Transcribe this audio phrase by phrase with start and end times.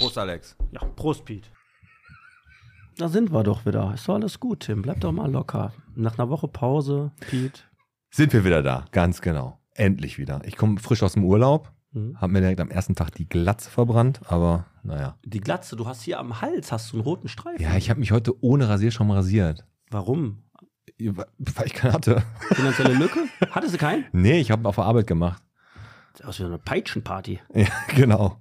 [0.00, 0.56] Prost, Alex.
[0.72, 1.50] Ja, Prost, Pete.
[2.96, 3.92] Da sind wir doch wieder.
[3.92, 4.80] Ist doch alles gut, Tim.
[4.80, 5.74] Bleib doch mal locker.
[5.94, 7.60] Nach einer Woche Pause, Pete.
[8.10, 9.60] Sind wir wieder da, ganz genau.
[9.74, 10.40] Endlich wieder.
[10.46, 12.16] Ich komme frisch aus dem Urlaub, Mhm.
[12.18, 15.18] hab mir direkt am ersten Tag die Glatze verbrannt, aber naja.
[15.24, 17.60] Die Glatze, du hast hier am Hals hast du einen roten Streifen.
[17.62, 19.66] Ja, ich habe mich heute ohne Rasierschaum rasiert.
[19.90, 20.44] Warum?
[20.98, 22.22] Weil ich keinen hatte.
[22.52, 23.20] Finanzielle Lücke?
[23.50, 24.04] Hattest du keinen?
[24.12, 25.42] Nee, ich habe auf der Arbeit gemacht.
[26.12, 27.40] Das ist aus wie eine Peitschenparty.
[27.54, 28.38] Ja, genau.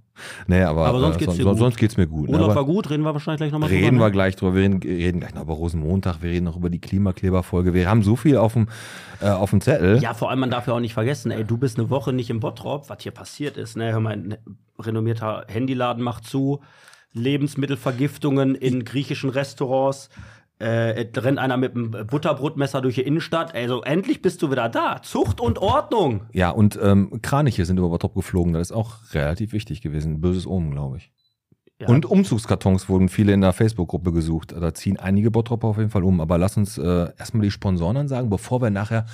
[0.47, 1.59] Nee, aber, Aber sonst äh, geht's dir son- gut.
[1.59, 2.27] sonst geht's mir gut.
[2.29, 2.33] ne?
[2.35, 4.05] Urlaub aber war gut, reden wir wahrscheinlich gleich nochmal reden wir drüber.
[4.05, 4.11] ne?
[4.11, 4.55] gleich drüber.
[4.55, 6.21] Wir reden, reden gleich noch über Rosenmontag.
[6.21, 7.73] Wir reden noch über die Klimakleberfolge.
[7.73, 8.67] Wir haben so viel auf dem,
[9.21, 9.99] äh, auf dem Zettel.
[10.01, 12.29] Ja, vor allem, man darf ja auch nicht vergessen, ey, du bist eine Woche nicht
[12.29, 13.77] im Bottrop, was hier passiert ist.
[13.77, 13.91] Ne?
[13.91, 14.37] Hör mal, ein
[14.79, 16.59] renommierter Handyladen macht zu,
[17.13, 20.09] Lebensmittelvergiftungen in griechischen Restaurants.
[20.59, 23.55] Äh, rennt einer mit einem Butterbrotmesser durch die Innenstadt.
[23.55, 25.01] Also endlich bist du wieder da.
[25.01, 26.23] Zucht und Ordnung.
[26.33, 28.51] Ja, und ähm, Kraniche sind über Bottrop geflogen.
[28.51, 30.19] Das ist auch relativ wichtig gewesen.
[30.19, 31.13] Böses Omen, glaube ich.
[31.79, 31.87] Ja.
[31.87, 34.51] Und Umzugskartons wurden viele in der Facebook-Gruppe gesucht.
[34.51, 36.19] Da ziehen einige Bottropper auf jeden Fall um.
[36.19, 39.05] Aber lass uns äh, erstmal die Sponsoren ansagen, bevor wir nachher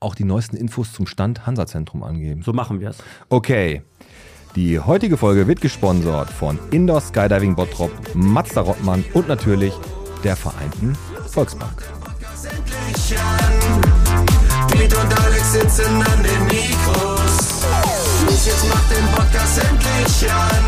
[0.00, 2.42] auch die neuesten Infos zum Stand Hansa-Zentrum angeben.
[2.42, 2.98] so machen wir es.
[3.30, 3.82] Okay.
[4.54, 9.72] Die heutige Folge wird gesponsert von Indoor Skydiving Bottrop, Mazda Rottmann und natürlich
[10.24, 10.96] der Vereinten
[11.30, 11.82] Volksbank.
[14.70, 17.64] Piet und Alex sitzen an den Mikros.
[18.26, 20.64] Los, jetzt macht den Podcast endlich an.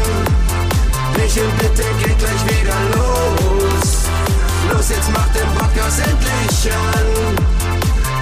[1.16, 4.06] Michel, bitte geht gleich wieder los.
[4.72, 7.06] Los, jetzt macht den Podcast endlich an.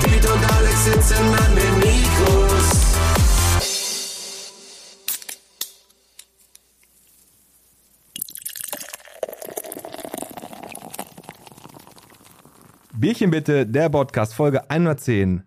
[0.03, 2.89] Piet und Alex sitzen an den Mikros.
[13.00, 15.44] Bierchen bitte, der Podcast Folge 110.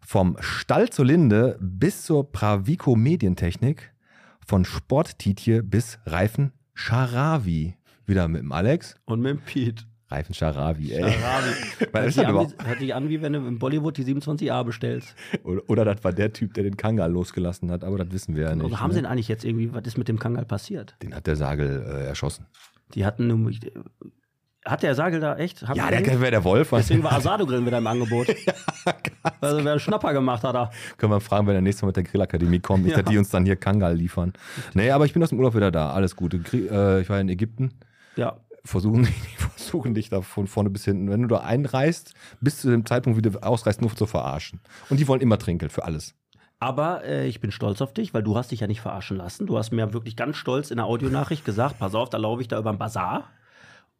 [0.00, 3.92] Vom Stall zur Linde bis zur Pravico Medientechnik.
[4.44, 7.76] Von Sporttitje bis Reifen Scharavi.
[8.06, 8.96] Wieder mit dem Alex.
[9.04, 9.84] Und mit dem Pete.
[10.08, 11.04] Reifen Scharavi, ey.
[11.92, 14.64] Was Hört sich das an, hört sich an, wie wenn du im Bollywood die 27a
[14.64, 15.14] bestellst.
[15.44, 18.48] Oder, oder das war der Typ, der den Kangal losgelassen hat, aber das wissen wir
[18.48, 18.64] ja nicht.
[18.64, 18.94] Oder haben ne?
[18.94, 20.96] sie denn eigentlich jetzt irgendwie, was ist mit dem Kangal passiert?
[21.04, 22.46] Den hat der Sagel äh, erschossen.
[22.94, 23.52] Die hatten nur.
[24.66, 25.66] Hat der Sagel da echt?
[25.66, 26.70] Haben Ja, der wäre der Wolf.
[26.70, 28.26] Deswegen war Asado Grill wieder im Angebot.
[29.40, 30.70] also wer einen Schnapper gemacht hat da.
[30.98, 33.02] Können wir fragen, wenn er nächstes Mal mit der Grillakademie kommt, nicht, Ja.
[33.02, 34.32] dass die uns dann hier Kangal liefern.
[34.74, 35.90] Nee, aber ich bin aus dem Urlaub wieder da.
[35.92, 36.38] Alles Gute.
[36.40, 37.74] Grie- äh, Ich war in Ägypten.
[38.16, 38.38] Ja.
[38.64, 39.04] Versuchen,
[39.38, 43.16] versuchen dich da von vorne bis hinten, wenn du da einreist, bis zu dem Zeitpunkt,
[43.16, 44.60] wie du ausreist, nur zu verarschen.
[44.90, 46.14] Und die wollen immer Trinkgeld für alles.
[46.58, 49.46] Aber äh, ich bin stolz auf dich, weil du hast dich ja nicht verarschen lassen.
[49.46, 52.48] Du hast mir wirklich ganz stolz in der Audionachricht gesagt, pass auf, da laufe ich
[52.48, 53.24] da über den Bazar.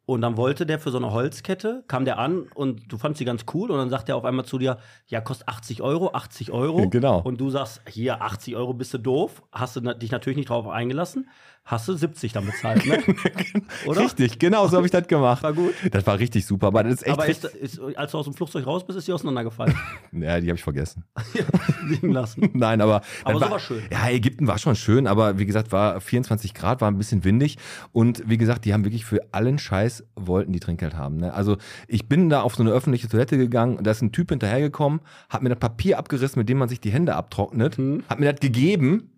[0.07, 3.25] Und dann wollte der für so eine Holzkette, kam der an und du fandst sie
[3.25, 6.53] ganz cool und dann sagt er auf einmal zu dir, ja, kostet 80 Euro, 80
[6.53, 6.87] Euro.
[6.87, 7.19] Genau.
[7.19, 10.65] Und du sagst, hier, 80 Euro bist du doof, hast du dich natürlich nicht drauf
[10.69, 11.27] eingelassen,
[11.67, 13.03] hast du 70 dann bezahlt, ne?
[13.85, 14.01] Oder?
[14.01, 15.43] Richtig, genau, so habe ich das gemacht.
[15.43, 15.73] War gut.
[15.91, 17.13] Das war richtig super, aber das ist echt.
[17.13, 19.75] Aber ist, ist, als du aus dem Flugzeug raus bist, ist sie auseinandergefallen.
[20.13, 21.03] ja, die habe ich vergessen.
[21.87, 22.49] Liegen lassen.
[22.53, 23.01] Nein, aber.
[23.23, 23.83] Aber so war, war schön.
[23.91, 27.57] Ja, Ägypten war schon schön, aber wie gesagt, war 24 Grad, war ein bisschen windig.
[27.91, 31.17] Und wie gesagt, die haben wirklich für allen Scheiß wollten die Trinkgeld haben.
[31.17, 31.33] Ne?
[31.33, 31.57] Also
[31.87, 35.43] ich bin da auf so eine öffentliche Toilette gegangen, da ist ein Typ hinterhergekommen, hat
[35.43, 38.03] mir das Papier abgerissen, mit dem man sich die Hände abtrocknet, Hm.
[38.09, 39.11] hat mir das gegeben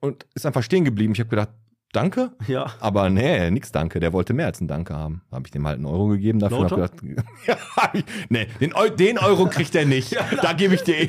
[0.00, 1.12] und ist einfach stehen geblieben.
[1.12, 1.50] Ich habe gedacht,
[1.96, 2.30] danke.
[2.46, 2.66] Ja.
[2.80, 3.98] Aber nee, nix danke.
[4.00, 5.22] Der wollte mehr als ein Danke haben.
[5.30, 6.58] Da habe ich dem halt einen Euro gegeben dafür.
[6.60, 6.90] und Blowjob?
[6.92, 7.56] hab gedacht, ja,
[8.28, 10.16] nee, den, Eu den Euro kriegt er nicht.
[10.42, 11.06] da gebe ich dir.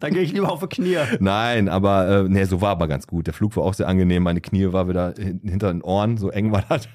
[0.00, 0.98] Dann gehe ich lieber auf die Knie.
[1.20, 3.26] Nein, aber äh, nee, so war aber ganz gut.
[3.26, 4.22] Der Flug war auch sehr angenehm.
[4.22, 6.88] Meine Knie war wieder hin- hinter den Ohren, so eng war das.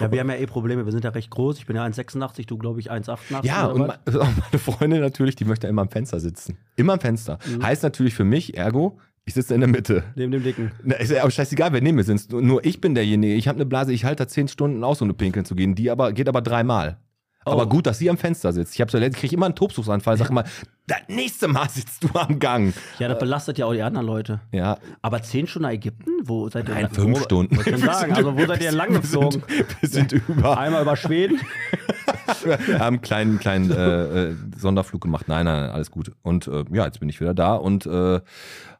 [0.00, 0.84] Ja, wir haben ja eh Probleme.
[0.86, 1.58] Wir sind ja recht groß.
[1.58, 3.44] Ich bin ja 1,86, du glaube ich 1,88.
[3.44, 6.56] Ja, und meine Freundin natürlich, die möchte immer am Fenster sitzen.
[6.76, 7.38] Immer am Fenster.
[7.62, 10.04] Heißt natürlich für mich, ergo, ich sitze in der Mitte.
[10.14, 10.70] Neben dem Dicken.
[10.84, 12.32] Na, ist ja aber scheißegal, wer neben mir sitzt.
[12.32, 13.34] Nur- ich bin derjenige.
[13.34, 15.74] Ich habe eine Blase, ich halte da zehn Stunden aus, ohne pinkeln zu gehen.
[15.74, 16.98] Die aber geht aber dreimal.
[17.44, 17.50] Oh.
[17.50, 18.74] Aber gut, dass sie am Fenster sitzt.
[18.74, 20.16] Ich habe so, ich kriege immer einen Tobsuchsanfall.
[20.16, 20.44] Sag immer,
[20.86, 22.72] das nächste Mal sitzt du am Gang.
[22.98, 24.40] Ja, das belastet ja auch die anderen Leute.
[24.52, 26.10] Ja, Aber 10 Stunden nach Ägypten?
[26.24, 26.74] Wo seid ihr?
[26.74, 27.56] Nein, wo, fünf Stunden.
[27.56, 28.12] Wollte ich schon sagen.
[28.12, 29.40] Also, wo seid ihr lang wir sind,
[29.80, 30.58] wir sind über.
[30.58, 31.40] Einmal über Schweden.
[32.44, 35.28] Wir haben einen kleinen, kleinen äh, äh, Sonderflug gemacht.
[35.28, 36.12] Nein, nein, nein, alles gut.
[36.22, 38.20] Und äh, ja, jetzt bin ich wieder da und äh,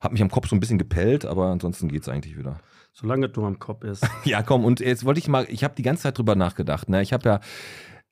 [0.00, 2.60] habe mich am Kopf so ein bisschen gepellt, aber ansonsten geht's eigentlich wieder.
[2.92, 4.06] Solange du am Kopf ist.
[4.24, 6.88] Ja, komm, und jetzt wollte ich mal, ich habe die ganze Zeit drüber nachgedacht.
[6.88, 7.02] Ne?
[7.02, 7.40] Ich habe ja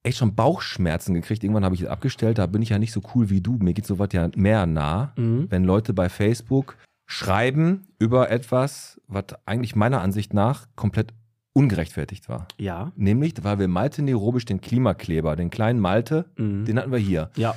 [0.02, 1.42] echt schon Bauchschmerzen gekriegt.
[1.42, 3.54] Irgendwann habe ich es abgestellt, da bin ich ja nicht so cool wie du.
[3.60, 5.46] Mir geht sowas ja mehr nah, Mhm.
[5.50, 6.76] wenn Leute bei Facebook
[7.06, 11.12] schreiben über etwas, was eigentlich meiner Ansicht nach komplett
[11.54, 12.46] ungerechtfertigt war.
[12.58, 12.92] Ja.
[12.96, 16.66] Nämlich, weil wir Malte Nerobisch den Klimakleber, den kleinen Malte, Mhm.
[16.66, 17.30] den hatten wir hier.
[17.36, 17.54] Ja.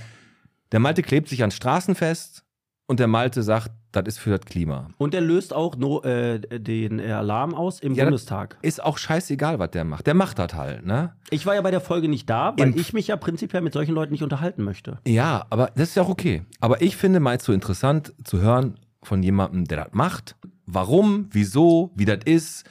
[0.71, 2.43] Der Malte klebt sich an Straßen fest
[2.87, 4.89] und der Malte sagt, das ist für das Klima.
[4.97, 8.57] Und der löst auch no, äh, den äh, Alarm aus im Ja, Bundestag.
[8.61, 10.05] Ist auch scheißegal, was der macht.
[10.05, 11.13] Der macht das halt, ne?
[11.31, 13.73] Ich war ja bei der Folge nicht da, weil Im- ich mich ja prinzipiell mit
[13.73, 14.99] solchen Leuten nicht unterhalten möchte.
[15.07, 16.43] Ja, aber das ist ja auch okay.
[16.59, 20.35] Aber ich finde mal so interessant zu hören von jemandem, der das macht.
[20.67, 22.65] Warum, wieso, wie das ist.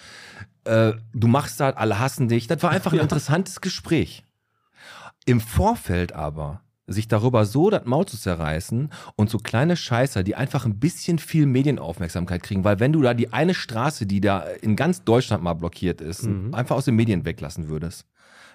[0.67, 2.47] Äh, du machst das, alle hassen dich.
[2.47, 4.25] Das war einfach ein interessantes Gespräch.
[5.25, 10.37] Im Vorfeld aber sich darüber so das Maul zu zerreißen und so kleine Scheißer, die
[10.37, 14.41] einfach ein bisschen viel Medienaufmerksamkeit kriegen, weil wenn du da die eine Straße, die da
[14.41, 16.55] in ganz Deutschland mal blockiert ist, Mhm.
[16.55, 18.07] einfach aus den Medien weglassen würdest,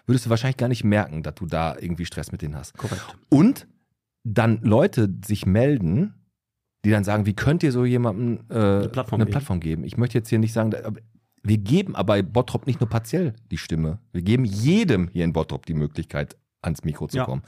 [0.06, 2.78] würdest du wahrscheinlich gar nicht merken, dass du da irgendwie Stress mit denen hast.
[2.78, 3.04] Korrekt.
[3.28, 3.68] Und
[4.24, 6.14] dann Leute sich melden,
[6.86, 9.82] die dann sagen, wie könnt ihr so jemandem äh, eine, Plattform Plattform, geben.
[9.82, 9.84] geben?
[9.84, 10.72] Ich möchte jetzt hier nicht sagen,
[11.44, 14.00] wir geben aber bei Bottrop nicht nur partiell die Stimme.
[14.12, 17.26] Wir geben jedem hier in Bottrop die Möglichkeit, ans Mikro zu Ja.
[17.26, 17.42] kommen.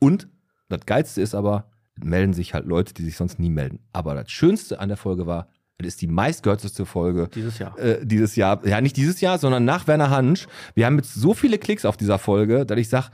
[0.00, 0.28] Und
[0.68, 1.70] das Geilste ist aber,
[2.02, 3.80] melden sich halt Leute, die sich sonst nie melden.
[3.92, 5.48] Aber das Schönste an der Folge war,
[5.78, 7.76] es ist die meistgehörteste Folge Dieses Jahr.
[7.78, 8.64] äh, dieses Jahr.
[8.66, 10.46] Ja, nicht dieses Jahr, sondern nach Werner Hansch.
[10.74, 13.08] Wir haben jetzt so viele Klicks auf dieser Folge, dass ich sage,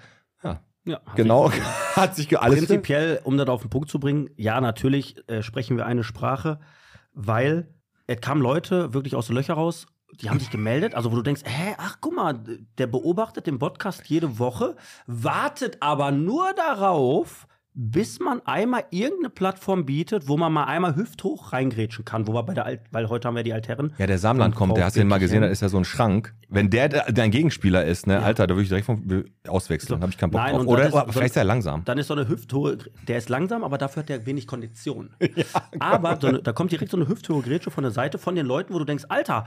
[0.45, 1.63] ja, Ja, hat genau, sich-
[1.97, 5.77] hat sich alles Prinzipiell, um das auf den Punkt zu bringen, ja, natürlich äh, sprechen
[5.79, 6.61] wir eine Sprache,
[7.15, 7.69] weil
[8.07, 9.87] es kamen Leute wirklich aus den Löchern raus,
[10.21, 12.41] die haben sich gemeldet, also wo du denkst, hä, ach guck mal,
[12.79, 14.77] der beobachtet den Podcast jede Woche,
[15.07, 17.47] wartet aber nur darauf,
[17.81, 22.43] bis man einmal irgendeine Plattform bietet, wo man mal einmal hüfthoch reingrätschen kann, wo wir
[22.43, 23.93] bei der Alt, weil heute haben wir die Altherren.
[23.99, 25.85] Ja, der Samland kommt, der hast du den mal gesehen, da ist ja so ein
[25.85, 26.35] Schrank.
[26.49, 28.21] Wenn der de- dein Gegenspieler ist, ne, Ja.
[28.23, 30.03] Alter, da würde ich direkt vom auswechseln, So.
[30.03, 30.67] habe ich keinen Bock Nein, drauf.
[30.67, 31.85] Oder, ist- oder vielleicht ist er langsam.
[31.85, 35.11] Dann ist so eine hüfthohe, der ist langsam, aber dafür hat er wenig Kondition.
[35.79, 38.47] aber so eine, da kommt direkt so eine hüfthohe Grätsche von der Seite von den
[38.47, 39.47] Leuten, wo du denkst, Alter,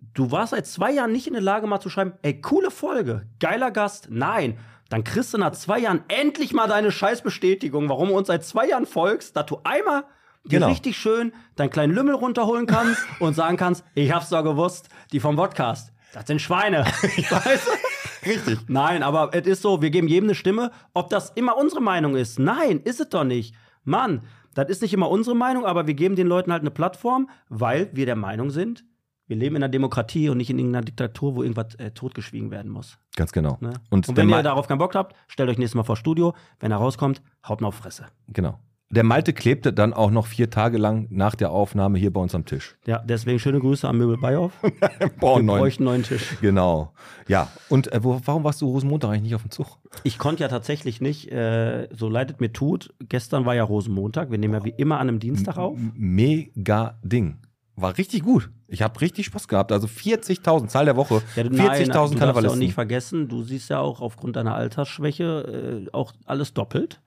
[0.00, 3.26] du warst seit zwei Jahren nicht in der Lage, mal zu schreiben, ey, coole Folge,
[3.40, 4.08] geiler Gast.
[4.10, 4.58] Nein,
[4.88, 8.68] dann kriegst du nach zwei Jahren endlich mal deine Scheißbestätigung, warum du uns seit zwei
[8.68, 10.02] Jahren folgst, dass du einmal
[10.44, 10.68] dir Genau.
[10.68, 15.18] richtig schön deinen kleinen Lümmel runterholen kannst und sagen kannst, ich hab's doch gewusst, die
[15.20, 16.84] vom Podcast, das sind Schweine.
[17.30, 18.28] Weißt du?
[18.30, 18.58] Richtig.
[18.68, 20.70] Nein, aber es ist so, wir geben jedem eine Stimme.
[20.94, 22.38] Ob das immer unsere Meinung ist?
[22.38, 23.54] Nein, ist es doch nicht.
[23.84, 24.22] Mann,
[24.54, 27.90] das ist nicht immer unsere Meinung, aber wir geben den Leuten halt eine Plattform, weil
[27.92, 28.84] wir der Meinung sind,
[29.26, 32.70] wir leben in einer Demokratie und nicht in irgendeiner Diktatur, wo irgendwas äh, totgeschwiegen werden
[32.70, 32.98] muss.
[33.16, 33.58] Ganz genau.
[33.60, 33.72] Ne?
[33.90, 36.34] Und, Und, wenn ihr darauf keinen Bock habt, stellt euch nächstes Mal vor Studio.
[36.60, 38.06] Wenn er rauskommt, haut ihn auf Fresse.
[38.32, 38.58] genau.
[38.88, 42.36] Der Malte klebte dann auch noch vier Tage lang nach der Aufnahme hier bei uns
[42.36, 42.76] am Tisch.
[42.86, 44.52] Ja, deswegen schöne Grüße an Möbel Beihoff.
[45.18, 45.58] Boah, Wir neun.
[45.58, 46.36] bräuchten einen neuen Tisch.
[46.40, 46.92] Genau.
[47.26, 47.48] Ja.
[47.68, 49.80] Und äh, wo, warum warst du Rosenmontag eigentlich nicht auf dem Zug?
[50.04, 54.30] Ich konnte ja tatsächlich nicht, äh, so leid es mir tut, gestern war ja Rosenmontag,
[54.30, 55.76] wir nehmen ja wie immer an einem Dienstag auf.
[55.76, 57.38] M- Mega Ding.
[57.78, 58.50] War richtig gut.
[58.68, 59.70] Ich habe richtig Spaß gehabt.
[59.70, 61.20] Also 40.000, Zahl der Woche.
[61.36, 62.58] Ja, du- nein, 40.000 du darfst ja auch Karnevalisten.
[62.58, 67.00] nicht vergessen, du siehst ja auch aufgrund deiner Altersschwäche äh, auch alles doppelt.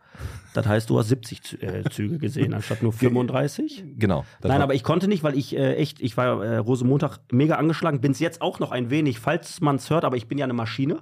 [0.54, 3.84] Das heißt, du hast 70 Zü äh, Züge gesehen, anstatt nur 35.
[3.98, 4.26] Genau.
[4.44, 8.02] Nein, aber ich konnte nicht, weil ich äh, echt, ich war äh, Rosenmontag mega angeschlagen,
[8.02, 10.46] bin es jetzt auch noch ein wenig, falls man es hört, aber ich bin ja
[10.46, 11.00] eine Maschine.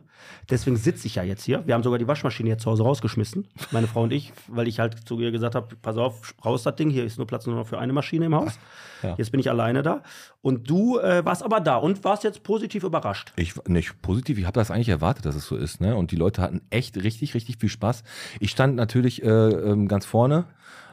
[0.50, 1.66] Deswegen sitze ich ja jetzt hier.
[1.66, 4.80] Wir haben sogar die Waschmaschine jetzt zu Hause rausgeschmissen, meine Frau und ich, weil ich
[4.80, 7.56] halt zu ihr gesagt habe, pass auf, raus das Ding, hier ist nur Platz nur
[7.56, 8.60] noch für eine Maschine im Haus.
[9.04, 9.16] Ja.
[9.18, 10.02] Jetzt bin ich alleine da.
[10.48, 13.34] Und du äh, warst aber da und warst jetzt positiv überrascht.
[13.36, 15.94] Ich nicht positiv, ich habe das eigentlich erwartet, dass es so ist, ne?
[15.94, 18.02] Und die Leute hatten echt richtig, richtig viel Spaß.
[18.40, 20.46] Ich stand natürlich äh, ähm, ganz vorne,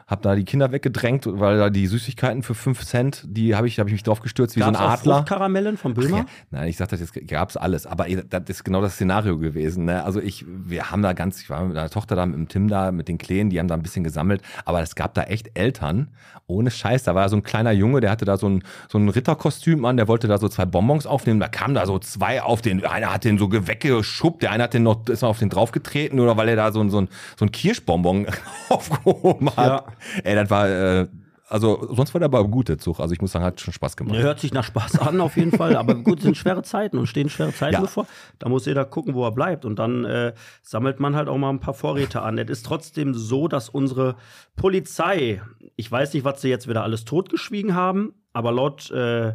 [0.07, 3.79] habe da die Kinder weggedrängt, weil da die Süßigkeiten für 5 Cent, die habe ich,
[3.79, 5.15] hab ich mich drauf gestürzt wie Gab's so ein Adler.
[5.15, 6.17] Fruchtkaramellen von Böhmer?
[6.17, 9.85] Ja, nein, ich sag das jetzt, gab's alles, aber das ist genau das Szenario gewesen.
[9.85, 10.03] Ne?
[10.03, 12.67] Also ich, wir haben da ganz, ich war mit meiner Tochter da mit dem Tim
[12.67, 15.57] da, mit den Kleen, die haben da ein bisschen gesammelt, aber es gab da echt
[15.57, 16.09] Eltern,
[16.45, 19.09] ohne Scheiß, da war so ein kleiner Junge, der hatte da so ein, so ein
[19.09, 22.61] Ritterkostüm an, der wollte da so zwei Bonbons aufnehmen, da kamen da so zwei auf
[22.61, 25.49] den, einer hat den so weggeschubbt, der eine hat den noch, ist noch auf den
[25.49, 27.09] draufgetreten oder weil er da so, ein- so, ein,
[27.39, 28.27] so ein Kirschbonbon
[28.69, 29.67] aufgehoben hat.
[29.67, 29.83] Ja.
[30.23, 31.07] Ey, das war, äh,
[31.47, 33.95] also sonst war der aber gut, der Zug, also ich muss sagen, hat schon Spaß
[33.95, 34.17] gemacht.
[34.17, 35.75] Hört sich nach Spaß an, auf jeden Fall.
[35.75, 37.81] Aber gut, sind schwere Zeiten und stehen schwere Zeiten Ja.
[37.81, 38.07] bevor.
[38.39, 39.63] Da muss jeder gucken, wo er bleibt.
[39.63, 40.33] Und dann äh,
[40.63, 42.37] sammelt man halt auch mal ein paar Vorräte an.
[42.39, 44.15] Es ist trotzdem so, dass unsere
[44.55, 45.41] Polizei,
[45.75, 49.33] ich weiß nicht, was sie jetzt wieder alles totgeschwiegen haben, aber laut äh,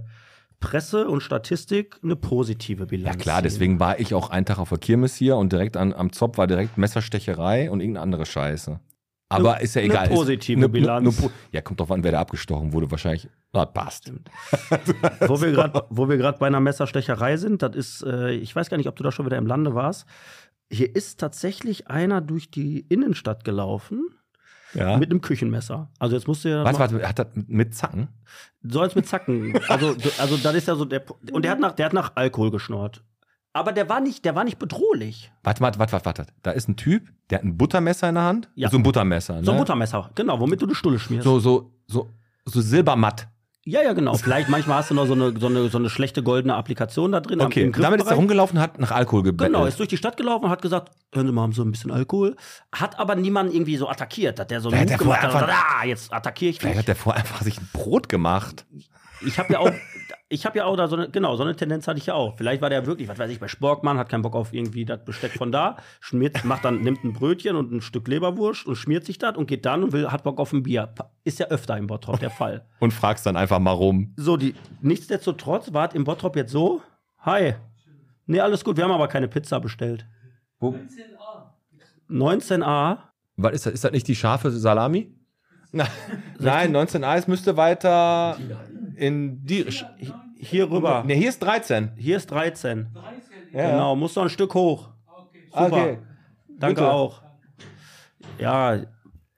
[0.58, 3.16] Presse und Statistik eine positive Bilanz.
[3.16, 5.92] Ja klar, deswegen war ich auch einen Tag auf der Kirmes hier und direkt an,
[5.94, 8.80] am Zopf war direkt Messerstecherei und irgendeine andere Scheiße.
[9.32, 10.08] Aber Ne- ist ja egal.
[10.08, 11.20] Ist- positive ne- Bilanz.
[11.22, 12.90] ne ja, kommt drauf an, wer da abgestochen wurde.
[12.90, 13.28] Wahrscheinlich.
[13.52, 14.12] Na, passt.
[15.26, 18.68] wo wir gerade wo wir gerade bei einer Messerstecherei sind, das ist, äh, ich weiß
[18.70, 20.06] gar nicht, ob du da schon wieder im Lande warst.
[20.70, 24.08] Hier ist tatsächlich einer durch die Innenstadt gelaufen
[24.74, 24.96] Ja.
[24.98, 25.90] mit einem Küchenmesser.
[25.98, 28.08] Also jetzt musst du ja was, was, hat das mit Zacken?
[28.62, 29.58] sollst mit Zacken.
[29.68, 32.50] Also also das ist ja so der und der hat nach der hat nach Alkohol
[32.50, 33.02] geschnort.
[33.52, 35.32] Aber der war nicht, der war nicht bedrohlich.
[35.42, 36.26] Warte, warte, warte, warte, warte.
[36.42, 38.48] Da ist ein Typ, der hat ein Buttermesser in der Hand.
[38.54, 38.70] Ja.
[38.70, 39.44] So ein Buttermesser, ne?
[39.44, 41.24] So ein Buttermesser, genau, womit du die Stulle schmierst.
[41.24, 42.08] So, so, so,
[42.44, 43.26] so silbermatt.
[43.64, 44.14] Ja, ja, genau.
[44.14, 47.20] Vielleicht manchmal hast du noch so eine, so eine, so eine schlechte goldene Applikation da
[47.20, 47.40] drin.
[47.40, 49.52] am- Okay, im damit ist er rumgelaufen und hat nach Alkohol gebettelt.
[49.54, 51.70] Genau, ist durch die Stadt gelaufen und hat gesagt, hören Sie mal, haben Sie ein
[51.70, 52.36] bisschen Alkohol.
[52.72, 55.34] Hat aber niemanden irgendwie so attackiert, dass der so einen Vielleicht Move hat der gemacht
[55.34, 56.78] hat und vorher sagt, ah, jetzt attackiere ich Vielleicht dich.
[56.78, 58.64] hat der vorher einfach sich ein Brot gemacht.
[59.26, 59.70] Ich habe ja auch,
[60.32, 62.36] ich habe ja auch da so eine, genau, so eine Tendenz hatte ich ja auch.
[62.36, 65.04] Vielleicht war der wirklich, was weiß ich, bei Sporkmann, hat keinen Bock auf irgendwie das
[65.04, 69.04] Besteck von da, schmiert, macht dann, nimmt ein Brötchen und ein Stück Leberwurst und schmiert
[69.04, 70.94] sich das und geht dann und will, hat Bock auf ein Bier.
[71.24, 72.64] Ist ja öfter im Bottrop der Fall.
[72.78, 74.14] Und fragst dann einfach mal rum.
[74.16, 76.80] So, die, nichtsdestotrotz war es im Bottrop jetzt so,
[77.18, 77.54] hi,
[78.26, 80.06] nee, alles gut, wir haben aber keine Pizza bestellt.
[80.60, 80.76] Wo?
[82.08, 82.98] 19a,
[83.36, 83.72] Was ist das?
[83.74, 85.12] Ist das nicht die scharfe Salami?
[85.72, 88.38] Nein, 19a, es müsste weiter
[89.00, 89.66] in die.
[90.36, 91.02] hier rüber.
[91.06, 91.92] Ne, hier ist 13.
[91.96, 92.88] Hier ist 13.
[93.52, 93.70] Ja.
[93.70, 94.90] Genau, muss noch ein Stück hoch.
[95.46, 95.66] Super.
[95.66, 95.98] Okay.
[96.48, 96.92] Danke Bitte.
[96.92, 97.22] auch.
[98.38, 98.78] Ja,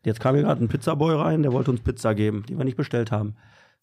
[0.04, 2.76] jetzt kam hier gerade ein Pizzaboy rein, der wollte uns Pizza geben, die wir nicht
[2.76, 3.36] bestellt haben.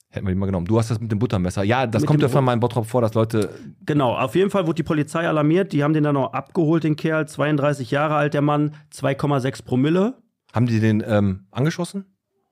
[0.09, 0.65] Hätten wir die mal genommen.
[0.65, 1.63] Du hast das mit dem Buttermesser.
[1.63, 3.51] Ja, das Mit kommt ja von meinem Bottrop vor, dass Leute.
[3.85, 5.71] Genau, auf jeden Fall wurde die Polizei alarmiert.
[5.71, 7.27] Die haben den dann noch abgeholt, den Kerl.
[7.27, 10.17] 32 Jahre alt, der Mann, 2,6 Promille.
[10.51, 12.05] Haben die den ähm, angeschossen?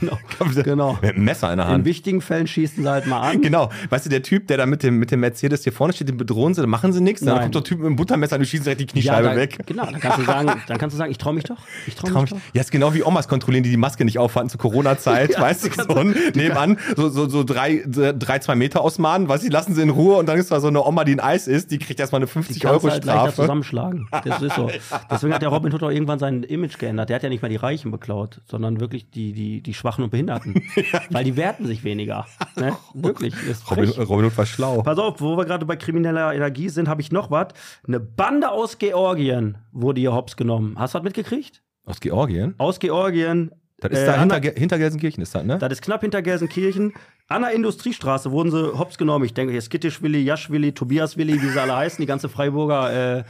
[0.00, 0.18] Genau.
[0.64, 0.98] genau.
[1.02, 1.84] Mit einem Messer in der In Hand.
[1.84, 3.40] wichtigen Fällen schießen sie halt mal an.
[3.42, 6.08] Genau, weißt du, der Typ, der da mit dem, mit dem Mercedes hier vorne steht,
[6.08, 7.22] den bedrohen sie, dann machen sie nichts.
[7.22, 9.58] Dann kommt der Typ mit dem Buttermesser und du schießt direkt die Kniescheibe da, weg.
[9.66, 11.58] Genau, dann kannst du sagen, dann kannst du sagen, ich traue mich doch.
[11.86, 12.54] Ich traue Traum mich ich- doch.
[12.54, 15.64] Ja, ist genau wie Omas kontrollieren, die die Maske nicht aufhatten zur Corona-Zeit, Ja, weißt
[15.64, 19.48] du, kannst so ein, nebenan, so, so, so drei, drei, zwei Meter ausmalen, weißt du,
[19.48, 21.46] die lassen sie in Ruhe und dann ist da so eine Oma, die ein Eis
[21.48, 23.42] isst, die kriegt erstmal eine Die 50 kannst Euro du halt leichter Strafe.
[23.42, 24.08] zusammenschlagen.
[24.24, 24.70] Das ist so.
[25.10, 27.08] Deswegen hat der Robin Hood auch irgendwann sein Image geändert.
[27.08, 30.10] Der hat ja nicht mehr die Reichen beklaut, sondern wirklich die, die, die Schwachen und
[30.10, 30.62] Behinderten.
[31.10, 32.24] Weil die werten sich weniger.
[32.56, 32.76] Ne?
[32.94, 33.34] Wirklich.
[33.48, 33.90] Ist Robin.
[33.90, 34.80] Robin Hood war schlau.
[34.82, 37.48] Pass auf, wo wir gerade bei krimineller Energie sind, habe ich noch was.
[37.86, 40.76] Eine Bande aus Georgien wurde hier hops genommen.
[40.78, 41.62] Hast du was mitgekriegt?
[41.84, 42.54] Aus Georgien?
[42.58, 43.50] Aus Georgien.
[43.80, 45.58] Das ist Äh, da hinter, hinter Gelsenkirchen, ist das, ne?
[45.58, 46.92] Das ist knapp hinter Gelsenkirchen.
[47.26, 49.24] An der Industriestraße wurden sie hops genommen.
[49.24, 53.24] Ich denke, hier Skittischwilli, Jaschwilli, Tobiaswilli, wie sie alle heißen, die ganze Freiburger äh,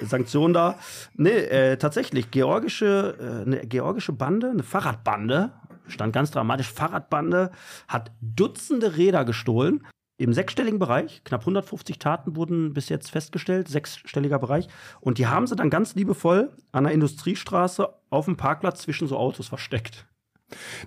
[0.00, 0.78] Sanktion da.
[1.16, 5.50] Nee, äh, tatsächlich, georgische, äh, eine georgische Bande, eine Fahrradbande,
[5.88, 7.50] stand ganz dramatisch, Fahrradbande,
[7.86, 9.86] hat Dutzende Räder gestohlen.
[10.20, 14.66] Im sechsstelligen Bereich, knapp 150 Taten wurden bis jetzt festgestellt, sechsstelliger Bereich.
[15.00, 19.16] Und die haben sie dann ganz liebevoll an der Industriestraße auf dem Parkplatz zwischen so
[19.16, 20.06] Autos versteckt.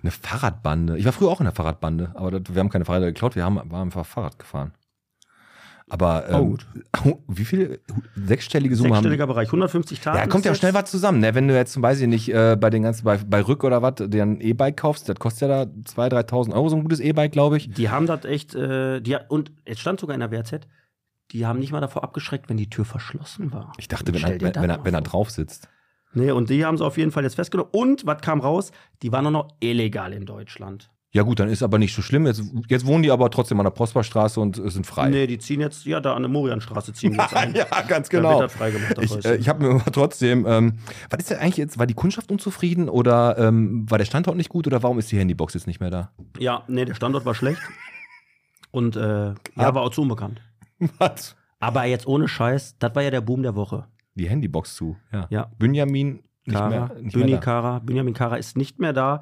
[0.01, 0.97] Eine Fahrradbande.
[0.97, 3.45] Ich war früher auch in der Fahrradbande, aber das, wir haben keine Fahrräder geklaut, wir
[3.45, 4.73] haben, waren einfach Fahrrad gefahren.
[5.91, 6.57] Aber ähm,
[7.03, 7.81] Oh, wie viel
[8.15, 10.17] sechsstellige Summe haben Sechsstelliger Bereich, 150 Taten.
[10.17, 11.35] Ja, kommt ja auch schnell was zusammen, ne?
[11.35, 13.95] Wenn du jetzt zum Beispiel nicht äh, bei den ganzen, bei, bei Rück oder was,
[13.95, 17.33] dir ein E-Bike kaufst, das kostet ja da 2.000, 3.000 Euro, so ein gutes E-Bike,
[17.33, 17.69] glaube ich.
[17.71, 20.65] Die haben das echt, äh, die, und es stand sogar in der WZ,
[21.31, 23.73] die haben nicht mal davor abgeschreckt, wenn die Tür verschlossen war.
[23.77, 25.67] Ich dachte, wenn er, wenn, wenn, er, wenn er drauf sitzt.
[26.13, 27.71] Nee, und die haben sie auf jeden Fall jetzt festgenommen.
[27.73, 28.71] Und was kam raus?
[29.01, 30.89] Die waren auch noch illegal in Deutschland.
[31.13, 32.25] Ja gut, dann ist aber nicht so schlimm.
[32.25, 35.09] Jetzt, jetzt wohnen die aber trotzdem an der Prosperstraße und äh, sind frei.
[35.09, 37.53] Nee, die ziehen jetzt, ja, da an der Morianstraße ziehen die jetzt ein.
[37.55, 38.39] ja, ganz genau.
[38.39, 40.77] wird das freigemacht, das Ich, äh, ich habe mir aber trotzdem, ähm,
[41.09, 44.49] was ist denn eigentlich jetzt, war die Kundschaft unzufrieden oder ähm, war der Standort nicht
[44.49, 46.11] gut oder warum ist die Handybox jetzt nicht mehr da?
[46.39, 47.61] Ja, nee, der Standort war schlecht.
[48.71, 50.41] Und äh, ja, war auch zu unbekannt.
[50.97, 51.35] Was?
[51.59, 53.85] Aber jetzt ohne Scheiß, das war ja der Boom der Woche.
[54.15, 55.27] Die Handybox zu, ja.
[55.29, 55.51] Ja.
[55.59, 57.39] Benjamin nicht Kara, mehr, nicht Büni mehr.
[57.39, 59.21] Kara, Benjamin Kara ist nicht mehr da.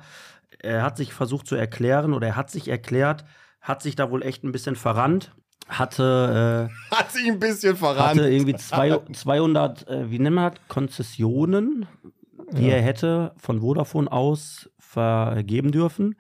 [0.60, 3.26] Er hat sich versucht zu erklären oder er hat sich erklärt,
[3.62, 5.34] hat sich da wohl echt ein bisschen verrannt,
[5.68, 8.20] hatte, Hat sich ein bisschen äh, verrannt.
[8.20, 11.86] hatte irgendwie zwei, 200, äh, wie nennt man das, Konzessionen,
[12.52, 16.16] die er hätte von Vodafone aus vergeben dürfen,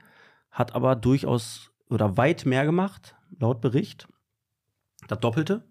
[0.52, 4.08] hat aber durchaus oder weit mehr gemacht, laut Bericht.
[5.08, 5.64] Das Doppelte.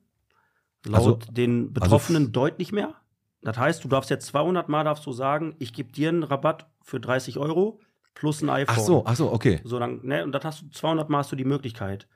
[0.85, 2.95] Laut Also- den Betroffenen deutlich mehr.
[3.43, 6.67] Das heißt, du darfst jetzt 200 Mal darfst du sagen, ich gebe dir einen Rabatt
[6.83, 7.81] für 30 Euro
[8.19, 8.77] plus ein iPhone.
[8.77, 9.61] Ach so, ach so, okay.
[9.65, 12.09] So, dann, ne, und das hast du 200 Mal hast du die Möglichkeit.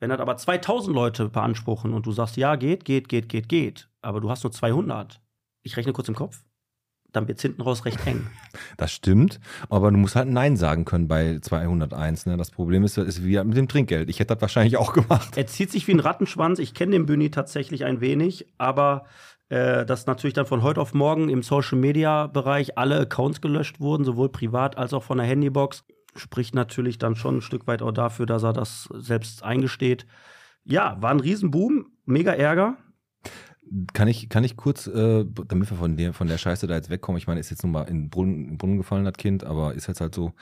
[0.00, 3.88] Wenn das aber 2000 Leute beanspruchen und du sagst, ja, geht, geht, geht, geht, geht,
[4.02, 5.20] aber du hast nur 200,
[5.62, 6.44] ich rechne kurz im Kopf,
[7.12, 8.26] dann wird es hinten raus recht eng.
[8.76, 12.26] Das stimmt, aber du musst halt Nein sagen können bei 201.
[12.26, 12.36] Ne?
[12.36, 14.08] Das Problem ist, ist wie mit dem Trinkgeld.
[14.10, 15.36] Ich hätte das wahrscheinlich auch gemacht.
[15.36, 16.58] Er zieht sich wie ein Rattenschwanz.
[16.58, 19.06] Ich kenne den Büni tatsächlich ein wenig, aber
[19.48, 23.80] äh, dass natürlich dann von heute auf morgen im Social Media Bereich alle Accounts gelöscht
[23.80, 25.84] wurden, sowohl privat als auch von der Handybox,
[26.16, 30.06] spricht natürlich dann schon ein Stück weit auch dafür, dass er das selbst eingesteht.
[30.64, 32.76] Ja, war ein Riesenboom, mega Ärger.
[33.92, 36.90] Kann ich, kann ich kurz, äh, damit wir von der, von der Scheiße da jetzt
[36.90, 39.14] wegkommen, ich meine, ist jetzt nun mal in den Brunnen, in den Brunnen gefallen, das
[39.14, 40.32] Kind, aber ist jetzt halt so.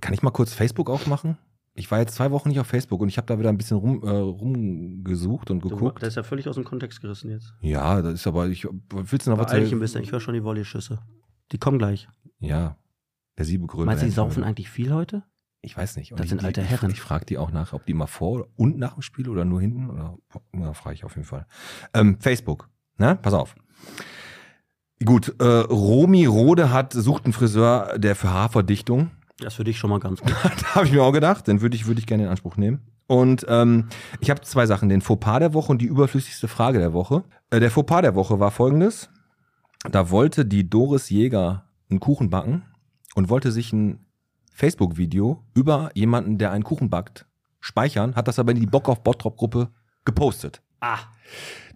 [0.00, 1.38] Kann ich mal kurz Facebook aufmachen?
[1.74, 3.78] Ich war jetzt zwei Wochen nicht auf Facebook und ich habe da wieder ein bisschen
[3.78, 6.02] rum, äh, rumgesucht und geguckt.
[6.02, 7.54] das ist ja völlig aus dem Kontext gerissen jetzt.
[7.62, 10.20] Ja, das ist aber, ich, willst du noch was Beeil dich ein bisschen, ich höre
[10.20, 10.98] schon die Volleyschüsse.
[11.50, 12.08] Die kommen gleich.
[12.40, 12.76] Ja,
[13.38, 13.86] der Siebegrün.
[13.86, 15.22] Meinst du, die saufen eigentlich viel heute?
[15.62, 16.12] Ich weiß nicht.
[16.12, 16.90] Und Das die, sind die, alte ich- Herren.
[16.90, 19.60] Ich frage die auch nach, ob die immer vor und nach dem Spiel oder nur
[19.60, 20.18] hinten oder
[20.52, 21.46] na, frage ich auf jeden Fall.
[21.94, 23.16] Ähm, Facebook, ne?
[23.22, 23.54] Pass auf.
[25.04, 29.10] Gut, äh, Romy Rode hat sucht einen Friseur, der für Haarverdichtung.
[29.42, 30.30] Das ist für dich schon mal ganz gut.
[30.42, 32.80] da habe ich mir auch gedacht, den würde ich, würde ich gerne in Anspruch nehmen.
[33.06, 33.88] Und ähm,
[34.20, 37.24] ich habe zwei Sachen, den Fauxpas der Woche und die überflüssigste Frage der Woche.
[37.50, 39.10] Äh, der Fauxpas der Woche war folgendes.
[39.90, 42.62] Da wollte die Doris Jäger einen Kuchen backen
[43.14, 44.06] und wollte sich ein
[44.54, 47.26] Facebook-Video über jemanden, der einen Kuchen backt,
[47.60, 49.70] speichern, hat das aber in die Bock auf Bottrop-Gruppe
[50.04, 50.62] gepostet.
[50.80, 50.98] Ah,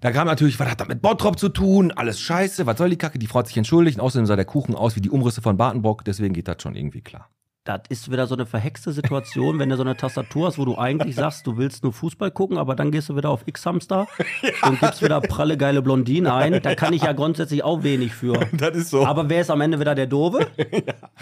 [0.00, 1.92] Da kam natürlich, was hat das mit Bottrop zu tun?
[1.92, 3.18] Alles scheiße, was soll die Kacke?
[3.18, 3.98] Die Frau hat sich entschuldigt.
[3.98, 6.74] Und außerdem sah der Kuchen aus wie die Umrisse von Bartenbock, deswegen geht das schon
[6.74, 7.28] irgendwie klar.
[7.66, 10.78] Das ist wieder so eine verhexte Situation, wenn du so eine Tastatur hast, wo du
[10.78, 14.06] eigentlich sagst, du willst nur Fußball gucken, aber dann gehst du wieder auf X-Hamster
[14.62, 16.62] und gibst wieder pralle geile Blondine ein.
[16.62, 18.36] Da kann ich ja grundsätzlich auch wenig für.
[18.56, 19.04] Das ist so.
[19.04, 20.46] Aber wer ist am Ende wieder der Dove?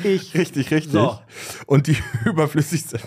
[0.03, 0.35] Ich.
[0.35, 0.93] Richtig, richtig.
[0.93, 1.19] So.
[1.67, 3.01] Und die überflüssigste,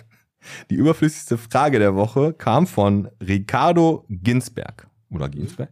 [0.70, 4.87] die überflüssigste Frage der Woche kam von Ricardo Ginsberg.
[5.09, 5.69] Oder Ginsberg.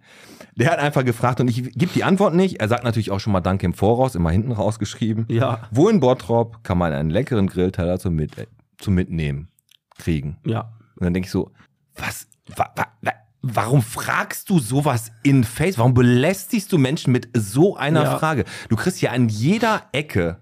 [0.55, 2.61] Der hat einfach gefragt und ich gebe die Antwort nicht.
[2.61, 5.25] Er sagt natürlich auch schon mal Danke im Voraus, immer hinten rausgeschrieben.
[5.29, 5.67] Ja.
[5.71, 9.49] Wo in Bottrop kann man einen leckeren Grillteller zum, Mit äh, zum Mitnehmen
[9.97, 10.37] kriegen?
[10.45, 10.71] Ja.
[10.95, 11.51] Und dann denke ich so,
[11.95, 13.11] was, wa, wa, wa,
[13.41, 15.77] warum fragst du sowas in Face?
[15.77, 18.17] Warum belästigst du Menschen mit so einer Ja.
[18.17, 18.45] Frage?
[18.69, 20.37] Du kriegst ja an jeder Ecke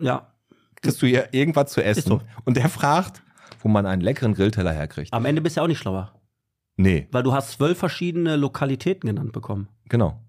[0.00, 0.26] Ja.
[0.82, 2.08] kriegst du hier irgendwas zu essen.
[2.08, 2.20] So.
[2.44, 3.22] Und der fragt,
[3.60, 5.12] wo man einen leckeren Grillteller herkriegt.
[5.12, 6.12] Am Ende bist du ja auch nicht schlauer.
[6.76, 9.68] Nee, Weil du hast zwölf verschiedene Lokalitäten genannt bekommen.
[9.88, 10.20] genau.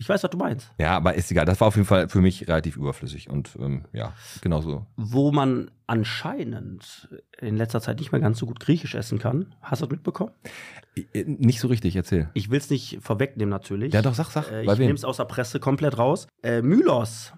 [0.00, 0.72] Ich weiß, was du meinst.
[0.78, 1.44] Ja, aber ist egal.
[1.44, 3.28] Das war auf jeden Fall für mich relativ überflüssig.
[3.28, 4.86] Und ähm, ja, genau so.
[4.96, 7.08] Wo man anscheinend
[7.40, 9.56] in letzter Zeit nicht mehr ganz so gut Griechisch essen kann.
[9.60, 10.30] Hast du das mitbekommen?
[11.12, 12.30] Äh, Nicht so richtig, erzähl.
[12.34, 13.92] Ich will es nicht vorwegnehmen natürlich.
[13.92, 14.48] Ja, doch, sag, sag.
[14.52, 16.28] Äh, ich nehme es aus der Presse komplett raus.
[16.44, 17.32] Äh, Mylos,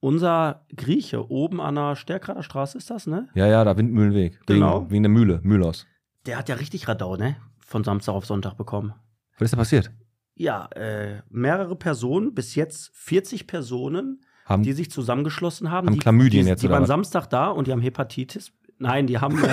[0.00, 3.28] unser Grieche, oben an der Stärkrader Straße ist das, ne?
[3.34, 4.40] Ja, ja, da Windmühlenweg.
[4.46, 4.82] Genau.
[4.82, 5.86] Wegen, wegen der Mühle, Mühlos.
[6.26, 7.36] Der hat ja richtig Radau, ne?
[7.68, 8.94] Von Samstag auf Sonntag bekommen.
[9.38, 9.90] Was ist da passiert?
[10.34, 15.88] Ja, äh, mehrere Personen, bis jetzt 40 Personen, Haben, die sich zusammengeschlossen haben.
[15.88, 16.88] Haben die, Chlamydien die, jetzt, Die waren was?
[16.88, 18.52] Samstag da und die haben Hepatitis.
[18.78, 19.36] Nein, die haben.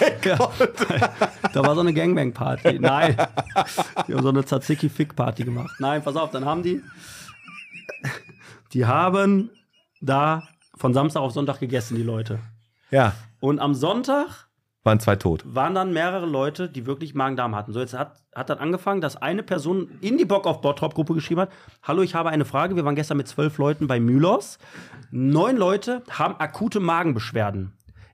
[0.00, 0.38] Äh,
[1.52, 2.78] da war so eine Gangbang-Party.
[2.78, 3.16] Nein.
[4.08, 5.74] Die haben so eine Tzatziki-Fick-Party gemacht.
[5.80, 6.82] Nein, pass auf, dann haben die.
[8.72, 9.50] Die haben
[10.00, 10.44] da
[10.76, 12.38] von Samstag auf Sonntag gegessen, die Leute.
[12.90, 14.48] ja, Und am Sonntag
[14.82, 15.42] waren zwei tot.
[15.44, 17.72] waren dann mehrere Leute, die wirklich Magen-Darm hatten.
[17.72, 21.42] So, jetzt hat, hat dann angefangen, dass eine Person in die Bock auf Bottrop-Gruppe geschrieben
[21.42, 21.50] hat:
[21.82, 22.76] Hallo, ich habe eine Frage.
[22.76, 24.58] Wir waren gestern mit zwölf Leuten bei Mylos.
[25.10, 27.72] Neun Leute haben akute Magenbeschwerden.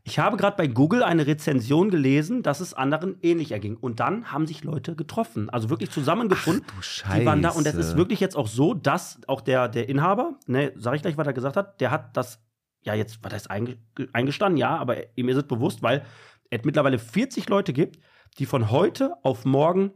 [0.08, 3.76] Ich habe gerade bei Google eine Rezension gelesen, dass es anderen ähnlich erging.
[3.76, 6.64] Und dann haben sich Leute getroffen, also wirklich zusammengefunden.
[6.68, 7.88] Ach, du Die waren da und es Scheiße.
[7.88, 11.26] ist wirklich jetzt auch so, dass auch der, der Inhaber, ne, sag ich gleich, was
[11.26, 12.40] er gesagt hat, der hat das,
[12.84, 13.78] ja, jetzt, was heißt einge
[14.12, 16.04] eingestanden, ja, aber ihm ist es bewusst, weil
[16.50, 17.98] es mittlerweile 40 Leute gibt,
[18.38, 19.92] die von heute auf morgen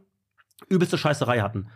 [0.69, 1.69] übelste Scheißerei hatten.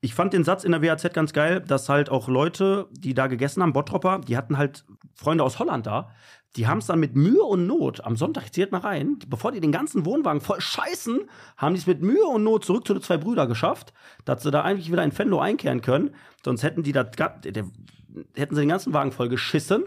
[0.00, 3.26] Ich fand den Satz in der WAZ ganz geil, dass halt auch Leute, die da
[3.26, 6.10] gegessen haben, Bottropper, die hatten halt Freunde aus Holland da,
[6.56, 9.60] die haben es dann mit Mühe und Not am Sonntag, zählt mal rein, bevor die
[9.60, 11.22] den ganzen Wohnwagen voll scheißen,
[11.56, 14.50] haben die es mit Mühe und Not zurück zu den zwei Brüdern geschafft, dass sie
[14.50, 16.14] da eigentlich wieder in Fenlo einkehren können.
[16.44, 19.84] Sonst hätten die das, hätten sie den ganzen Wagen voll geschissen,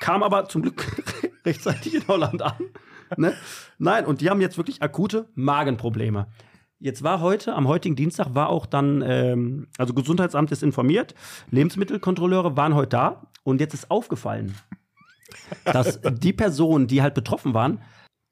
[0.00, 0.84] kam aber zum Glück
[1.46, 2.58] rechtzeitig in Holland an.
[3.16, 3.34] Ne?
[3.78, 6.26] Nein, und die haben jetzt wirklich akute Magenprobleme.
[6.78, 11.14] Jetzt war heute, am heutigen Dienstag, war auch dann, ähm, also Gesundheitsamt ist informiert,
[11.50, 14.54] Lebensmittelkontrolleure waren heute da und jetzt ist aufgefallen,
[15.64, 17.82] dass die Personen, die halt betroffen waren,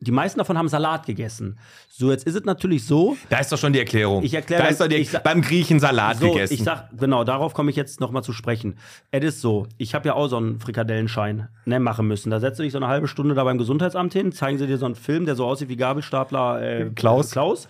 [0.00, 1.58] die meisten davon haben Salat gegessen.
[1.88, 4.22] So, jetzt ist es natürlich so, Da ist doch schon die Erklärung.
[4.22, 6.54] Ich erkläre- Da ist doch die, ich sag- beim Griechen Salat so, gegessen.
[6.54, 8.76] ich sag, genau, darauf komme ich jetzt noch mal zu sprechen.
[9.10, 12.30] Es ist so, ich habe ja auch so einen Frikadellenschein ne, machen müssen.
[12.30, 14.78] Da setzt du dich so eine halbe Stunde da beim Gesundheitsamt hin, zeigen sie dir
[14.78, 17.32] so einen Film, der so aussieht wie Gabelstapler äh, Klaus.
[17.32, 17.68] Klaus.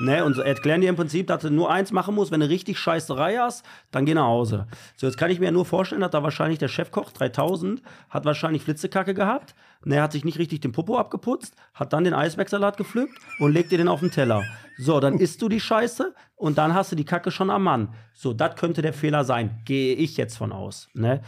[0.00, 2.78] Ne, und erklären dir im Prinzip, dass du nur eins machen musst, wenn du richtig
[2.78, 4.66] Scheißerei hast, dann geh nach Hause.
[4.96, 8.24] So, jetzt kann ich mir ja nur vorstellen, dass da wahrscheinlich der Chefkoch 3000 hat
[8.24, 9.54] wahrscheinlich Flitzekacke gehabt.
[9.84, 13.52] Ne, er hat sich nicht richtig den Popo abgeputzt, hat dann den Eisbergsalat gepflückt und
[13.52, 14.42] legt dir den auf den Teller.
[14.76, 17.94] So, dann isst du die Scheiße und dann hast du die Kacke schon am Mann.
[18.12, 19.60] So, das könnte der Fehler sein.
[19.64, 20.88] Gehe ich jetzt von aus.
[20.94, 21.20] Ne?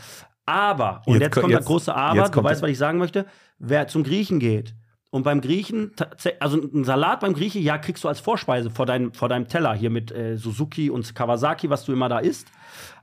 [0.46, 2.98] Aber, und Jetzt jetzt, ko- kommt jetzt- das große Aber, du weißt, was ich sagen
[2.98, 3.26] möchte,
[3.58, 4.74] wer zum Griechen geht
[5.10, 5.92] und beim Griechen,
[6.40, 9.74] also ein Salat beim Griechen, ja, kriegst du als Vorspeise vor, dein, vor deinem Teller
[9.74, 12.48] hier mit äh, Suzuki und Kawasaki, was du immer da isst.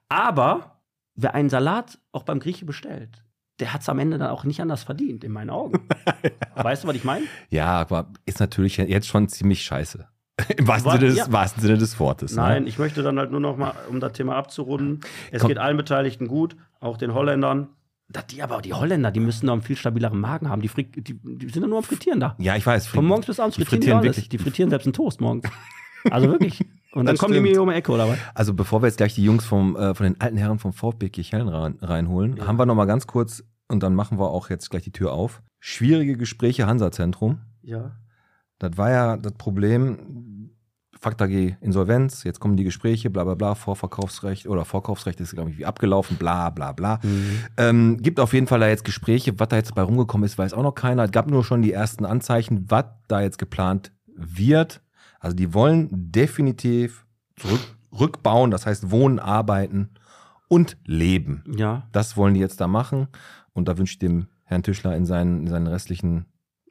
[0.10, 0.82] Aber
[1.16, 3.24] wer einen Salat auch beim Grieche bestellt,
[3.60, 5.88] der hat es am Ende dann auch nicht anders verdient, in meinen Augen.
[6.56, 7.26] weißt du, was ich meine?
[7.50, 10.08] ja, aber ist natürlich jetzt schon ziemlich scheiße.
[10.58, 11.32] Im wahrsten, Wa- Sinne, des, ja.
[11.32, 12.36] wahrsten Sinne des Wortes.
[12.36, 12.70] Nein, Ne?
[12.70, 15.00] ich möchte dann halt nur noch mal, um das Thema abzurunden,
[15.32, 15.48] es Komm.
[15.50, 17.70] geht allen Beteiligten gut, auch den Holländern.
[18.30, 20.62] die aber die Holländer, die müssen doch einen viel stabileren Magen haben.
[20.62, 22.36] Die, fri- die, die sind doch nur am Frittieren da.
[22.38, 22.86] Ja, ich weiß.
[22.86, 24.30] Von morgens bis abends frittieren die, frittieren alles.
[24.30, 25.46] Die frittieren selbst einen Toast morgens.
[26.10, 26.66] Also wirklich.
[26.94, 28.18] Und dann kommen die mir um die Ecke, oder was?
[28.34, 31.10] Also bevor wir jetzt gleich die Jungs vom, äh, von den alten Herren vom VfB
[31.10, 34.70] Kirchhellen rein, reinholen, haben wir noch mal ganz kurz und dann machen wir auch jetzt
[34.70, 35.44] gleich die Tür auf.
[35.60, 37.40] Schwierige Gespräche Hansa-Zentrum.
[37.62, 37.92] Ja.
[38.60, 40.52] Das war ja das Problem.
[41.00, 45.52] Fakt AG Insolvenz, jetzt kommen die Gespräche, bla bla bla, Vorverkaufsrecht oder Vorkaufsrecht ist, glaube
[45.52, 47.00] ich, wie abgelaufen, bla bla bla.
[47.56, 50.54] Ähm, gibt auf jeden Fall da jetzt Gespräche, was da jetzt bei rumgekommen ist, weiß
[50.54, 51.04] auch noch keiner.
[51.04, 54.82] Es gab nur schon die ersten Anzeichen, was da jetzt geplant wird.
[55.28, 57.60] Also die wollen definitiv zurück,
[57.92, 59.90] rückbauen, das heißt wohnen, arbeiten
[60.48, 61.44] und leben.
[61.54, 61.86] Ja.
[61.92, 63.10] Das wollen die jetzt da machen.
[63.52, 66.28] Und da wünsche ich dem Herrn Tischler in seinen, in seinen restlichen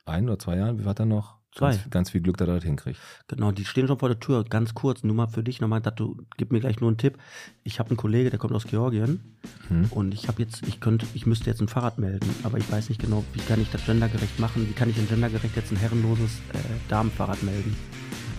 [0.07, 1.37] ein oder zwei Jahren, wie war er noch?
[1.55, 1.73] Zwei.
[1.73, 2.99] Ganz, ganz viel Glück, dass er das hinkriegt.
[3.29, 4.43] Genau, die stehen schon vor der Tür.
[4.45, 7.19] Ganz kurz, nur mal für dich nochmal, du, gib mir gleich nur einen Tipp.
[7.63, 9.37] Ich habe einen Kollege, der kommt aus Georgien
[9.69, 9.87] Hm.
[9.91, 12.89] und ich habe jetzt, ich könnte, ich müsste jetzt ein Fahrrad melden, aber ich weiß
[12.89, 14.67] nicht genau, wie kann ich das gendergerecht machen?
[14.67, 17.77] Wie kann ich denn gendergerecht jetzt ein herrenloses äh, Damenfahrrad melden?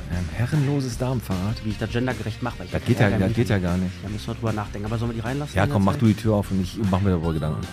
[0.10, 1.64] Ein herrenloses Darmfahrrad.
[1.64, 2.60] Wie ich das gendergerecht mache?
[2.60, 3.92] weil ich Das geht ja, das geht ja gar nicht.
[4.04, 4.86] Da müssen wir drüber nachdenken.
[4.86, 5.56] Aber sollen wir die reinlassen?
[5.56, 6.02] Ja, komm, mach Zeit?
[6.02, 7.68] du die Tür auf und ich mach mir darüber Gedanken.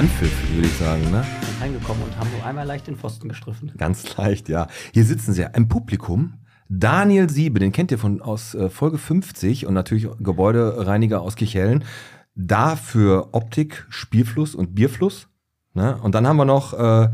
[0.00, 1.22] Anpfiff, würde ich sagen, ne?
[1.70, 3.72] Reingekommen und haben nur einmal leicht den Pfosten gestriffen.
[3.76, 4.66] Ganz leicht, ja.
[4.92, 6.34] Hier sitzen sie im Publikum.
[6.68, 11.84] Daniel Siebe, den kennt ihr von aus äh, Folge 50 und natürlich Gebäudereiniger aus Kichellen.
[12.34, 15.28] Da für Optik, Spielfluss und Bierfluss.
[15.74, 15.98] Ne?
[16.02, 17.08] Und dann haben wir noch äh,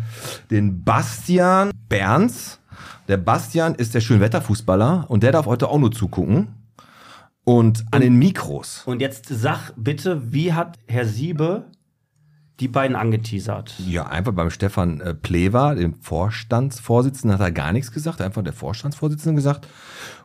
[0.50, 2.60] den Bastian Berns.
[3.08, 6.48] Der Bastian ist der Schönwetterfußballer und der darf heute auch nur zugucken.
[7.44, 8.82] Und an den Mikros.
[8.86, 11.66] Und jetzt sag bitte, wie hat Herr Siebe
[12.60, 13.74] die beiden angeteasert?
[13.86, 18.20] Ja, einfach beim Stefan äh, Plewa, dem Vorstandsvorsitzenden, hat er gar nichts gesagt.
[18.20, 19.66] Einfach der Vorstandsvorsitzende gesagt.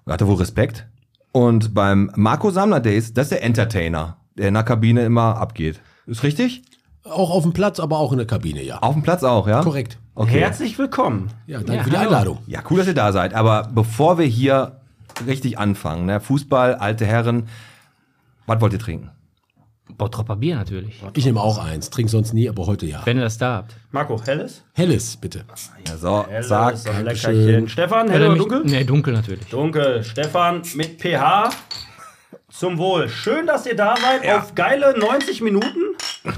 [0.06, 0.88] Da hat er wohl Respekt.
[1.34, 5.38] Und beim Marco Sammler, der ist, das ist der Entertainer, der in der Kabine immer
[5.38, 5.82] abgeht.
[6.06, 6.64] Ist richtig?
[7.04, 8.80] Auch auf dem Platz, aber auch in der Kabine, ja.
[8.80, 9.62] Auf dem Platz auch, ja?
[9.62, 9.98] Korrekt.
[10.14, 10.40] Okay.
[10.40, 11.30] Herzlich willkommen.
[11.48, 12.10] Ja, danke Ja, für die hallo.
[12.10, 12.38] Einladung.
[12.48, 13.34] Ja, cool, dass ihr da seid.
[13.34, 14.82] Aber bevor wir hier
[15.26, 16.20] richtig anfangen, ne?
[16.20, 17.48] Fußball, alte Herren,
[18.46, 19.10] was wollt ihr trinken?
[19.98, 21.02] Bottropper Bier natürlich.
[21.16, 23.02] Ich nehme auch eins, trinke sonst nie, aber heute ja.
[23.06, 23.76] Wenn ihr das da habt.
[23.92, 24.64] Marco, helles?
[24.74, 25.46] Helles, bitte.
[25.88, 26.78] Ja, so, Helles, zack.
[26.78, 26.90] so.
[26.92, 27.70] Leckerchen.
[27.70, 28.62] Stefan, hell oder mich- dunkel?
[28.66, 29.46] Nee, dunkel natürlich.
[29.48, 30.04] Dunkel.
[30.04, 31.50] Stefan mit pH.
[32.50, 33.08] Zum Wohl.
[33.10, 34.28] Schön, dass ihr da seid.
[34.36, 35.80] Auf geile 90 Minuten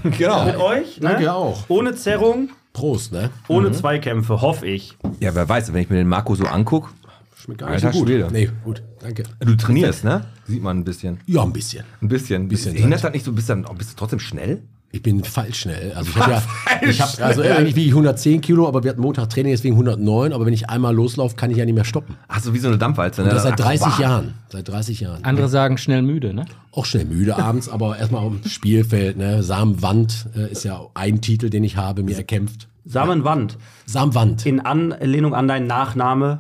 [0.18, 0.46] Genau.
[0.46, 1.00] mit euch.
[1.02, 1.10] Ne?
[1.10, 1.64] Danke auch.
[1.70, 3.30] Ohne Zerrung, Prost, ne?
[3.48, 4.98] ohne Zweikämpfe, hoffe ich.
[5.20, 6.90] Ja, wer weiß, wenn ich mir den Marco so angucke,
[7.44, 8.10] Schmeckt gar Alter nicht so gut.
[8.10, 8.28] Schwede.
[8.32, 9.24] Nee, gut, danke.
[9.40, 10.24] du trainierst, ne?
[10.48, 11.20] Sieht man ein bisschen.
[11.26, 11.84] Ja, ein bisschen.
[12.02, 12.48] Ein bisschen.
[12.48, 13.10] Bisschen Hindert Zeit.
[13.10, 14.62] das nicht so, bist du, bist du trotzdem schnell?
[14.92, 15.92] Ich bin falsch schnell.
[15.94, 16.44] Also ich habe ja,
[16.88, 20.32] ich habe also eigentlich wie 110 Kilo, aber wir hatten Montag Training, deswegen 109.
[20.32, 22.16] Aber wenn ich einmal loslaufe, kann ich ja nicht mehr stoppen.
[22.30, 23.24] Ach so, wie so eine Dampfwalze.
[23.24, 23.30] Ne?
[23.30, 24.36] Und das seit 30 Ach, Jahren.
[24.50, 25.24] Seit 30 Jahren.
[25.26, 26.46] Andere sagen schnell müde, ne?
[26.72, 29.18] Auch schnell müde abends, aber erstmal auf dem Spielfeld.
[29.18, 29.44] Ne?
[29.44, 32.70] Samenwand äh, ist ja ein Titel, den ich habe, mir erkämpft.
[32.86, 33.58] Samenwand.
[33.86, 34.46] Samenwand.
[34.46, 36.40] In Anlehnung an deinen Nachname.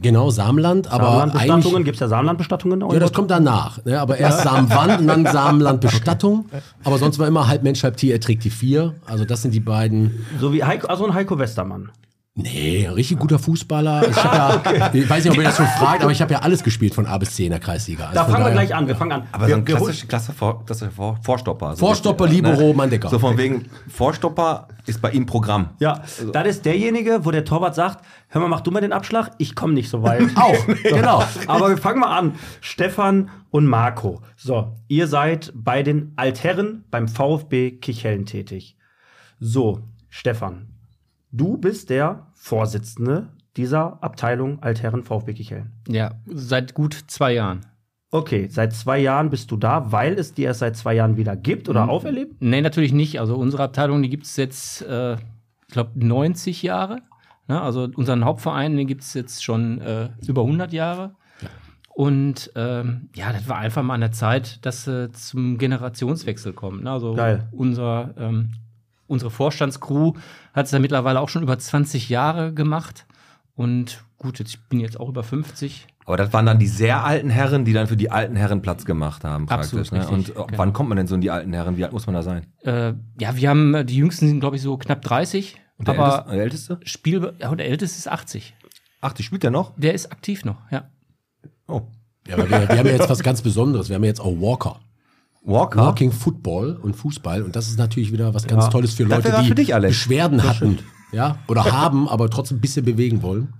[0.00, 1.66] Genau, Samenland, aber Samenlandbestattungen.
[1.76, 1.84] eigentlich.
[1.84, 2.80] Gibt es ja Samenlandbestattungen?
[2.92, 3.84] Ja, das kommt danach.
[3.84, 4.00] Ne?
[4.00, 6.46] Aber erst Samenwand und dann Samenlandbestattung.
[6.82, 8.94] Aber sonst war immer halb Mensch, halb Tier, er trägt die vier.
[9.06, 10.24] Also das sind die beiden.
[10.40, 11.90] so wie Heiko, also ein Heiko Westermann.
[12.36, 14.08] Nee, richtig guter Fußballer.
[14.08, 14.60] Ich, ja,
[14.92, 17.06] ich weiß nicht, ob ihr das schon fragt, aber ich habe ja alles gespielt von
[17.06, 18.06] A bis C in der Kreisliga.
[18.08, 18.88] Also Da fangen wir gleich an.
[18.88, 19.28] Wir fangen an.
[19.30, 21.76] Aber wir, so ein klassischer klasse Vor, klassischer Vor, Vorstopper.
[21.76, 23.08] So Vorstopper, richtig, Libero, Mandecker.
[23.08, 25.70] So von wegen, Vorstopper ist bei ihm Programm.
[25.78, 29.30] Ja, das ist derjenige, wo der Torwart sagt, hör mal, mach du mal den Abschlag,
[29.38, 30.24] ich komme nicht so weit.
[30.34, 31.22] Auch, genau.
[31.46, 32.34] Aber wir fangen mal an.
[32.60, 34.22] Stefan und Marco.
[34.36, 38.76] So, ihr seid bei den Altherren beim VfB Kichellen tätig.
[39.38, 40.73] So, Stefan,
[41.34, 45.72] du bist der Vorsitzende dieser Abteilung Altherren VfB Kichellen.
[45.88, 47.66] Ja, seit gut zwei Jahren.
[48.10, 51.34] Okay, seit zwei Jahren bist du da, weil es die erst seit zwei Jahren wieder
[51.34, 52.36] gibt oder auferlebt?
[52.40, 53.18] Nee, natürlich nicht.
[53.18, 57.02] Also unsere Abteilung, die gibt es jetzt, äh, ich glaube, 90 Jahre.
[57.48, 57.60] Ne?
[57.60, 61.16] Also unseren Hauptverein, den gibt es jetzt schon äh, über 100 Jahre.
[61.88, 66.84] Und ähm, ja, das war einfach mal an der Zeit, dass äh, zum Generationswechsel kommt.
[66.84, 66.90] Ne?
[66.90, 67.48] Also Geil.
[67.52, 68.50] unser, ähm,
[69.06, 70.12] unsere Vorstandscrew
[70.52, 73.06] hat es ja mittlerweile auch schon über 20 Jahre gemacht.
[73.54, 75.86] Und gut, jetzt, ich bin jetzt auch über 50.
[76.06, 78.84] Aber das waren dann die sehr alten Herren, die dann für die alten Herren Platz
[78.84, 79.48] gemacht haben.
[79.48, 80.18] Absolut praktisch, ne?
[80.18, 80.58] richtig, Und äh, genau.
[80.58, 81.76] wann kommt man denn so in die alten Herren?
[81.76, 82.46] Wie alt muss man da sein?
[82.62, 85.56] Äh, ja, wir haben, die Jüngsten sind, glaube ich, so knapp 30.
[85.78, 86.80] Und der, aber Älteste, der Älteste?
[86.84, 88.54] Spiel, ja, und der Älteste ist 80.
[89.00, 89.72] Ach, die spielt der noch?
[89.76, 90.88] Der ist aktiv noch, ja.
[91.68, 91.82] Oh.
[92.26, 93.88] Ja, aber wir, wir haben ja jetzt was ganz Besonderes.
[93.88, 94.80] Wir haben ja jetzt auch Walker.
[95.44, 95.78] Walker?
[95.80, 97.42] Walking Football und Fußball.
[97.42, 99.68] Und das ist natürlich wieder was ganz Tolles für Das Leute, was die für dich.
[99.74, 100.78] Beschwerden hatten.
[101.12, 103.52] Ja, oder haben, aber trotzdem ein bisschen bewegen wollen.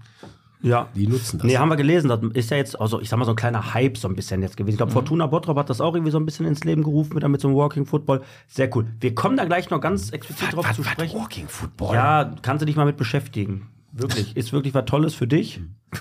[0.63, 0.89] Ja.
[0.97, 1.47] Die nutzen das.
[1.47, 2.09] Nee, haben wir gelesen.
[2.09, 4.41] Das ist ja jetzt, also ich sag mal, so ein kleiner Hype so ein bisschen
[4.41, 4.71] jetzt gewesen.
[4.71, 4.79] Ich Mhm.
[4.79, 7.39] glaube, Fortuna Bottrop hat das auch irgendwie so ein bisschen ins Leben gerufen mit, mit
[7.41, 8.23] so einem Walking Football.
[8.49, 8.87] Sehr cool.
[8.99, 11.19] Wir kommen da gleich noch ganz explizit drauf zu sprechen.
[11.21, 11.95] Walking Football.
[11.95, 13.69] Ja, kannst du dich mal mit beschäftigen.
[13.93, 14.35] Wirklich.
[14.39, 15.61] Ist wirklich was Tolles für dich.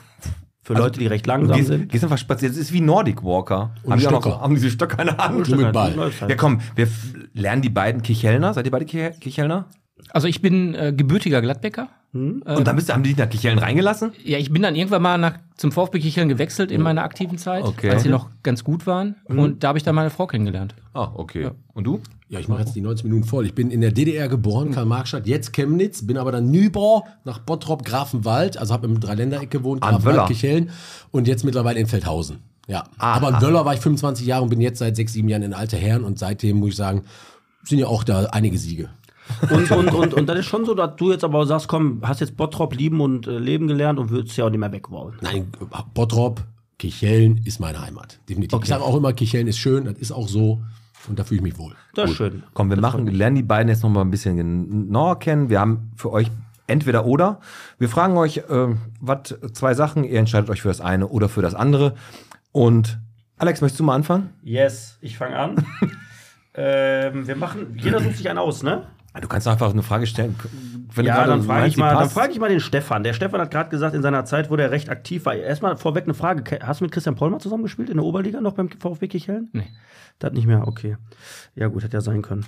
[0.63, 1.91] Für Leute, die recht langsam Gehst, sind.
[1.91, 2.53] gehst einfach spazieren.
[2.55, 3.71] Das ist wie Nordic Walker.
[3.83, 5.49] Und haben, die noch, haben diese Stöcker keine Hand?
[5.49, 5.95] Nur mit Ball.
[5.97, 6.29] Halt.
[6.29, 6.87] Ja, komm, wir
[7.33, 8.53] lernen die beiden Kichelner.
[8.53, 9.65] Seid ihr beide Ki- Kichelner?
[10.11, 11.89] Also ich bin äh, gebürtiger Gladbecker.
[12.13, 14.11] Und dann bist du, haben die dich nach Kicheln reingelassen?
[14.23, 17.63] Ja, ich bin dann irgendwann mal nach, zum VfB Kicheln gewechselt in meiner aktiven Zeit,
[17.63, 17.89] Okay.
[17.89, 19.15] als sie noch ganz gut waren.
[19.25, 20.75] Und da habe ich dann meine Frau kennengelernt.
[20.93, 21.49] Ah, okay.
[21.73, 22.01] Und du?
[22.29, 23.45] Ja, ich mache jetzt die 90 Minuten voll.
[23.47, 27.83] Ich bin in der DDR geboren, Karl-Marx-Stadt, jetzt Chemnitz, bin aber dann Nübau nach Bottrop,
[27.83, 29.81] Grafenwald, also habe im Dreiländereck gewohnt.
[29.81, 30.69] Grafenwald, Kicheln
[31.09, 32.39] und jetzt mittlerweile in Feldhausen.
[32.67, 35.43] Ja, aber in Wöller war ich 25 Jahre und bin jetzt seit sechs, sieben Jahren
[35.43, 37.03] in Alte Herren und seitdem muss ich sagen,
[37.63, 38.89] sind ja auch da einige Siege.
[39.49, 42.21] Und, und, und, und das ist schon so, dass du jetzt aber sagst, komm, hast
[42.21, 45.15] jetzt Bottrop lieben und äh, leben gelernt und würdest ja auch nicht mehr weg wollen.
[45.21, 45.51] Nein,
[45.93, 46.43] Bottrop,
[46.77, 48.19] Kicheln ist meine Heimat.
[48.29, 48.59] Definitiv.
[48.61, 50.61] Ich sage auch immer, Kicheln ist schön, das ist auch so
[51.07, 51.73] und da fühle ich mich wohl.
[51.95, 52.43] Das ist schön.
[52.53, 55.49] Komm, wir machen, wir lernen die beiden jetzt noch mal ein bisschen genauer kennen.
[55.49, 56.29] Wir haben für euch
[56.67, 57.39] entweder oder.
[57.77, 60.03] Wir fragen euch, äh, was zwei Sachen.
[60.03, 61.95] Ihr entscheidet euch für das eine oder für das andere.
[62.51, 62.99] Und
[63.37, 64.29] Alex, möchtest du mal anfangen?
[64.43, 65.65] Yes, ich fange an.
[66.53, 68.87] ähm, wir machen, jeder sucht sich einen aus, ne?
[69.21, 70.35] Du kannst einfach eine Frage stellen.
[70.95, 73.03] Wenn du Ja, dann frage ich, mal, dann frag ich mal den Stefan.
[73.03, 75.35] Der Stefan hat gerade gesagt, in seiner Zeit, wo der recht aktiv war.
[75.35, 76.43] Erstmal vorweg eine Frage.
[76.63, 79.49] Hast du mit Christian Pollmer zusammengespielt in der Oberliga noch beim VfB Kicheln?
[79.53, 79.67] Nee.
[80.19, 80.97] Das nicht mehr, okay.
[81.55, 82.45] Ja, gut, hätte ja sein können.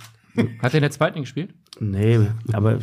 [0.60, 1.54] Hat er in der zweiten gespielt?
[1.80, 2.20] Nee,
[2.52, 2.78] aber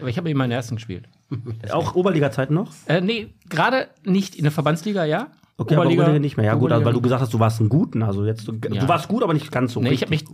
[0.00, 1.08] Aber ich habe in meiner ersten gespielt.
[1.72, 2.70] auch Oberliga-Zeiten noch?
[2.86, 5.28] Äh, nee, gerade nicht in der Verbandsliga, ja.
[5.56, 6.46] Okay, aber Oberliga nicht mehr.
[6.46, 8.02] Ja, gut, also, weil du Oberliga- gesagt hast, du warst ein Guten.
[8.02, 8.86] Also jetzt, du, du Ja.
[8.88, 9.80] warst gut, aber nicht ganz so.
[9.80, 10.24] Nee, ich habe mich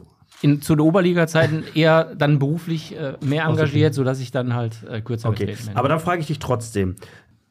[0.43, 5.01] in, zu den Oberliga-Zeiten eher dann beruflich äh, mehr engagiert, sodass ich dann halt äh,
[5.01, 5.57] kürzer Okay, bin.
[5.77, 6.97] aber dann frage ich dich trotzdem.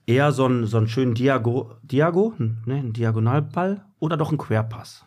[0.06, 4.38] Eher so einen, so einen schönen Diago, Diago, hm, ne, einen Diagonalball oder doch einen
[4.38, 5.04] Querpass?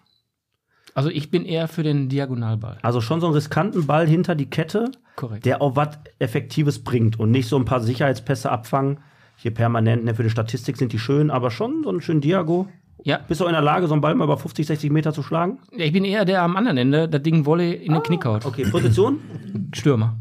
[0.95, 2.79] also ich bin eher für den Diagonalball.
[2.83, 5.47] Also schon so einen riskanten Ball hinter die Kette, Korrekt.
[5.47, 8.99] der auch was Effektives bringt und nicht so ein paar Sicherheitspässe abfangen.
[9.37, 12.69] Hier permanent, ne, für die Statistik sind die schön, aber schon so einen schönen Diago.
[13.05, 15.23] Ja, Bist du in der Lage, so einen Ball mal über 50, 60 Meter zu
[15.23, 15.59] schlagen?
[15.77, 18.45] Ja, ich bin eher der am anderen Ende, das Ding Volley in den Knick haut.
[18.45, 19.21] Okay, Position?
[19.75, 20.17] Stürmer.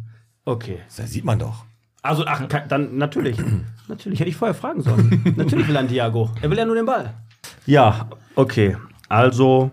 [0.45, 0.79] Okay.
[0.95, 1.65] Das sieht man doch.
[2.01, 3.37] Also, ach, dann natürlich.
[3.87, 5.33] natürlich, hätte ich vorher fragen sollen.
[5.35, 6.29] natürlich will er einen Diago.
[6.41, 7.13] Er will ja nur den Ball.
[7.65, 8.77] Ja, okay.
[9.09, 9.71] Also,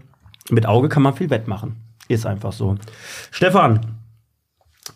[0.50, 1.76] mit Auge kann man viel wettmachen.
[2.08, 2.76] Ist einfach so.
[3.30, 3.80] Stefan,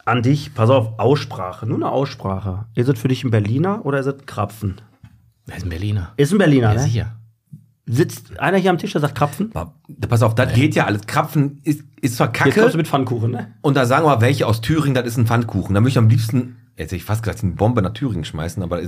[0.04, 1.66] an dich, pass auf, Aussprache.
[1.66, 2.66] Nur eine Aussprache.
[2.74, 4.80] Ist es für dich ein Berliner oder ist es ein Krapfen?
[5.46, 6.12] Wer ist ein Berliner?
[6.16, 6.80] Ist ein Berliner, Ja, ne?
[6.80, 7.16] sicher.
[7.92, 9.50] Sitzt einer hier am Tisch, der sagt Krapfen?
[9.50, 11.06] Pass auf, das geht ja alles.
[11.06, 12.70] Krapfen ist, ist zwar Jetzt kommst kacke.
[12.70, 13.54] du mit Pfannkuchen, ne?
[13.62, 15.74] Und da sagen wir, welche aus Thüringen, das ist ein Pfannkuchen.
[15.74, 18.62] Da möchte ich am liebsten, jetzt hätte ich fast gesagt, eine Bombe nach Thüringen schmeißen,
[18.62, 18.80] aber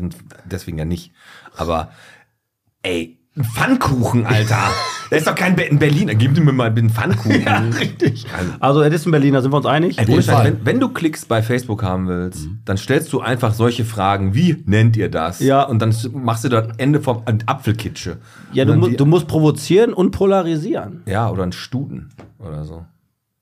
[0.45, 1.12] deswegen ja nicht.
[1.57, 1.91] Aber,
[2.83, 4.59] ey, ein Pfannkuchen, Alter.
[5.11, 6.14] Das ist doch kein Be ein Berliner.
[6.14, 7.42] Gib mir mal einen Pfannkuchen.
[7.45, 8.25] Ja, richtig.
[8.35, 9.99] Also, Also, er ist ein Berliner, sind wir uns einig?
[9.99, 14.35] Ey, wenn, wenn du Klicks bei Facebook haben willst, dann stellst du einfach solche Fragen,
[14.35, 15.40] wie nennt ihr das?
[15.40, 15.64] Ja.
[15.64, 18.16] Und dann machst du dort Ende vom ein Apfelkitsche.
[18.55, 21.03] Ja, du, mu die- du musst provozieren und polarisieren.
[21.05, 22.87] Ja, oder ein Studen oder so.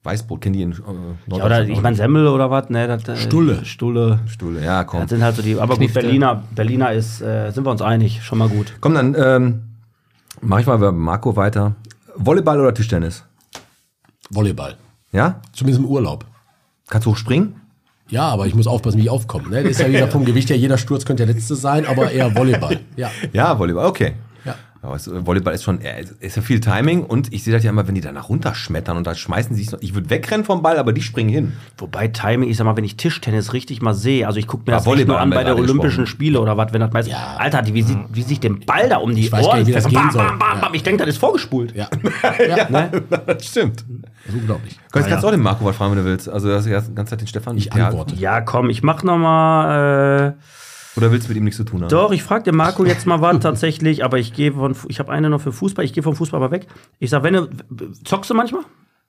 [0.03, 2.88] Weißbrot kennen die in äh, Ja, oder ich meine Semmel oder was, ne?
[2.88, 3.64] Das, äh, Stulle.
[3.64, 4.18] Stulle.
[4.26, 5.03] Stuhle, ja, komm.
[5.03, 5.55] Das sind halt so die.
[5.55, 6.00] Aber gut, Knifte.
[6.00, 8.72] Berliner, Berliner ist, äh, sind wir uns einig, schon mal gut.
[8.81, 9.62] Komm, dann ähm,
[10.40, 11.74] mach ich mal bei Marco weiter.
[12.16, 13.24] Volleyball oder Tischtennis?
[14.31, 14.76] Volleyball.
[15.12, 15.40] Ja?
[15.53, 16.24] Zumindest im Urlaub.
[16.88, 17.61] Kannst du hoch springen?
[18.09, 19.48] Ja, aber ich muss aufpassen, wie ich aufkomme.
[19.48, 19.62] Ne?
[19.62, 22.35] Das ist ja wieder vom Gewicht her, jeder Sturz könnte der letzte sein, aber eher
[22.35, 22.81] Volleyball.
[22.96, 23.11] Ja.
[23.33, 24.14] Ja, Volleyball, okay.
[24.83, 24.88] Ja.
[24.88, 27.71] Aber es, Volleyball ist schon, äh, ist ja viel Timing und ich sehe das ja
[27.71, 29.81] immer, wenn die danach runterschmettern und da schmeißen sie sich noch.
[29.83, 31.53] Ich würde wegrennen vom Ball, aber die springen hin.
[31.79, 34.73] Wobei Timing, ich sag mal, wenn ich Tischtennis richtig mal sehe, also ich gucke mir
[34.73, 36.07] Ja, das nicht Volleyball nur an bei der Olympischen gesprochen.
[36.07, 37.09] Spiele oder was, wenn das meist.
[37.09, 37.37] Ja.
[37.37, 39.64] Alter, die, wie, sie, wie sich den Ball da um die Ich weiß gar Ohren
[39.64, 40.75] nicht, bam, bam, bam, bam.
[40.75, 41.75] Ich denke, das ist vorgespult.
[41.75, 41.88] Ja.
[43.27, 43.85] das stimmt.
[44.25, 44.79] Das ist unglaublich.
[44.95, 46.29] Jetzt kannst du auch den Marco was fragen, wenn du willst.
[46.29, 47.57] Also, das ist ja die ganze Zeit den Stefan.
[47.57, 47.88] Ich Ja.
[47.88, 48.14] antworte.
[48.16, 50.35] Ja, komm, ich mach noch mal.
[50.38, 50.60] Äh,
[50.96, 51.88] Oder willst du mit ihm nichts zu tun haben?
[51.88, 55.12] Doch, ich frage den Marco jetzt mal was tatsächlich, aber ich gehe von, ich habe
[55.12, 56.66] eine noch für Fußball, ich gehe vom Fußball aber weg.
[56.98, 57.48] Ich sag, wenn du,
[58.05, 58.62] zockst du manchmal?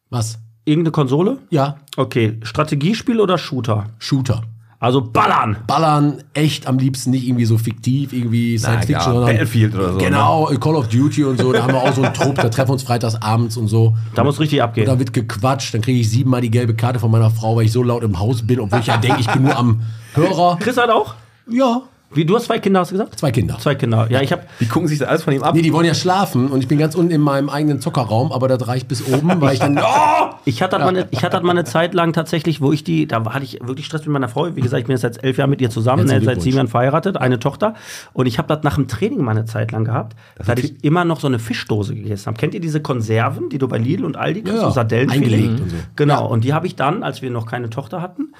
[0.10, 0.40] Was?
[0.64, 1.40] Irgendeine Konsole?
[1.50, 3.88] Ja, Okay, Strategiespiel oder Shooter?
[4.00, 4.44] Shooter.
[4.80, 5.58] Also ballern.
[5.68, 9.92] Ballern echt am liebsten nicht irgendwie so fiktiv, irgendwie Science ja, Fiction, sondern Battlefield oder
[9.92, 10.04] so, ne?
[10.06, 11.52] Genau, Call of Duty und so.
[11.54, 13.96] Da haben wir auch so einen Trupp, da treffen wir uns freitags abends und so.
[14.16, 14.88] Da muss richtig abgehen.
[14.88, 17.72] Da wird gequatscht, dann kriege ich siebenmal die gelbe Karte von meiner Frau, weil ich
[17.72, 19.82] so laut im Haus bin, obwohl ich ja denke, ich bin nur am
[20.16, 20.58] Hörer.
[20.60, 21.14] Chris hat auch?
[21.48, 21.82] Ja,
[22.14, 23.18] Wie, du hast zwei Kinder, hast du gesagt?
[23.18, 23.58] Zwei Kinder.
[23.58, 24.08] Zwei Kinder.
[24.10, 25.56] Ja, ich habe Die gucken sich das alles von ihm ab.
[25.56, 28.50] Nee, die wollen ja schlafen und ich bin ganz unten in meinem eigenen Zockerraum, aber
[28.50, 29.78] das reicht bis oben, weil ich dann.
[29.78, 30.36] Oh!
[30.44, 33.08] Ich hatte, halt mal eine, ich hatte mal eine Zeit lang tatsächlich, wo ich die,
[33.08, 34.54] da hatte ich wirklich Stress mit meiner Frau.
[34.56, 36.68] Wie gesagt, ich bin jetzt seit elf Jahren mit ihr zusammen, ne, seit sieben Jahren
[36.68, 37.76] verheiratet, eine Tochter.
[38.12, 41.06] Und ich habe das nach dem Training mal eine Zeit lang gehabt, da ich immer
[41.06, 42.38] noch so eine Fischdose gegessen habe.
[42.38, 44.72] Kennt ihr diese Konserven, die du bei Lidl und Aldi kriegst, Ja, so ja.
[44.74, 45.34] Sardellenfilet?
[45.34, 45.76] Eingelegt und so.
[45.96, 48.34] Genau, und die habe ich dann, als wir noch keine Tochter hatten,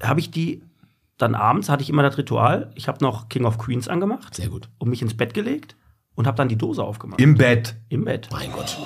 [0.00, 0.60] habe ich die
[1.18, 4.48] dann abends, hatte ich immer das Ritual, ich habe noch King of Queens angemacht Sehr
[4.48, 4.70] gut.
[4.78, 5.76] und mich ins Bett gelegt
[6.14, 7.20] und habe dann die Dose aufgemacht.
[7.20, 7.76] Im Bett.
[7.88, 8.28] Im Bett.
[8.32, 8.76] Mein Gott.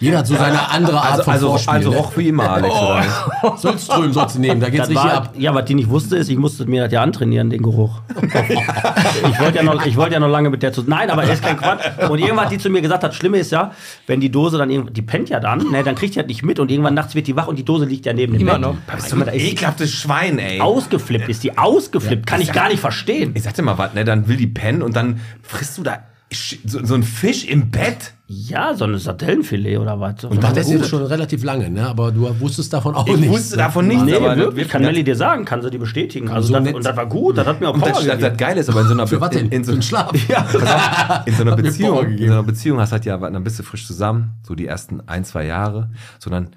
[0.00, 1.74] Jeder hat so seine andere Art Also, von also, Vorspiel.
[1.74, 1.96] also ne?
[1.98, 2.74] auch wie immer, Alex.
[2.74, 3.58] Oder nicht?
[3.60, 5.32] Sollström sollst du nehmen, da geht's Das richtig war, ab.
[5.38, 8.00] ja, was die nicht wusste, ist, ich musste mir das ja antrainieren, den Geruch.
[8.20, 10.82] ich wollte ja, noch- ich wollte ja noch lange mit der zu.
[10.86, 11.84] Nein, aber ist kein Quatsch.
[12.08, 13.70] Und irgendwann hat die zu mir gesagt, das Schlimme ist ja,
[14.06, 16.42] wenn die Dose dann irgendwann, die pennt ja dann, ne, dann kriegt die halt nicht
[16.42, 18.52] mit und irgendwann nachts wird die wach und die Dose liegt ja neben dem Immer
[18.58, 18.60] Bett.
[18.62, 19.24] noch.
[19.24, 20.60] Da Ekelhaftes Schwein, ey.
[20.60, 23.32] ausgeflippt, ist die ausgeflippt, kann ich gar nicht verstehen.
[23.34, 24.04] Ich sag dir mal was, ne?
[24.04, 25.98] Dann will die pennen und dann frisst du da
[26.36, 28.12] so, so ein Fisch im Bett.
[28.26, 30.24] Ja, so eine Sardellenfilet oder was.
[30.24, 31.86] Und das ist jetzt schon relativ lange, ne?
[31.86, 33.28] aber du wusstest davon auch Ich nichts.
[33.36, 36.30] wusste davon nichts, Nee, aber wirklich, kann Melli dir sagen, kann sie dir bestätigen.
[36.30, 38.06] Also so das, nett- und das war gut, das hat mir auch Power das, das,
[38.06, 38.36] das gegeben.
[38.38, 39.46] Geile ist aber in so einer, Für was denn?
[39.46, 40.12] in, in so, Für den Schlaf?
[40.28, 41.22] Ja.
[41.26, 42.28] in so einer Hat mir Beziehung, in gegeben.
[42.28, 45.24] so einer Beziehung hast halt ja, dann bist du frisch zusammen, so die ersten ein,
[45.24, 46.48] zwei Jahre, so dann,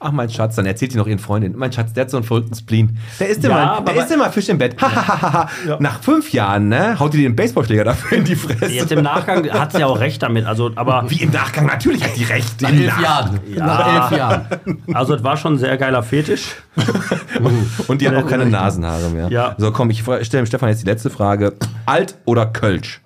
[0.00, 2.24] ach mein Schatz, dann erzählt die noch ihren Freundin, mein Schatz, der hat so einen
[2.24, 2.98] verrückten Spleen.
[3.18, 4.80] Der isst immer, aber der isst immer Fisch im Bett.
[4.80, 5.48] Hahaha.
[5.78, 8.66] Nach fünf Jahren, ne, haut die den Baseballschläger dafür in die Fresse.
[8.72, 10.44] Jetzt im Nachgang hat sie ja auch recht damit.
[10.46, 12.60] Also, aber Wie im Nachgang, natürlich hat die recht.
[12.60, 13.40] Nach elf Nach- Jahren.
[13.56, 14.46] Nach elf Jahren.
[14.92, 16.56] Also, es war schon ein sehr geiler Fetisch.
[17.88, 19.28] Und die hat auch keine Nasenhaare mehr.
[19.28, 19.54] Ja.
[19.58, 21.54] So, komm, ich stelle dem Stefan jetzt die letzte Frage.
[21.86, 23.00] Alt oder Kölsch?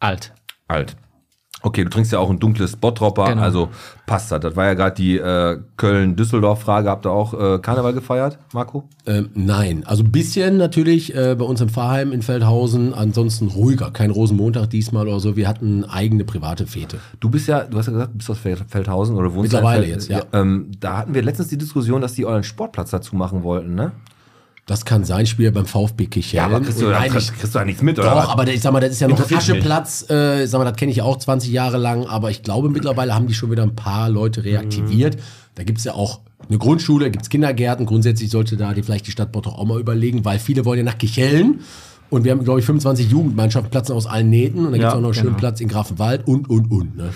[0.00, 0.32] Alt.
[0.68, 0.96] Alt.
[1.66, 3.40] Okay, du trinkst ja auch ein dunkles Bottropper, Genau.
[3.40, 3.68] also
[4.04, 4.40] passt das.
[4.40, 6.90] Das war ja gerade die äh, Köln-Düsseldorf-Frage.
[6.90, 8.84] Habt ihr auch äh, Karneval gefeiert, Marco?
[9.06, 13.90] Ähm, nein, also ein bisschen natürlich äh, bei uns im Pfarrheim in Feldhausen, ansonsten ruhiger,
[13.90, 15.36] kein Rosenmontag diesmal oder so.
[15.36, 16.98] Wir hatten eigene private Fete.
[17.20, 19.84] Du bist ja, du hast ja gesagt, du bist aus Fel- Feldhausen oder wohnst Mittlerweile
[19.84, 20.20] Feld- jetzt, ja.
[20.34, 23.92] ähm, da hatten wir letztens die Diskussion, dass die euren Sportplatz dazu machen wollten, ne?
[24.66, 26.38] Das kann sein, Spiel beim VfB Kichel.
[26.38, 28.08] Ja, aber kriegst du, da, eigentlich- kriegst, kriegst du da nichts mit, oder?
[28.10, 28.28] Doch, was?
[28.28, 29.36] aber ich sag mal, das ist ja noch ein.
[29.36, 30.08] Ascheplatz.
[30.08, 33.14] Äh, sag mal, das kenne ich ja auch 20 Jahre lang, aber ich glaube, mittlerweile
[33.14, 35.18] haben die schon wieder ein paar Leute reaktiviert.
[35.54, 37.84] Da gibt es ja auch eine Grundschule, gibt es Kindergärten.
[37.84, 40.84] Grundsätzlich sollte da die, vielleicht die Stadt Bottrop auch mal überlegen, weil viele wollen ja
[40.84, 41.60] nach Kichellen.
[42.10, 44.60] Und wir haben, glaube ich, 25 Jugendmannschaften platzen aus allen Nähten.
[44.60, 45.38] Und dann gibt es Ja, auch noch einen schönen genau.
[45.38, 46.96] Platz in Grafenwald und, und, und.
[46.96, 47.10] Ne?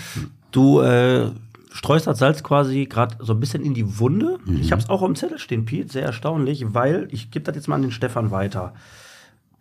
[0.51, 1.29] Du äh,
[1.71, 4.39] streust das Salz quasi gerade so ein bisschen in die Wunde.
[4.59, 7.67] Ich habe es auch am Zettel stehen, Piet, sehr erstaunlich, weil ich gebe das jetzt
[7.67, 8.73] mal an den Stefan weiter.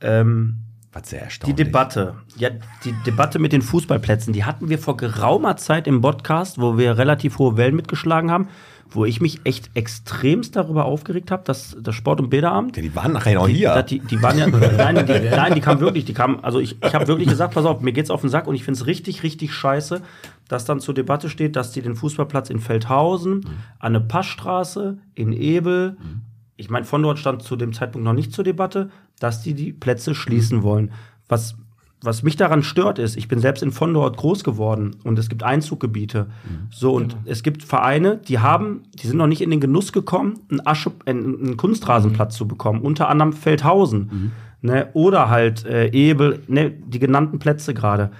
[0.01, 0.57] Ähm,
[0.93, 1.57] Was sehr die erstaunlich.
[1.57, 2.51] Debatte, ja,
[2.85, 6.97] die Debatte mit den Fußballplätzen, die hatten wir vor geraumer Zeit im Podcast, wo wir
[6.99, 8.49] relativ hohe Wellen mitgeschlagen haben,
[8.91, 12.95] wo ich mich echt extremst darüber aufgeregt habe, dass das Sport- und Bäderamt Ja, die
[12.97, 13.75] waren nachher noch die, hier.
[13.75, 16.83] dass die, die waren ja, nein, die, nein, die kamen wirklich, die kamen, also ich,
[16.83, 18.87] ich habe wirklich gesagt, pass auf, mir geht's auf den Sack und ich finde es
[18.87, 20.01] richtig, richtig scheiße,
[20.49, 23.45] dass dann zur Debatte steht, dass die den Fußballplatz in Feldhausen,
[23.79, 25.97] an eine Passstraße, in Ebel,
[26.59, 29.73] ich meine, von dort stand zu dem Zeitpunkt noch nicht zur Debatte, dass die die
[29.73, 30.91] Plätze schließen wollen.
[31.29, 31.55] Was,
[32.03, 35.29] was mich daran stört, ist, ich bin selbst in von dort groß geworden und es
[35.29, 36.27] gibt Einzuggebiete.
[36.71, 40.41] So, und es gibt Vereine, die haben, die sind noch nicht in den Genuss gekommen,
[40.51, 44.33] einen, Asche, einen, einen Kunstrasenplatz zu bekommen, unter anderem Feldhausen.
[44.61, 48.11] Ne, oder halt äh, Ebel, ne, die genannten Plätze gerade.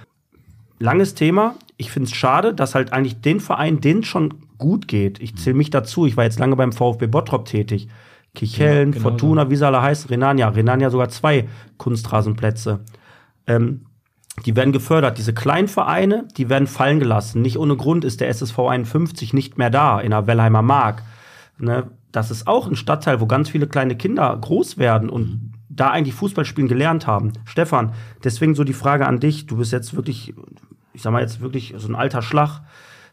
[0.79, 1.55] Langes Thema.
[1.79, 5.19] Ich finde es schade, dass halt eigentlich den Verein, denen schon gut geht.
[5.21, 6.05] Ich zähle mich dazu.
[6.05, 7.87] Ich war jetzt lange beim VfB Bottrop tätig.
[8.35, 10.49] Kichellen, genau Fortuna, wie sie alle heißen, Renania.
[10.49, 12.81] Renania sogar zwei Kunstrasenplätze.
[13.47, 13.85] Ähm,
[14.45, 15.17] die werden gefördert.
[15.17, 17.41] Diese kleinen Vereine, die werden fallen gelassen.
[17.41, 21.03] Nicht ohne Grund ist der SSV 51 nicht mehr da in der Wellheimer Mark.
[21.57, 21.89] Ne?
[22.11, 26.15] Das ist auch ein Stadtteil, wo ganz viele kleine Kinder groß werden und da eigentlich
[26.15, 27.33] Fußball spielen gelernt haben.
[27.45, 29.45] Stefan, deswegen so die Frage an dich.
[29.45, 30.33] Du bist jetzt wirklich,
[30.93, 32.61] ich sag mal jetzt wirklich so ein alter Schlag.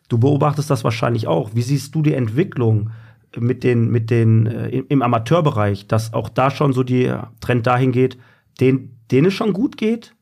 [0.09, 1.51] Du beobachtest das wahrscheinlich auch.
[1.55, 2.91] Wie siehst du die Entwicklung
[3.37, 7.93] mit den, mit den, äh, im, Amateurbereich, dass auch da schon so die Trend dahin
[7.93, 8.17] geht,
[8.61, 10.15] den, denen es schon gut geht,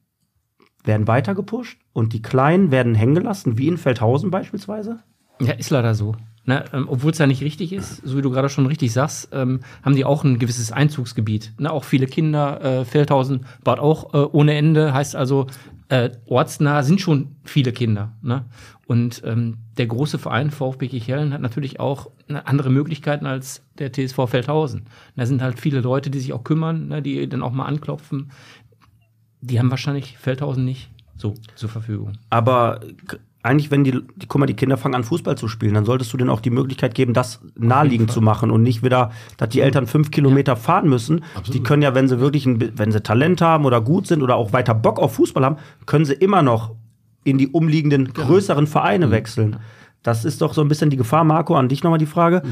[0.84, 5.00] werden weiter gepusht und die Kleinen werden hängen gelassen, wie in Feldhausen beispielsweise?
[5.40, 6.14] Ja, ist leider so.
[6.46, 9.30] Ne, ähm, Obwohl es ja nicht richtig ist, so wie du gerade schon richtig sagst,
[9.32, 11.54] ähm, haben die auch ein gewisses Einzugsgebiet.
[11.58, 15.46] Ne, auch viele Kinder, äh, Feldhausen baut auch äh, ohne Ende, heißt also,
[15.88, 18.12] äh, ortsnah sind schon viele Kinder.
[18.20, 18.44] Ne?
[18.86, 23.92] Und ähm, der große Verein VfB Kichellen hat natürlich auch ne, andere Möglichkeiten als der
[23.92, 24.86] TSV Feldhausen.
[25.16, 28.32] Da sind halt viele Leute, die sich auch kümmern, ne, die dann auch mal anklopfen.
[29.40, 30.90] Die haben wahrscheinlich Feldhausen nicht.
[31.16, 32.18] so zur Verfügung.
[32.28, 32.80] Aber
[33.44, 36.12] eigentlich, wenn die, die, guck mal, die Kinder fangen an, Fußball zu spielen, dann solltest
[36.12, 39.60] du denen auch die Möglichkeit geben, das naheliegend zu machen und nicht wieder, dass die
[39.60, 41.22] Eltern fünf Kilometer fahren müssen.
[41.52, 44.36] Die können ja, wenn sie wirklich, ein, wenn sie Talent haben oder gut sind oder
[44.36, 46.74] auch weiter Bock auf Fußball haben, können sie immer noch
[47.22, 49.58] in die umliegenden größeren Vereine wechseln.
[50.02, 52.42] Das ist doch so ein bisschen die Gefahr, Marco, an dich nochmal die Frage,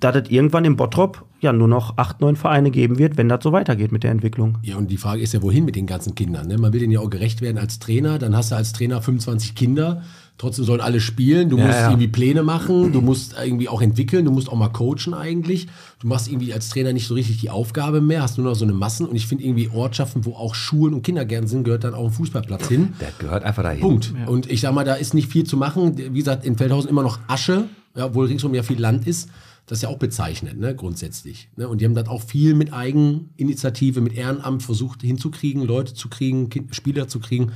[0.00, 3.42] dass es irgendwann im Bottrop ja nur noch acht, neun Vereine geben wird, wenn das
[3.42, 4.58] so weitergeht mit der Entwicklung.
[4.62, 6.48] Ja, und die Frage ist ja, wohin mit den ganzen Kindern?
[6.48, 6.58] Ne?
[6.58, 8.18] Man will denen ja auch gerecht werden als Trainer.
[8.18, 10.02] Dann hast du als Trainer 25 Kinder.
[10.36, 11.48] Trotzdem sollen alle spielen.
[11.48, 11.90] Du musst ja.
[11.90, 12.92] irgendwie Pläne machen.
[12.92, 14.24] Du musst irgendwie auch entwickeln.
[14.24, 15.68] Du musst auch mal coachen eigentlich.
[16.00, 18.22] Du machst irgendwie als Trainer nicht so richtig die Aufgabe mehr.
[18.22, 19.06] Hast nur noch so eine Massen.
[19.06, 22.10] Und ich finde irgendwie Ortschaften, wo auch Schulen und Kindergärten sind, gehört dann auch ein
[22.10, 22.94] Fußballplatz hin.
[23.00, 23.80] Der gehört einfach dahin.
[23.80, 24.12] Punkt.
[24.26, 25.96] Und ich sag mal, da ist nicht viel zu machen.
[25.96, 29.28] Wie gesagt, in Feldhausen immer noch Asche, ja, obwohl ringsum ja viel Land ist.
[29.66, 31.48] Das ist ja auch bezeichnet, ne, grundsätzlich.
[31.56, 31.68] Ne?
[31.68, 36.50] Und die haben das auch viel mit Eigeninitiative, mit Ehrenamt versucht hinzukriegen, Leute zu kriegen,
[36.50, 37.52] kind, Spieler zu kriegen.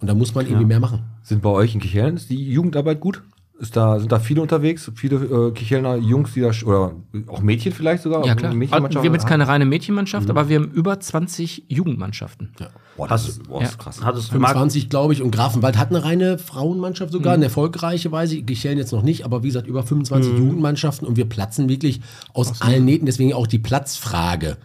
[0.00, 1.04] Und da muss man irgendwie mehr machen.
[1.22, 3.22] Sind bei euch in Kichellen ist die Jugendarbeit gut?
[3.62, 4.90] Ist da, sind da viele unterwegs?
[4.96, 5.16] Viele
[5.48, 6.96] äh, Kichelner Jungs, die da, oder
[7.28, 8.26] auch Mädchen vielleicht sogar?
[8.26, 8.52] Ja, klar.
[8.58, 12.50] Wir haben jetzt keine reine Mädchenmannschaft, aber wir haben über 20 Jugendmannschaften.
[12.96, 13.82] Boah, das ist, boah, das ist Ja.
[13.84, 14.00] krass.
[14.04, 18.10] Hattest du Marc, 25, glaube ich, und Grafenwald hat eine reine Frauenmannschaft sogar, eine erfolgreiche,
[18.10, 18.44] weiß ich.
[18.44, 22.00] Kichellen jetzt noch nicht, aber wie gesagt, über 25 Jugendmannschaften und wir platzen wirklich
[22.34, 23.06] aus allen Nähten.
[23.06, 24.56] Deswegen auch die Platzfrage.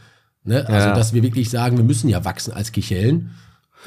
[0.44, 0.66] Ne?
[0.68, 0.96] Also, Ja.
[0.96, 3.30] dass wir wirklich sagen, wir müssen ja wachsen als Kichellen.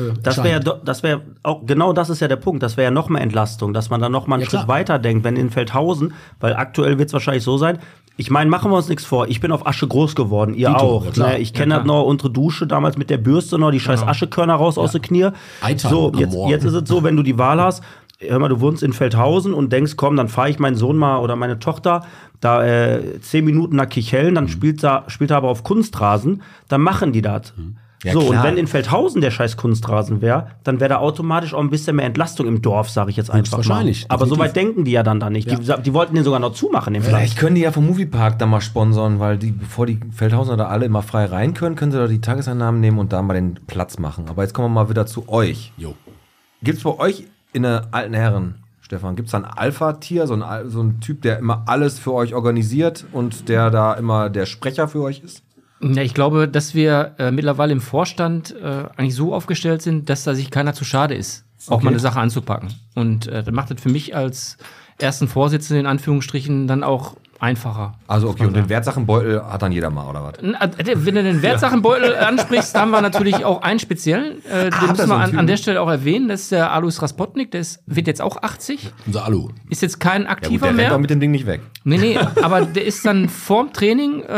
[0.09, 2.63] Äh, Das wäre ja, das wäre auch genau das ist ja der Punkt.
[2.63, 4.69] Das wäre ja noch mehr Entlastung, dass man dann noch mal einen Ja, Schritt klar.
[4.69, 7.79] weiter denkt, wenn in Feldhausen, weil aktuell wird es wahrscheinlich so sein.
[8.17, 9.29] Ich meine, machen wir uns nichts vor.
[9.29, 11.17] Ich bin auf Asche groß geworden, ihr Dito, auch.
[11.17, 11.39] ja, ne?
[11.39, 14.55] Ich kenne Ja, das noch, unsere Dusche damals mit der Bürste noch, die scheiß Aschekörner
[14.57, 15.29] raus aus den Knie.
[15.63, 17.83] Eitern So, jetzt, jetzt ist es so, wenn du die Wahl hast,
[18.19, 21.19] hör mal, du wohnst in Feldhausen und denkst, komm, dann fahre ich meinen Sohn mal
[21.21, 22.03] oder meine Tochter
[22.41, 24.35] da äh, zehn Minuten nach Kichellen, Mhm.
[24.35, 27.55] dann spielt er, spielt er aber auf Kunstrasen, dann machen die das.
[27.57, 27.77] Mhm.
[28.03, 28.45] Ja, so, und klar.
[28.45, 32.07] wenn in Feldhausen der scheiß Kunstrasen wäre, dann wäre da automatisch auch ein bisschen mehr
[32.07, 34.15] Entlastung im Dorf, sage ich jetzt einfach Höchstwahrscheinlich, mal.
[34.15, 35.51] Aber so weit denken die ja dann da nicht.
[35.51, 37.15] Die, die wollten den sogar noch zumachen, den Platz.
[37.15, 40.69] Vielleicht können die ja vom Moviepark da mal sponsern, weil die, bevor die Feldhausener da
[40.69, 43.61] alle immer frei rein können, können sie da die Tageseinnahmen nehmen und da mal den
[43.67, 44.27] Platz machen.
[44.29, 45.73] Aber jetzt kommen wir mal wieder zu euch.
[45.77, 45.95] Jo.
[46.63, 50.43] Gibt es bei euch in der alten Herren, Stefan, gibt es da ein Alpha-Tier, so
[50.67, 54.89] so ein Typ, der immer alles für euch organisiert und der da immer der Sprecher
[54.89, 55.43] für euch ist?
[55.83, 60.25] Ja, ich glaube, dass wir äh, mittlerweile im Vorstand äh, eigentlich so aufgestellt sind, dass
[60.25, 61.85] da sich keiner zu schade ist, auch Okay.
[61.85, 62.69] mal eine Sache anzupacken.
[62.95, 64.59] Und äh, das macht es für mich als
[64.99, 67.95] ersten Vorsitzenden in Anführungsstrichen dann auch einfacher.
[68.07, 70.39] Also okay, und den Wertsachenbeutel hat dann jeder mal, oder was?
[70.39, 74.45] Äh, Wenn du den Wertsachenbeutel ansprichst, haben wir natürlich auch einen speziellen.
[74.45, 76.29] Äh, den habt ihr müssen wir an, an der Stelle auch erwähnen.
[76.29, 78.93] Das ist der Alois Raspotnik, der ist, wird jetzt auch 80.
[79.07, 79.49] Unser Alu.
[79.69, 80.95] Ist jetzt kein Ja, gut, aktiver der rennt mehr.
[80.95, 81.61] auch mit dem Ding nicht weg.
[81.85, 84.29] Nee, nee, aber der ist dann vorm Training äh,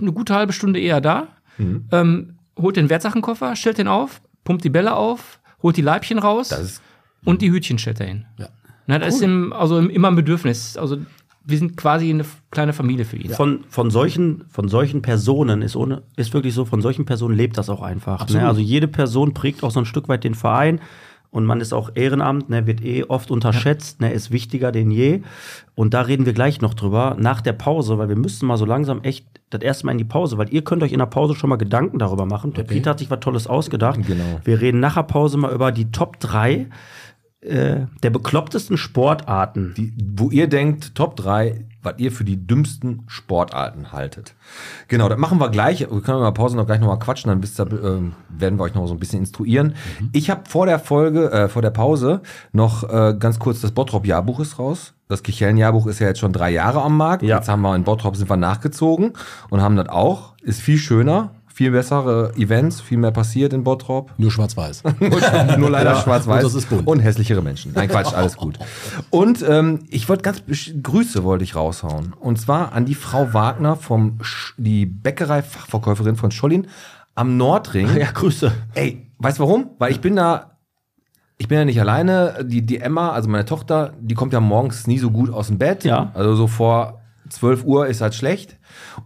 [0.00, 1.28] eine gute halbe Stunde eher da,
[1.58, 1.86] Mhm.
[1.90, 6.48] ähm, holt den Wertsachenkoffer, stellt den auf, pumpt die Bälle auf, holt die Leibchen raus
[6.50, 6.82] Das ist
[7.24, 8.26] und die Hütchen stellt er hin.
[8.36, 8.48] Ja.
[8.86, 10.76] Na, das ist ihm, also immer ein Bedürfnis.
[10.76, 10.98] Also
[11.48, 13.30] wir sind quasi eine kleine Familie für ihn.
[13.30, 17.56] Von, von, solchen, von solchen Personen ist, ohne, ist wirklich so, von solchen Personen lebt
[17.56, 18.28] das auch einfach.
[18.28, 18.46] Ne?
[18.46, 20.78] Also jede Person prägt auch so ein Stück weit den Verein
[21.30, 25.22] und man ist auch Ehrenamt, ne, wird eh oft unterschätzt, ne, ist wichtiger denn je.
[25.74, 28.66] Und da reden wir gleich noch drüber, nach der Pause, weil wir müssen mal so
[28.66, 31.34] langsam echt das erste Mal in die Pause, weil ihr könnt euch in der Pause
[31.34, 32.52] schon mal Gedanken darüber machen.
[32.52, 34.00] Der Peter hat sich was Tolles ausgedacht.
[34.06, 34.40] Genau.
[34.44, 36.66] Wir reden nach der Pause mal über die Top 3
[37.40, 39.74] äh, der beklopptesten Sportarten.
[39.76, 44.34] die, wo ihr denkt, Top 3, was ihr für die dümmsten Sportarten haltet.
[44.88, 45.80] Genau, das machen wir gleich.
[45.80, 48.74] Wir können der Pause noch gleich nochmal quatschen, dann wisst ihr, ähm, werden wir euch
[48.74, 49.74] noch so ein bisschen instruieren.
[50.12, 52.22] Ich habe vor der Folge, äh, vor der Pause
[52.52, 54.94] noch äh, ganz kurz das Bottrop-Jahrbuch ist raus.
[55.06, 57.22] Das Kichellen-Jahrbuch ist ja jetzt schon drei Jahre am Markt.
[57.22, 57.36] Ja.
[57.36, 59.12] Jetzt haben wir in Bottrop sind wir nachgezogen
[59.48, 60.34] und haben das auch.
[60.42, 64.14] Ist viel schöner, viel bessere Events, viel mehr passiert in Bottrop.
[64.16, 64.84] Nur schwarz-weiß.
[65.58, 66.44] Nur leider schwarz-weiß.
[66.44, 66.86] und das ist bunt.
[66.86, 67.72] Und hässlichere Menschen.
[67.74, 68.60] Nein, Quatsch, alles gut.
[69.10, 70.44] Und ähm, ich wollte ganz
[70.80, 72.14] Grüße wollte ich raushauen.
[72.20, 76.68] Und zwar an die Frau Wagner vom Sch die Bäckerei-Fachverkäuferin von Schollin
[77.16, 77.88] am Nordring.
[77.96, 78.52] Ja, Grüße.
[78.74, 79.70] Ey, weißt du warum?
[79.80, 80.58] Weil ich bin da,
[81.38, 82.36] ich bin ja nicht alleine.
[82.44, 85.58] Die, die Emma, also meine Tochter, die kommt ja morgens nie so gut aus dem
[85.58, 85.82] Bett.
[85.82, 86.12] Ja.
[86.14, 87.00] Also so vor
[87.30, 88.56] 12 Uhr ist halt schlecht.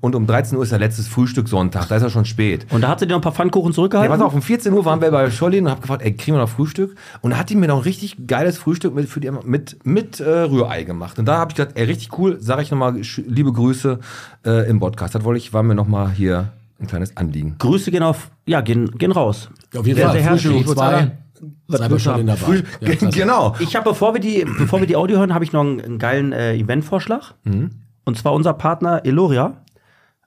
[0.00, 1.88] Und um 13 Uhr ist der letztes Frühstück Sonntag.
[1.88, 2.66] Da ist ja schon spät.
[2.70, 4.12] Und da hat sie dir noch ein paar Pfannkuchen Ja, zurückgehalten?
[4.16, 6.40] pass auf, um 14 Uhr waren wir bei Schollin und hab gefragt, ey, kriegen wir
[6.40, 6.94] noch Frühstück?
[7.20, 10.20] Und da hat die mir noch ein richtig geiles Frühstück mit, für die, mit, mit
[10.20, 11.18] äh, Rührei gemacht.
[11.18, 13.98] Und da habe ich gedacht, ey, richtig cool, sage ich nochmal liebe Grüße
[14.46, 15.14] äh, im Podcast.
[15.14, 17.54] Das wollte ich, war mir nochmal hier ein kleines Anliegen.
[17.58, 19.48] Grüße gehen auf, ja, gehen, gehen raus.
[19.76, 20.20] Auf jeden Sehr, Fall.
[20.20, 20.68] sehr Frühstück herzlich.
[20.68, 21.10] um zwei.
[21.68, 22.36] Sei bei schon dabei.
[22.38, 23.54] Früh- Ja, genau.
[23.58, 25.98] Ich habe, bevor wir die, bevor wir die Audio hören, habe ich noch einen, einen
[25.98, 27.34] geilen äh, Eventvorschlag.
[28.04, 29.62] Und zwar unser Partner Eloria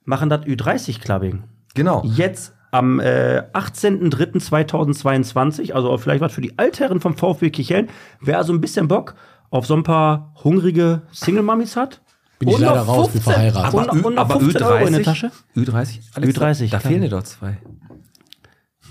[0.03, 1.43] machen das Ü30 Clubbing.
[1.73, 2.03] Genau.
[2.05, 7.89] Jetzt am äh, 18.03.2022, also vielleicht was für die Altherren vom VfB Kichellen,
[8.21, 9.15] wer also ein bisschen Bock
[9.49, 12.01] auf so ein paar hungrige Single-Mummies hat.
[12.39, 13.91] Bin ich leider raus, bin 15 verheiratet.
[13.93, 15.31] Und, und noch 15 Euro in der Tasche?
[15.55, 15.99] Ü30?
[16.17, 17.57] Ü30, Da fehlen dir doch zwei.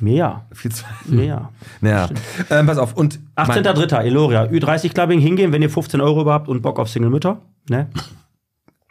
[0.01, 0.47] Mehr.
[0.53, 0.89] Viel zwei.
[1.07, 1.51] Mehr.
[1.81, 2.09] Naja,
[2.51, 2.97] ähm, pass auf.
[2.97, 4.03] Und mein- 18.03.
[4.03, 7.41] Eloria, Ü30 Clubbing hingehen, wenn ihr 15 Euro überhaupt und Bock auf Single-Mütter.
[7.69, 7.89] Ne?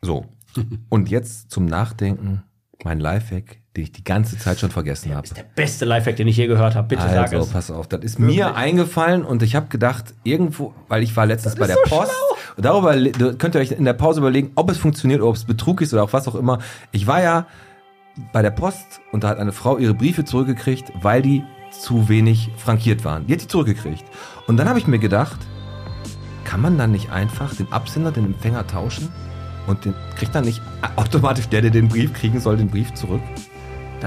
[0.04, 0.26] So.
[0.90, 2.44] Und jetzt zum Nachdenken
[2.84, 5.28] mein Lifehack, den ich die ganze Zeit schon vergessen habe.
[5.30, 6.90] Der beste Lifehack, den ich je gehört habe.
[6.90, 7.50] Bitte sag Also, es.
[7.50, 11.56] pass auf, das ist mir eingefallen und ich habe gedacht, irgendwo, weil ich war letztens
[11.56, 12.12] bei der Post,
[12.56, 12.94] und darüber
[13.38, 15.94] könnt ihr euch in der Pause überlegen, ob es funktioniert oder ob es Betrug ist
[15.94, 16.60] oder auch was auch immer.
[16.92, 17.48] Ich war ja
[18.32, 22.52] bei der Post und da hat eine Frau ihre Briefe zurückgekriegt, weil die zu wenig
[22.58, 23.26] frankiert waren.
[23.26, 24.04] Die hat die zurückgekriegt.
[24.46, 25.40] Und dann habe ich mir gedacht,
[26.44, 29.10] kann man dann nicht einfach den Absender, den Empfänger tauschen
[29.68, 30.62] und den kriegt dann nicht
[30.96, 33.22] automatisch der, der den Brief kriegen soll, den Brief zurück?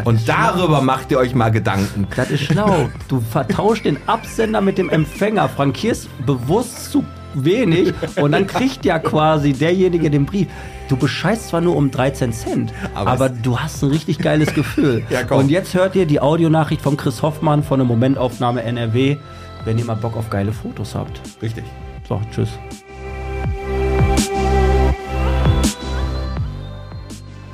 [0.05, 2.07] Und darüber macht ihr euch mal Gedanken.
[2.15, 2.89] Das ist schlau.
[3.09, 7.05] Du vertauschst den Absender mit dem Empfänger, frankierst bewusst zu
[7.35, 10.49] wenig und dann kriegt ja quasi derjenige den Brief.
[10.89, 15.03] Du bescheißt zwar nur um 13 Cent, Aber aber, du hast ein richtig geiles Gefühl.
[15.11, 15.27] Ja.
[15.35, 19.17] Und jetzt hört ihr die Audionachricht von Chris Hoffmann von der Momentaufnahme NRW,
[19.65, 21.21] wenn ihr mal Bock auf geile Fotos habt.
[21.43, 21.65] Richtig.
[22.09, 22.51] So, tschüss.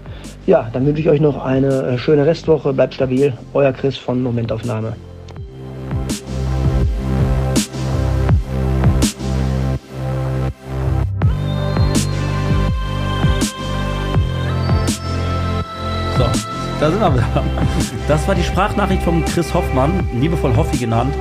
[0.46, 2.72] Ja, dann wünsche ich euch noch eine äh, schöne Restwoche.
[2.72, 3.34] Bleibt stabil.
[3.52, 4.96] Euer Chris von Momentaufnahme.
[16.16, 16.24] So,
[16.80, 17.44] da sind wir wieder.
[18.08, 21.12] Das war die Sprachnachricht von Chris Hoffmann, liebevoll Hoffi genannt.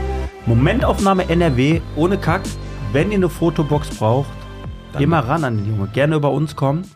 [0.48, 2.42] Momentaufnahme NRW, ohne Kack.
[2.94, 4.30] Wenn ihr eine Fotobox braucht,
[4.98, 5.90] immer ran an den Junge.
[5.90, 6.90] Gerne über uns kommen,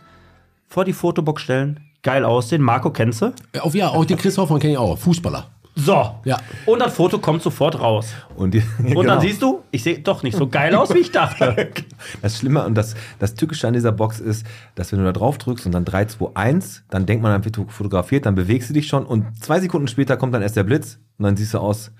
[0.70, 2.62] vor die Fotobox stellen, geil aussehen.
[2.62, 3.34] Marco, kennst du?
[3.54, 4.98] Ja, Auf, ja, auch den Chris Hoffmann kenne ich auch.
[4.98, 5.48] Fußballer.
[5.76, 6.16] So.
[6.24, 6.38] Ja.
[6.66, 8.14] Und das Foto kommt sofort raus.
[8.38, 9.04] Und, die, Und genau.
[9.04, 11.72] dann siehst du, ich sehe doch nicht so geil aus, wie ich dachte.
[12.22, 14.46] Das Schlimme und das, das Tückische an dieser Box ist,
[14.76, 17.44] dass wenn du da drauf drückst und dann 3, 2, 1, dann denkt man, dann
[17.44, 20.56] wird du fotografiert, dann bewegst du dich schon und zwei Sekunden später kommt dann erst
[20.56, 21.92] der Blitz und dann siehst du aus,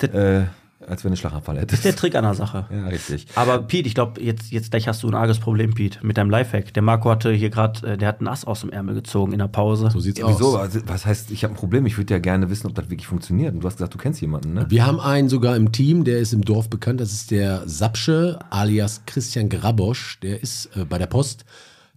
[0.00, 0.42] äh,
[0.90, 1.98] als wenn du einen Schlaganfall Das ist der hättest.
[2.00, 2.66] Trick an der Sache.
[2.70, 3.26] Ja, richtig.
[3.36, 6.30] Aber Pete, ich glaube, jetzt, jetzt gleich hast du ein arges Problem, Pete, mit deinem
[6.30, 6.74] Lifehack.
[6.74, 9.38] Der Marco hatte hier gerade, äh, der hat einen Ass aus dem Ärmel gezogen in
[9.38, 9.88] der Pause.
[9.92, 10.34] So sieht's Ja, aus.
[10.38, 10.56] wieso?
[10.58, 13.06] Also, Was heißt, ich habe ein Problem, ich würde ja gerne wissen, ob das wirklich
[13.06, 13.54] funktioniert.
[13.54, 14.66] Und du hast gesagt, du kennst jemanden, ne?
[14.68, 17.00] Wir haben einen sogar im Team, der ist im Dorf bekannt.
[17.00, 20.18] Das ist der Sapsche alias Christian Grabosch.
[20.20, 21.44] Der ist äh, bei der Post.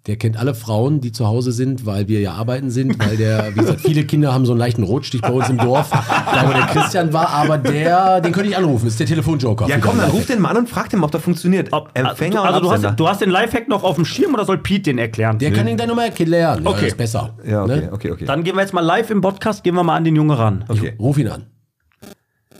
[0.05, 3.55] Der kennt alle Frauen, die zu Hause sind, weil wir ja arbeiten sind, weil der,
[3.55, 6.51] wie gesagt, viele Kinder haben so einen leichten Rotstich bei uns im Dorf, da wo
[6.51, 9.65] der Christian war, aber der, den könnte ich anrufen, ist der Telefonjoker.
[9.69, 11.71] Ja, komm, dann ruf den mal an und frag den mal, ob das funktioniert.
[11.71, 14.43] Ob- Empfänger also, und du hast, du hast den Lifehack noch auf dem Schirm oder
[14.43, 15.39] soll Pete den erklären?
[15.39, 16.63] Der kann ihn gleich nochmal erklären.
[16.65, 16.79] Ja, Okay.
[16.81, 17.37] das ist besser.
[17.45, 17.89] ja, okay, Ne?
[17.93, 18.25] okay, okay.
[18.25, 20.65] Dann gehen wir jetzt mal live im Podcast, gehen wir mal an den Junge ran.
[20.67, 20.95] okay.
[20.99, 21.45] Ruf ihn an.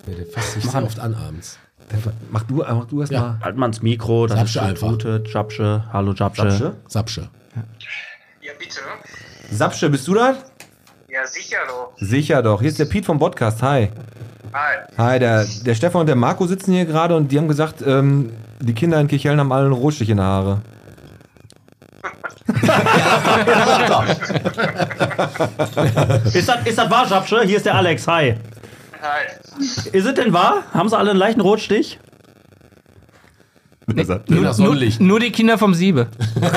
[0.08, 1.60] Ja, der fasst sich sehr oft an abends.
[2.32, 3.22] Mach du, mach du erst Ja.
[3.22, 3.40] mal.
[3.44, 4.88] Halt mal ins Mikro, das Sapsche ist einfach.
[4.90, 6.50] Gute, Japsche, hallo Japsche.
[6.52, 6.74] Sapsche?
[6.88, 7.30] Sapsche.
[8.42, 8.80] Ja, bitte.
[9.52, 10.36] Sapsche, bist du da?
[11.10, 11.94] Ja, sicher doch.
[11.98, 12.60] Sicher doch.
[12.62, 13.62] Hier ist der Pete vom Podcast.
[13.62, 13.90] Hi.
[14.54, 14.76] Hi.
[14.98, 18.32] Hi, der, der Stefan und der Marco sitzen hier gerade und die haben gesagt, ähm,
[18.60, 20.62] die Kinder in Kirchhellen haben alle einen Rotstich in der Haare.
[26.34, 27.42] Ist das, ist das wahr, Japsche?
[27.44, 28.36] Hier ist der Alex, hi.
[29.92, 30.64] Ist es denn wahr?
[30.74, 32.00] Haben sie alle einen leichten Rotstich?
[33.86, 35.02] Nach Nur, Sonnenlicht.
[35.02, 36.08] nur die Kinder vom Siebe.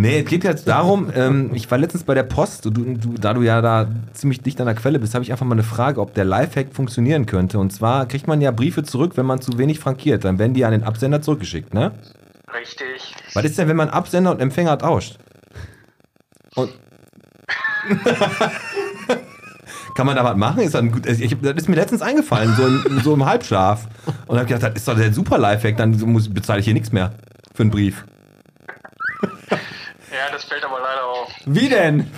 [0.00, 3.14] Nee, es geht jetzt darum, ähm, ich war letztens bei der Post, und du, du,
[3.14, 5.64] da du ja da ziemlich dicht an der Quelle bist, habe ich einfach mal eine
[5.64, 7.58] Frage, ob der Lifehack funktionieren könnte.
[7.58, 10.22] Und zwar kriegt man ja Briefe zurück, wenn man zu wenig frankiert.
[10.22, 11.90] Dann werden die an den Absender zurückgeschickt, ne?
[12.56, 13.12] Richtig.
[13.34, 15.18] Was ist denn, wenn man Absender und Empfänger tauscht?
[16.54, 16.70] Und
[19.98, 20.60] Kann man da was machen?
[20.60, 23.88] Ist das, ein gut, ich, das ist mir letztens eingefallen, so im, so im Halbschlaf.
[24.28, 26.92] Und habe gedacht, das ist doch der super Lifehack, dann muss, bezahle ich hier nichts
[26.92, 27.14] mehr
[27.52, 28.04] für einen Brief.
[29.20, 31.32] Ja, das fällt aber leider auf.
[31.46, 32.08] Wie denn?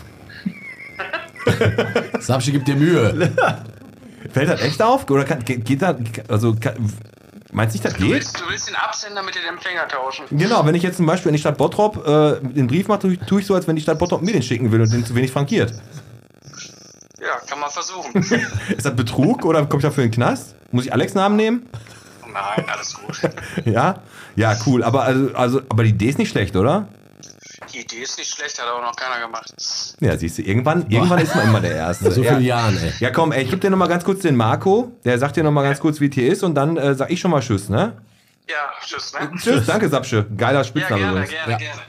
[2.21, 3.33] Sapsche gibt dir Mühe.
[4.31, 5.09] Fällt das echt auf?
[5.09, 5.97] Oder kann, geht, geht da,
[6.29, 6.75] also kann,
[7.51, 8.13] Meinst du nicht, das Du geht?
[8.13, 10.27] willst, du willst den Absender mit dem Empfänger tauschen.
[10.31, 13.13] Genau, wenn ich jetzt zum Beispiel in die Stadt Bottrop äh, den Brief mache, tue
[13.15, 15.07] ich, tue ich so, als wenn die Stadt Bottrop mir den schicken will und den
[15.07, 15.73] zu wenig frankiert.
[17.21, 18.23] Ja, kann man versuchen.
[18.77, 20.55] Ist das Betrug oder komme ich dafür in den Knast?
[20.73, 21.69] Muss ich Alex Namen nehmen?
[22.33, 23.21] Nein, alles gut.
[23.65, 24.03] Ja?
[24.37, 24.85] Ja, cool.
[24.85, 26.87] Aber, also, also, aber die Idee ist nicht schlecht, oder?
[27.73, 29.53] Die Idee ist nicht schlecht, hat auch noch keiner gemacht.
[30.01, 32.11] Ja, siehst du, irgendwann, irgendwann ist man immer der Erste.
[32.13, 32.31] So ja.
[32.35, 32.93] viele Jahren, ey.
[33.01, 34.93] Ja, komm, ey, ich gebe dir nochmal ganz kurz den Marco.
[35.05, 37.21] Der sagt dir nochmal ganz kurz, wie es hier ist und dann äh, sag ich
[37.21, 37.97] schon mal Tschüss, ne?
[38.49, 39.31] Ja, tschüss, ne?
[39.37, 40.27] Tschüss, danke, Sapsche.
[40.37, 41.31] Geiler Ja, Spitzname gerne, übrigens.
[41.31, 41.59] gerne, Ja.
[41.59, 41.81] gerne.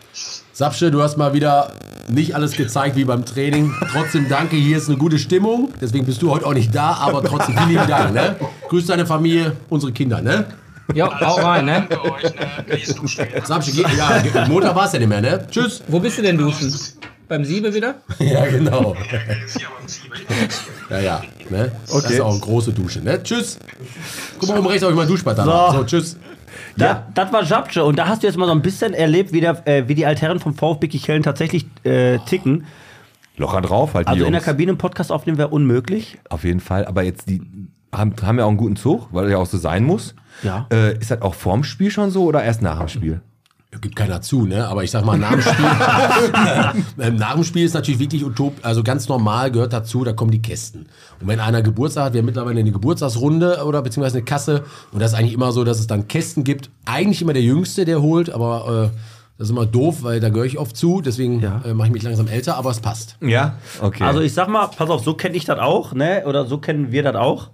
[0.61, 1.71] Sapsche, du hast mal wieder
[2.07, 3.73] nicht alles gezeigt wie beim Training.
[3.91, 5.73] Trotzdem danke, hier ist eine gute Stimmung.
[5.81, 8.13] Deswegen bist du heute auch nicht da, aber trotzdem vielen lieben Dank.
[8.13, 8.35] Ne?
[8.69, 10.21] Grüß deine Familie, unsere Kinder.
[10.21, 10.45] Ne?
[10.93, 11.87] Ja, hau rein, ne?
[11.89, 13.43] Ne?
[13.43, 15.21] Sapsche, geh, ja, Montag war es ja nicht mehr.
[15.21, 15.47] Ne?
[15.49, 15.81] Tschüss.
[15.87, 16.71] Wo bist du denn duschen?
[17.27, 17.95] Beim Siebe wieder?
[18.19, 18.95] Ja, genau.
[20.91, 21.21] Ja, ja.
[21.49, 21.71] Ne?
[21.87, 22.99] Das ist auch eine große Dusche.
[22.99, 23.23] Ne?
[23.23, 23.57] Tschüss.
[24.37, 25.37] Guck mal, oben rechts habe ich mal Duschbad.
[25.37, 25.71] So.
[25.71, 26.17] so, tschüss.
[26.77, 29.41] Da, Das war Japche und da hast du jetzt mal so ein bisschen erlebt, wie,
[29.41, 32.65] der, äh, wie die Altherren vom VfB Kichellen tatsächlich äh, ticken.
[33.37, 34.45] Locker drauf, halt die Also in der Jungs.
[34.45, 36.19] Kabine einen Podcast aufnehmen wäre unmöglich.
[36.29, 36.85] Auf jeden Fall.
[36.85, 37.41] Aber jetzt, die
[37.93, 40.15] haben, haben ja auch einen guten Zug, weil er ja auch so sein muss.
[40.43, 40.67] Ja.
[40.71, 43.21] Äh, ist das auch vorm Spiel schon so oder erst nach dem Spiel?
[43.79, 44.67] Gibt keiner zu, ne?
[44.67, 45.65] Aber ich sag mal, nach dem Spiel,
[46.99, 50.29] ähm, nach dem Spiel ist natürlich wirklich utop, also ganz normal gehört dazu, da kommen
[50.31, 50.87] die Kästen.
[51.21, 55.01] Und wenn einer Geburtstag hat, wir haben mittlerweile eine Geburtstagsrunde oder beziehungsweise eine Kasse und
[55.01, 56.69] das ist eigentlich immer so, dass es dann Kästen gibt.
[56.85, 58.97] Eigentlich immer der Jüngste, der holt, aber äh,
[59.37, 61.61] das ist immer doof, weil da gehöre ich oft zu, deswegen Ja.
[61.65, 63.15] äh, mache ich mich langsam älter, aber es passt.
[63.21, 64.03] Ja, okay.
[64.03, 66.23] Also ich sag mal, pass auf, so kenne ich das auch, ne?
[66.27, 67.49] Oder so kennen wir das auch.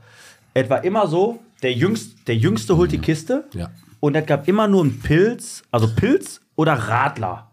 [0.56, 3.70] Etwa immer so, der Jüngste, der Jüngste holt die Kiste Ja.
[4.00, 7.52] Und es gab immer nur einen Pilz, also Pilz oder Radler.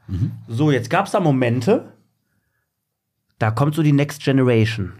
[0.49, 1.92] So, jetzt gab es da Momente,
[3.38, 4.92] da kommt so die Next Generation.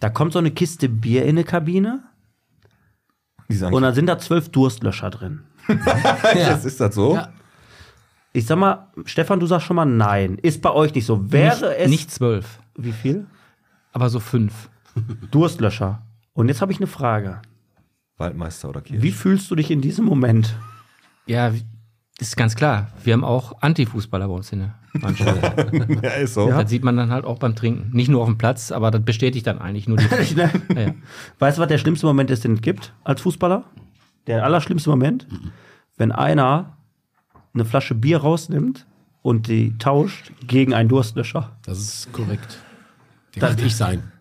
[0.00, 2.02] Da kommt so eine Kiste Bier in eine Kabine
[3.48, 5.40] und dann sind da zwölf Durstlöscher drin.
[6.34, 7.14] das ist das so?
[7.14, 7.32] Ja.
[8.32, 10.38] Ich sag mal, Stefan, du sagst schon mal nein.
[10.38, 11.30] Ist bei euch nicht so.
[11.30, 11.90] Wäre nicht, es.
[11.90, 13.26] nicht zwölf, Wie viel?
[13.92, 14.70] aber so fünf.
[15.30, 16.02] Durstlöscher.
[16.32, 17.42] Und jetzt habe ich eine Frage.
[18.22, 19.02] Waldmeister oder Kirche.
[19.02, 20.56] Wie fühlst du dich in diesem Moment?
[21.26, 21.52] Ja,
[22.18, 22.88] ist ganz klar.
[23.02, 25.42] Wir haben auch Antifußballer bei uns in der Mannschaft.
[26.02, 26.48] Ja, ist so.
[26.48, 27.90] Das sieht man dann halt auch beim Trinken.
[27.94, 30.04] Nicht nur auf dem Platz, aber das bestätigt dann eigentlich nur die.
[30.36, 30.94] ja, ja.
[31.38, 33.64] Weißt du, was der schlimmste Moment ist, den es gibt als Fußballer?
[34.28, 35.26] Der allerschlimmste Moment,
[35.96, 36.76] wenn einer
[37.54, 38.86] eine Flasche Bier rausnimmt
[39.22, 41.56] und die tauscht gegen einen Durstlöscher.
[41.64, 42.58] Das ist korrekt.
[43.34, 44.11] Der könnte ich sein.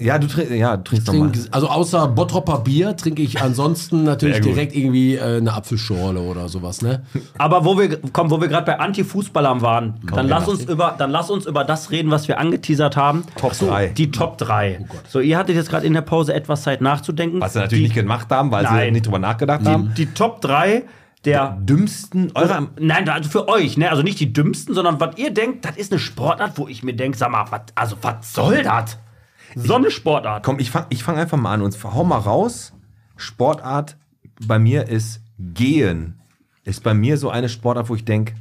[0.00, 1.30] Ja, du, trink, ja, du trinkst nochmal.
[1.50, 6.80] Also außer Bottropper Bier trinke ich ansonsten natürlich direkt irgendwie äh, eine Apfelschorle oder sowas,
[6.80, 7.02] ne?
[7.38, 10.38] Aber wo wir, komm, wo wir gerade bei Anti-Fußballern waren, dann, ja.
[10.38, 13.24] lass uns über, dann lass uns über das reden, was wir angeteasert haben.
[13.36, 13.88] Top drei.
[13.88, 14.86] Die Top 3.
[15.08, 17.40] so, ihr hattet jetzt gerade in der Pause etwas Zeit nachzudenken.
[17.40, 18.92] Was sie natürlich nicht gemacht haben, weil sie Nein.
[18.94, 19.92] nicht drüber nachgedacht haben.
[19.96, 20.84] Die Top 3
[21.26, 22.68] der Dümmsten eurer.
[22.78, 23.90] Nein, also für euch, ne?
[23.90, 26.94] Also nicht die dümmsten, sondern was ihr denkt, das ist eine Sportart, wo ich mir
[26.94, 28.96] denke, sag mal, was, also was soll das?
[29.54, 30.44] So eine Sportart.
[30.44, 32.72] Komm, ich fang, ich fang einfach mal an und hau mal raus.
[33.16, 33.96] Sportart
[34.46, 36.20] bei mir ist Gehen.
[36.64, 38.34] Ist bei mir so eine Sportart, wo ich denke,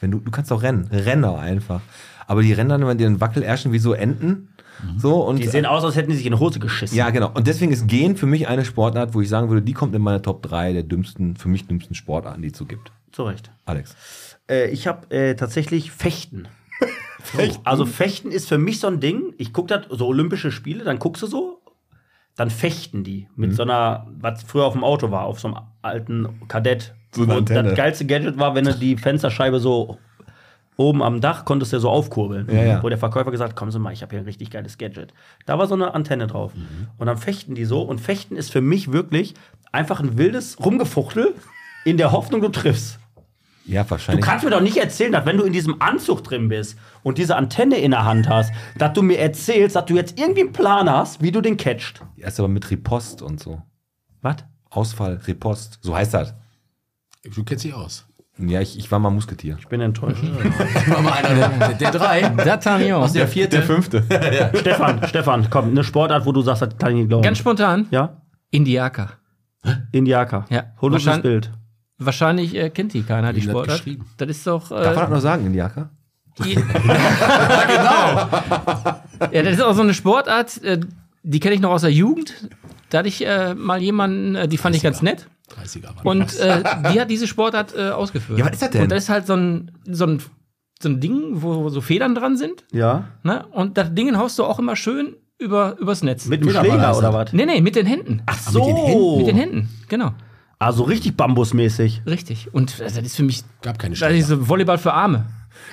[0.00, 0.88] wenn du, du kannst doch rennen.
[0.90, 1.80] Renner einfach.
[2.26, 4.48] Aber die rennen dann immer den Wackelärschen wie so Enten.
[4.96, 6.96] So und Die sehen aus, als hätten die sich in die Hose geschissen.
[6.96, 7.30] ja, genau.
[7.34, 10.02] Und deswegen ist Gehen für mich eine Sportart, wo ich sagen würde, die kommt in
[10.02, 12.92] meine Top 3 der dümmsten, für mich dümmsten Sportarten, die es so gibt.
[13.10, 13.50] Zu Recht.
[13.66, 13.96] Alex.
[14.48, 16.46] Äh, ich habe äh, tatsächlich Fechten.
[17.22, 17.60] Fechten.
[17.66, 19.34] Also Fechten ist für mich so ein Ding.
[19.38, 21.60] Ich gucke da so Olympische Spiele, dann guckst du so,
[22.36, 23.46] dann fechten die Mhm.
[23.46, 26.94] mit so einer, was früher auf dem Auto war, auf so einem alten Kadett.
[27.12, 27.62] So Antenne.
[27.70, 29.98] das geilste Gadget war, wenn du die Fensterscheibe so
[30.76, 32.46] oben am Dach konntest du so aufkurbeln.
[32.54, 32.82] Ja, ja.
[32.84, 35.12] Wo der Verkäufer gesagt, kommen Sie mal, ich habe hier ein richtig geiles Gadget.
[35.44, 36.54] Da war so eine Antenne drauf.
[36.54, 36.86] Mhm.
[36.98, 37.82] Und dann fechten die so.
[37.82, 39.34] Und fechten ist für mich wirklich
[39.72, 41.34] einfach ein wildes Rumgefuchtel
[41.84, 43.00] in der Hoffnung, du triffst.
[43.68, 44.24] Ja, Du wahrscheinlich.
[44.24, 47.36] kannst mir doch nicht erzählen, dass wenn du in diesem Anzug drin bist und diese
[47.36, 50.90] Antenne in der Hand hast, dass du mir erzählst, dass du jetzt irgendwie einen Plan
[50.90, 52.00] hast, wie du den catcht.
[52.16, 53.62] Erst aber mit Ripost und so.
[54.22, 54.36] Was?
[54.70, 55.78] Ausfall, Ripost.
[55.82, 56.34] So heißt das.
[57.34, 58.06] Du kennst dich aus.
[58.38, 59.56] Ja, ich, ich war mal Musketier.
[59.58, 60.22] Ich bin enttäuscht.
[60.86, 62.22] War mal einer der, der, der drei.
[62.24, 62.92] D'Artagnan.
[62.94, 63.62] Aus der vierte.
[63.62, 64.04] fünfte.
[64.54, 67.24] Stefan, Stefan, komm, eine Sportart, wo du sagst, das kann ich nicht glauben.
[67.24, 67.86] Ganz spontan.
[67.90, 68.22] ja?
[68.50, 69.10] Indiaka.
[69.92, 70.46] Indiaka.
[70.50, 70.64] Ja.
[70.80, 71.50] Hol uns das Bild.
[71.98, 73.78] Wahrscheinlich äh, kennt die keiner, die das Sportart.
[73.78, 74.06] geschrieben?
[74.16, 74.68] Das ist doch.
[74.68, 75.90] Darf man das Äh, noch sagen, Indiaka?
[76.44, 76.54] die,
[79.32, 80.78] ja, das ist auch so eine Sportart, äh,
[81.22, 82.34] die kenne ich noch aus der Jugend.
[82.90, 85.26] Da hatte ich äh, mal jemanden, äh, die fand ich ganz nett.
[85.54, 88.38] 30er war Und äh, die hat diese Sportart äh, ausgeführt.
[88.38, 88.82] Ja, was ist das denn?
[88.82, 90.22] Und das ist halt so ein, so ein,
[90.80, 92.64] so ein Ding, wo so Federn dran sind.
[92.72, 93.04] Ja.
[93.24, 93.44] Ne?
[93.50, 96.26] Und das Ding haust du auch immer schön über, übers Netz.
[96.26, 97.32] Mit dem Schläger oder was?
[97.32, 98.22] nee, nee, mit den Händen.
[98.26, 98.60] Ach so.
[98.64, 99.16] mit den Händen?
[99.18, 100.12] Mit den Händen, genau.
[100.58, 102.02] Also richtig bambusmäßig.
[102.06, 102.52] Richtig.
[102.52, 104.16] Und das ist für mich Gab keine das Stelle.
[104.18, 105.26] ist so Volleyball für Arme.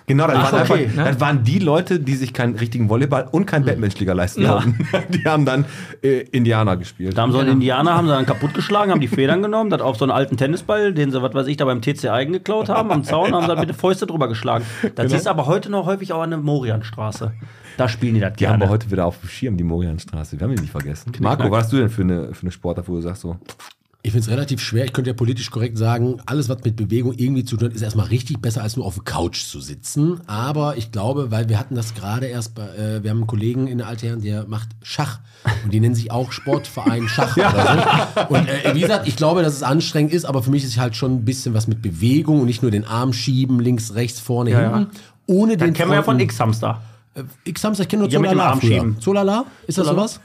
[0.08, 1.04] Genau, das, Ach, waren okay, einfach, ne?
[1.06, 4.60] das waren die Leute, die sich keinen richtigen Volleyball und keinen Batman-Schläger leisten Ja.
[4.60, 4.88] konnten.
[5.12, 5.66] Die haben dann
[6.04, 7.18] äh, Indianer gespielt.
[7.18, 7.56] Da haben so einen Genau.
[7.60, 10.94] Indianer haben sie dann kaputtgeschlagen, haben die Federn genommen, dann auf so einen alten Tennisball,
[10.94, 13.48] den sie, was weiß ich, da beim TC Eigen geklaut haben, am Zaun, haben sie
[13.48, 14.66] dann mit der Fäuste drüber geschlagen.
[14.96, 17.34] Das ist aber heute noch häufig auch an der Morianstraße.
[17.78, 18.66] Da spielen die das Die haben gerne.
[18.66, 20.40] wir heute wieder auf dem Schirm, die Morianstraße.
[20.40, 21.12] Wir haben die nicht vergessen.
[21.20, 23.38] Marco, was hast du denn für eine, für eine Sportart, wo du sagst so,
[24.06, 24.86] Ich finde es relativ schwer.
[24.86, 27.82] Ich könnte ja politisch korrekt sagen, alles, was mit Bewegung irgendwie zu tun hat, ist
[27.82, 30.20] erstmal richtig besser, als nur auf der Couch zu sitzen.
[30.28, 33.66] Aber ich glaube, weil wir hatten das gerade erst bei, äh, wir haben einen Kollegen
[33.68, 35.20] in der Altherren, der macht Schach.
[35.64, 38.36] Und die nennen sich auch Sportverein Schach oder so.
[38.36, 40.78] Und äh, wie gesagt, ich glaube, dass es anstrengend ist, aber für mich ist es
[40.78, 44.20] halt schon ein bisschen was mit Bewegung und nicht nur den Arm schieben, links, rechts,
[44.20, 44.92] vorne, Ja, hinten.
[45.26, 46.80] Ohne Den den kennen wir ja von Fronten- X-Hamster.
[47.46, 48.70] X-Hamster, ich kenne nur Ja, mit dem Zolala Arm früher.
[48.72, 49.00] schieben.
[49.02, 49.46] Zolala?
[49.66, 50.08] Ist das Zolala?
[50.10, 50.20] sowas?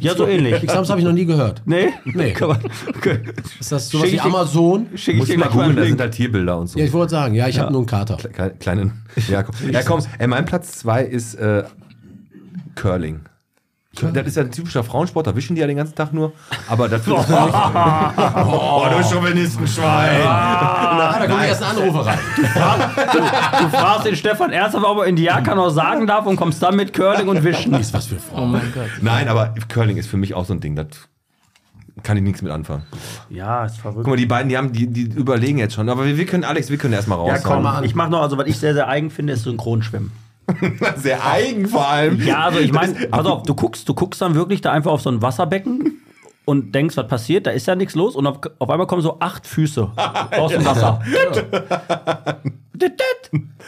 [0.00, 0.62] Ja, so ähnlich.
[0.62, 1.62] X-Hamster habe ich noch nie gehört.
[1.66, 1.88] Nee?
[2.04, 2.32] Nee.
[2.32, 2.58] Kann man-
[2.96, 3.20] okay.
[3.60, 4.86] Ist das sowas Schick wie ich Amazon?
[4.94, 6.78] Schick ich dir du mal googeln, da sind halt Tierbilder und so.
[6.78, 8.16] Ja, ich wollte sagen, ja, ich habe nur einen Kater.
[8.16, 8.92] Kle- kleinen.
[9.28, 9.54] Ja, komm.
[9.70, 10.00] Ja, komm.
[10.18, 11.64] Ey, mein Platz zwei ist äh,
[12.74, 13.20] Curling.
[14.12, 16.32] Das ist ja ein typischer Frauensport, da wischen die ja den ganzen Tag nur.
[16.68, 17.16] Aber das oh,
[18.90, 20.22] du Chauvinistenschwein.
[20.26, 22.18] Ah, da kommen die ersten Anrufe rein.
[23.60, 26.76] Du fragst den Stefan ernsthaft, ob er in die noch sagen darf und kommst dann
[26.76, 27.74] mit Curling und Wischen.
[27.74, 28.52] Ist was für Oh Frauen.
[28.52, 28.90] mein Gott.
[29.00, 30.76] Nein, aber Curling ist für mich auch so ein Ding.
[30.76, 30.86] Das
[32.02, 32.82] kann ich nichts mit anfangen.
[33.30, 33.98] Ja, ist verrückt.
[34.04, 35.88] Guck mal, die beiden, die haben, die, die überlegen jetzt schon.
[35.88, 37.30] Aber wir, wir können, Alex, wir können erstmal raus.
[37.30, 37.84] Ja, komm, mal an.
[37.84, 40.12] ich mach noch, also was ich sehr, sehr eigen finde, ist Synchronschwimmen.
[40.96, 42.20] Sehr eigen vor allem.
[42.24, 45.02] Ja, also ich meine, pass auf, du guckst, du guckst dann wirklich da einfach auf
[45.02, 46.02] so ein Wasserbecken
[46.44, 49.18] und denkst, was passiert, da ist ja nichts los und auf, auf einmal kommen so
[49.20, 49.90] acht Füße
[50.38, 51.00] aus dem Wasser.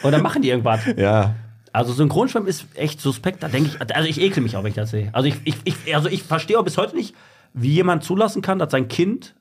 [0.03, 0.81] Und dann machen die irgendwas.
[0.95, 1.35] Ja.
[1.73, 4.75] Also Synchronschwimmen ist echt suspekt, da denke ich, also ich ekel mich auch, wenn ich
[4.75, 5.09] das sehe.
[5.13, 7.13] Also ich, ich, ich, also ich verstehe auch bis heute nicht,
[7.53, 9.35] wie jemand zulassen kann, dass sein Kind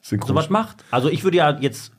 [0.00, 0.84] sowas macht.
[0.90, 1.92] Also ich würde ja jetzt,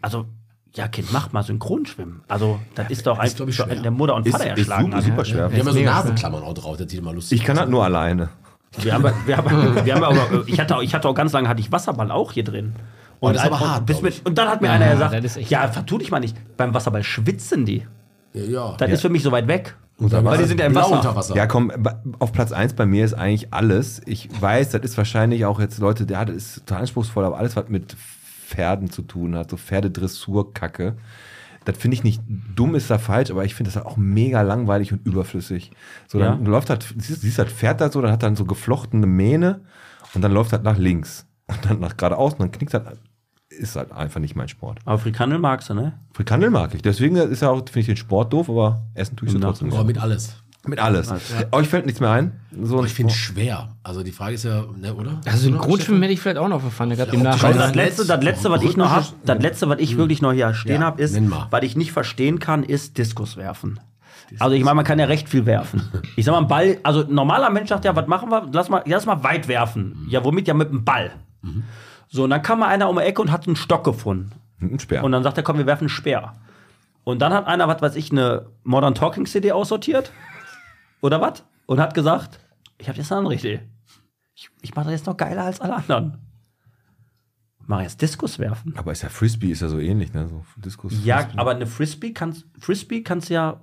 [0.00, 0.26] also
[0.74, 2.22] ja, Kind, macht mal Synchronschwimmen.
[2.28, 3.66] Also das ist doch ist, einfach glaub ich, schwer.
[3.76, 4.84] der Mutter und ist, Vater ist erschlagen.
[4.84, 5.48] super, Also, super schwer.
[5.48, 7.84] Die haben ja so Nasenklammern auch drauf, das sieht immer lustig Ich kann das nur
[7.84, 8.28] alleine.
[8.78, 11.48] Wir haben, wir haben, wir haben aber, ich hatte, auch, ich hatte auch ganz lange
[11.48, 12.74] hatte ich Wasserball auch hier drin.
[13.18, 14.92] Und, Oh, das ist aber und hart, bis mit, und dann hat mir Ja, einer
[14.92, 16.36] gesagt, ist ja, vertu dich mal nicht.
[16.56, 17.86] Beim Wasserball schwitzen die.
[18.32, 18.74] Ja, ja.
[18.78, 19.76] Das ist für mich so weit weg.
[19.98, 20.92] Unter Weil die sind ja im Wasser.
[20.92, 21.36] unter Wasser.
[21.36, 21.70] Ja, komm,
[22.20, 24.00] auf Platz 1 bei mir ist eigentlich alles.
[24.06, 27.56] Ich weiß, das ist wahrscheinlich auch jetzt Leute, der das ist total anspruchsvoll, aber alles,
[27.56, 27.94] was mit
[28.50, 30.96] Pferden zu tun hat, so Pferdedressur-Kacke,
[31.64, 32.22] das finde ich nicht
[32.56, 35.70] dumm, ist da falsch, aber ich finde das halt auch mega langweilig und überflüssig.
[36.08, 36.50] So, dann Ja.
[36.50, 39.60] läuft halt, siehst, siehst das Pferd da so, dann hat dann so geflochtene Mähne
[40.14, 42.82] und dann läuft das nach links und dann nach geradeaus und dann knickt das,
[43.50, 44.78] ist halt einfach nicht mein Sport.
[44.84, 45.98] Aber Frikandel magst du, ne?
[46.12, 49.28] Frikandel mag ich, deswegen ist ja auch, finde ich den Sport doof, aber essen tue
[49.28, 49.40] ich Ja.
[49.40, 49.72] trotzdem.
[49.72, 50.36] Aber mit alles.
[50.66, 51.12] Mit alles.
[51.52, 52.38] Euch fällt nichts mehr ein?
[52.62, 53.70] So Aber ein ich finde es schwer.
[53.82, 55.20] Also die Frage ist ja, ne, oder?
[55.24, 58.50] Also Synchronschwimmen hätte ich vielleicht auch noch gehabt im Ja, Also das letzte, das letzte,
[58.50, 61.18] was ich noch hab, das letzte, was ich wirklich noch hier stehen Ja, habe, ist,
[61.50, 63.80] was ich nicht verstehen kann, ist Diskus werfen.
[64.38, 65.88] Also ich meine, man kann ja recht viel werfen.
[66.16, 68.48] Ich sag mal, ein Ball, also ein normaler Mensch sagt ja, was machen wir?
[68.52, 70.06] Lass mal, lass mal weit werfen.
[70.08, 70.46] Ja, womit?
[70.46, 71.10] Ja, mit dem Ball.
[72.08, 74.32] So, und dann kam mal einer um die Ecke und hat einen Stock gefunden.
[74.60, 75.02] Ein Speer.
[75.02, 76.34] Und dann sagt er, komm, wir werfen einen Speer.
[77.02, 80.12] Und dann hat einer, was weiß ich, eine Modern Talking CD aussortiert.
[81.00, 81.44] Oder was?
[81.66, 82.40] Und hat gesagt,
[82.78, 83.60] ich habe jetzt eine andere Idee.
[84.34, 86.18] Ich, ich mache das jetzt noch geiler als alle anderen.
[87.66, 88.74] Mach jetzt Diskus werfen.
[88.76, 90.26] aber ist ja Frisbee, ist ja so ähnlich, ne?
[90.28, 91.04] So Diskus.
[91.04, 91.38] Ja, Frisbee.
[91.38, 93.60] aber eine Frisbee kannst, Frisbee kannst du ja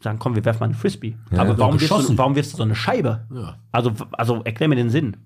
[0.00, 1.16] sagen, komm, wir werfen mal eine Frisbee.
[1.30, 3.26] Ja, aber warum wirfst, du, warum wirfst du so eine Scheibe?
[3.34, 3.58] Ja.
[3.72, 5.16] Also, also erklär mir den Sinn.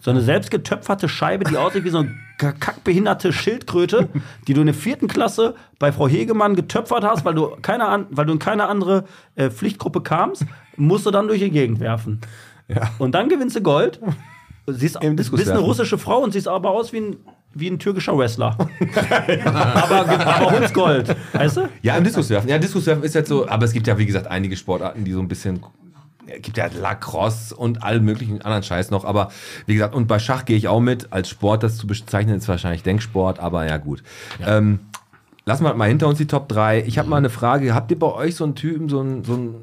[0.00, 4.08] So eine selbst getöpferte Scheibe, die aussieht wie so eine kackbehinderte Schildkröte,
[4.46, 8.26] die du in der vierten Klasse bei Frau Hegemann getöpfert hast, weil du, keine weil
[8.26, 10.44] du in keine andere äh, Pflichtgruppe kamst,
[10.76, 12.20] musst du dann durch die Gegend werfen.
[12.68, 12.90] Ja.
[12.98, 14.00] Und dann gewinnst du Gold.
[14.66, 17.16] Siehst, bist eine russische Frau und siehst aber aus wie ein,
[17.54, 18.56] wie ein türkischer Wrestler.
[19.44, 21.16] aber, aber holst Gold.
[21.32, 21.68] Weißt du?
[21.82, 22.50] Ja, im Diskuswerfen.
[22.50, 25.20] Ja, Diskuswerfen ist jetzt so, aber es gibt ja, wie gesagt, einige Sportarten, die so
[25.20, 25.60] ein bisschen.
[26.26, 29.30] Es gibt ja Lacrosse und allen möglichen anderen Scheiß noch, aber
[29.66, 31.12] wie gesagt, und bei Schach gehe ich auch mit.
[31.12, 34.02] Als Sport das zu bezeichnen, ist wahrscheinlich Denksport, aber ja, gut.
[34.44, 34.80] Ähm,
[35.44, 36.82] lassen wir mal hinter uns die Top 3.
[36.86, 37.74] Ich habe mal eine Frage.
[37.74, 39.54] Habt ihr bei euch so einen Typen, so einen, so einen,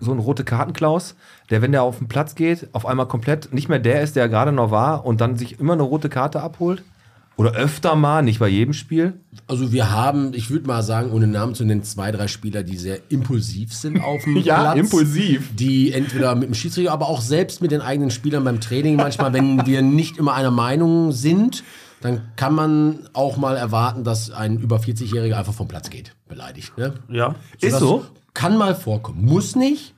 [0.00, 1.14] so einen rote Kartenklaus,
[1.50, 4.28] der, wenn der auf den Platz geht, auf einmal komplett nicht mehr der ist, der
[4.28, 6.82] gerade noch war und dann sich immer eine rote Karte abholt?
[7.36, 9.12] Oder öfter mal, nicht bei jedem Spiel?
[9.46, 12.76] Also wir haben, ich würde mal sagen, ohne Namen zu nennen, zwei, drei Spieler, die
[12.78, 14.78] sehr impulsiv sind auf dem Ja, Platz.
[14.78, 15.54] impulsiv.
[15.54, 19.34] Die entweder mit dem Schiedsrichter, aber auch selbst mit den eigenen Spielern beim Training manchmal,
[19.34, 21.62] wenn wir nicht immer einer Meinung sind,
[22.00, 26.76] dann kann man auch mal erwarten, dass ein über 40-Jähriger einfach vom Platz geht, beleidigt.
[26.78, 26.94] Ne?
[27.10, 27.34] Ja.
[27.60, 28.04] Ist Das so?
[28.32, 29.24] Kann mal vorkommen.
[29.24, 29.94] Muss nicht,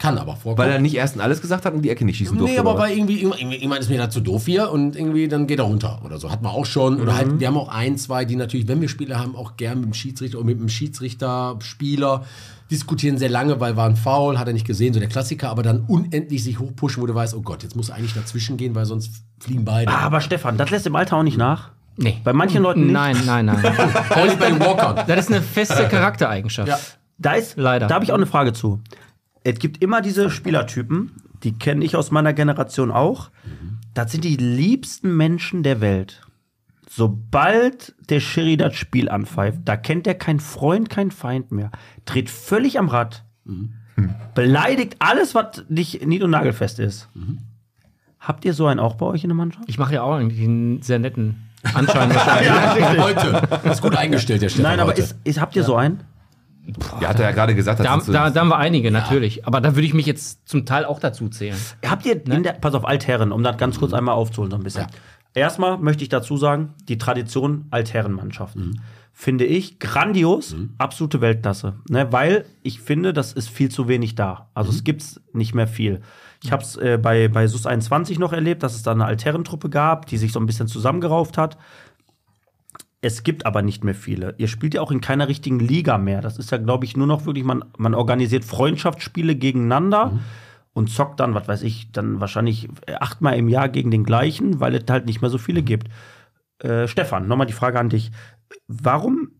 [0.00, 0.66] Kann aber vorkommen.
[0.66, 2.54] Weil er nicht erst alles gesagt hat und die Ecke nicht schießen durfte.
[2.54, 5.28] Nee, aber oder weil irgendwie, irgendwie, irgendwann ist mir das zu doof hier und irgendwie
[5.28, 6.30] dann geht er runter oder so.
[6.30, 7.00] Hat man auch schon.
[7.02, 7.16] Oder Mhm.
[7.16, 9.90] halt, wir haben auch ein, zwei, die natürlich, wenn wir Spiele haben, auch gern mit
[9.90, 12.24] dem Schiedsrichter und mit dem Schiedsrichter, Spieler
[12.70, 15.62] diskutieren sehr lange, weil war ein Foul, hat er nicht gesehen, so der Klassiker, aber
[15.62, 18.74] dann unendlich sich hochpushen, wo du weißt, oh Gott, jetzt muss er eigentlich dazwischen gehen,
[18.74, 19.90] weil sonst fliegen beide.
[19.92, 21.70] Ah, aber Stefan, das lässt im Alter auch nicht nach.
[21.96, 22.16] Nee.
[22.24, 22.92] Bei manchen Leuten nicht.
[22.92, 23.60] Nein, nein, nein.
[24.40, 25.04] Den Walkern.
[25.06, 26.68] das ist eine feste Charaktereigenschaft.
[26.68, 26.78] Ja.
[27.18, 27.86] Da ist, Leider.
[27.86, 28.80] Da habe ich auch eine Frage zu.
[29.44, 31.12] Es gibt immer diese Spielertypen,
[31.42, 33.30] die kenne ich aus meiner Generation auch.
[33.94, 36.22] Das sind die liebsten Menschen der Welt.
[36.88, 41.70] Sobald der Schiri das Spiel anpfeift, da kennt er keinen Freund, keinen Feind mehr.
[42.04, 43.24] Dreht völlig am Rad.
[44.34, 47.08] Beleidigt alles, was nicht nied- und nagelfest ist.
[48.18, 49.64] Habt ihr so einen auch bei euch in der Mannschaft?
[49.68, 51.36] Ich mache ja auch eigentlich einen sehr netten
[51.74, 52.98] Anschein wahrscheinlich.
[52.98, 53.48] Heute.
[53.62, 54.70] Das ist gut eingestellt, der Stefan.
[54.70, 55.02] Nein, aber heute.
[55.02, 56.00] ist, ist, habt ihr so einen?
[57.00, 57.80] Ja, hat er ja gerade gesagt.
[57.80, 59.46] Da, so- da, da haben wir einige, natürlich.
[59.46, 61.56] Aber da würde ich mich jetzt zum Teil auch dazu zählen.
[61.86, 64.62] Habt ihr in der, pass auf, Altherren, um das ganz kurz einmal aufzuholen, so ein
[64.62, 64.86] bisschen.
[65.34, 68.80] Erstmal möchte ich dazu sagen, die Tradition Altherrenmannschaften.
[69.12, 71.74] Finde ich grandios, absolute Weltklasse.
[71.88, 74.48] Ne, weil ich finde, das ist viel zu wenig da.
[74.54, 75.04] Also es gibt
[75.34, 76.00] nicht mehr viel.
[76.42, 79.68] Ich habe es äh, bei, bei SUS 21 noch erlebt, dass es da eine Altherrentruppe
[79.68, 81.58] gab, die sich so ein bisschen zusammengerauft hat.
[83.02, 84.34] Es gibt aber nicht mehr viele.
[84.36, 86.20] Ihr spielt ja auch in keiner richtigen Liga mehr.
[86.20, 90.18] Das ist ja, glaube ich, nur noch wirklich, man, man organisiert Freundschaftsspiele gegeneinander
[90.74, 94.74] und zockt dann, was weiß ich, dann wahrscheinlich achtmal im Jahr gegen den gleichen, weil
[94.74, 95.88] es halt nicht mehr so viele gibt.
[96.58, 98.10] Äh, Stefan, nochmal die Frage an dich.
[98.68, 99.30] Warum,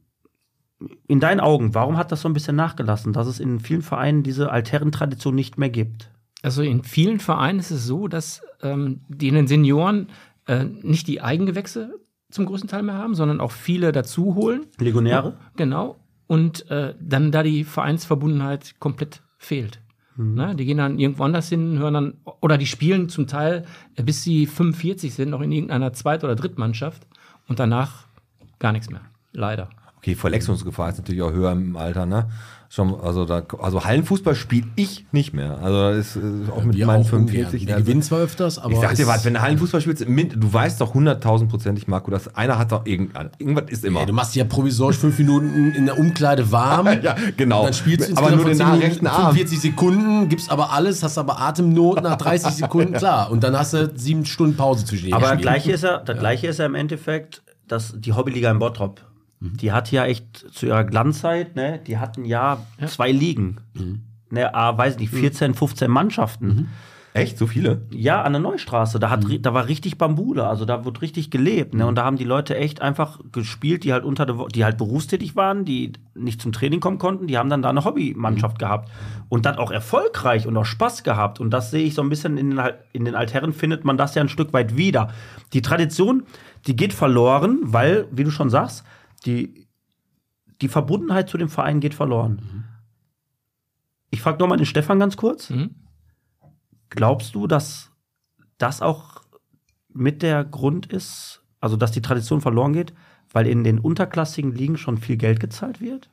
[1.06, 4.22] in deinen Augen, warum hat das so ein bisschen nachgelassen, dass es in vielen Vereinen
[4.22, 6.10] diese Altherrentradition nicht mehr gibt?
[6.42, 10.08] Also in vielen Vereinen ist es so, dass ähm, die in den Senioren
[10.46, 12.00] äh, nicht die Eigengewächse
[12.30, 14.66] zum größten Teil mehr haben, sondern auch viele dazu holen.
[14.78, 15.36] Legionäre?
[15.56, 15.96] Genau.
[16.26, 19.80] Und äh, dann da die Vereinsverbundenheit komplett fehlt.
[20.16, 20.54] Ne?
[20.54, 23.64] Die gehen dann irgendwo anders hin, hören dann, oder die spielen zum Teil,
[23.96, 27.06] äh, bis sie 45 sind, noch in irgendeiner Zweit- oder Drittmannschaft
[27.48, 28.06] und danach
[28.58, 29.00] gar nichts mehr.
[29.32, 29.70] Leider.
[29.96, 32.28] Okay, Verletzungsgefahr ist natürlich auch höher im Alter, ne?
[32.72, 35.58] Schon, also, da, also Hallenfußball spiele ich nicht mehr.
[35.60, 37.26] Also das ist äh, auch mit wir meinen auch ungern.
[37.26, 37.66] 45.
[37.66, 38.72] Wir also- gewinnen zwar öfters, aber.
[38.72, 42.58] Ich sag dir was, wenn du Hallenfußball spielst, du weißt doch hunderttausendprozentig, Marco, dass einer
[42.60, 43.98] hat doch irgendein, irgendwas ist immer.
[43.98, 46.86] Ey, du machst dich ja provisorisch fünf Minuten in der Umkleide warm.
[47.02, 47.64] Ja, genau.
[47.64, 49.34] Dann spielst du Aber nur den 10 nach- Minuten rechten Arm.
[49.34, 53.32] 45 Sekunden, gibst aber alles, hast aber Atemnot nach 30 Sekunden, klar.
[53.32, 55.40] Und dann hast du sieben Stunden Pause zwischen den Aber das.
[55.40, 59.00] Gleiche ist ja, das Gleiche ist ja im Endeffekt, dass die Hobbyliga in Bottrop,
[59.40, 63.56] die hat ja echt zu ihrer Glanzzeit, ne, die hatten ja, zwei Ligen.
[64.30, 66.68] Ne, ah, weiß nicht, 14, 15 Mannschaften.
[67.12, 67.38] Echt?
[67.38, 67.82] So viele?
[67.90, 71.32] Ja, an der Neustraße, da, hat, ri- da war richtig Bambule, also da wird richtig
[71.32, 71.74] gelebt.
[71.74, 71.84] Ne?
[71.84, 74.78] Und da haben die Leute echt einfach gespielt, die halt unter der Wo die halt
[74.78, 78.92] berufstätig waren, die nicht zum Training kommen konnten, die haben dann da eine Hobbymannschaft gehabt.
[79.28, 81.40] Und dann auch erfolgreich und auch Spaß gehabt.
[81.40, 82.60] Und das sehe ich so ein bisschen in den,
[82.92, 85.08] in den Altherren, findet man das ja ein Stück weit wieder.
[85.52, 86.22] Die Tradition,
[86.68, 88.84] die geht verloren, weil, wie du schon sagst,
[89.26, 89.68] die,
[90.60, 92.64] die Verbundenheit zu dem Verein geht verloren.
[94.10, 95.50] Ich frage nochmal den Stefan ganz kurz.
[95.50, 95.74] Mhm.
[96.88, 97.92] Glaubst du, dass
[98.58, 99.22] das auch
[99.88, 102.92] mit der Grund ist, also dass die Tradition verloren geht,
[103.32, 106.10] weil in den unterklassigen Ligen schon viel Geld gezahlt wird?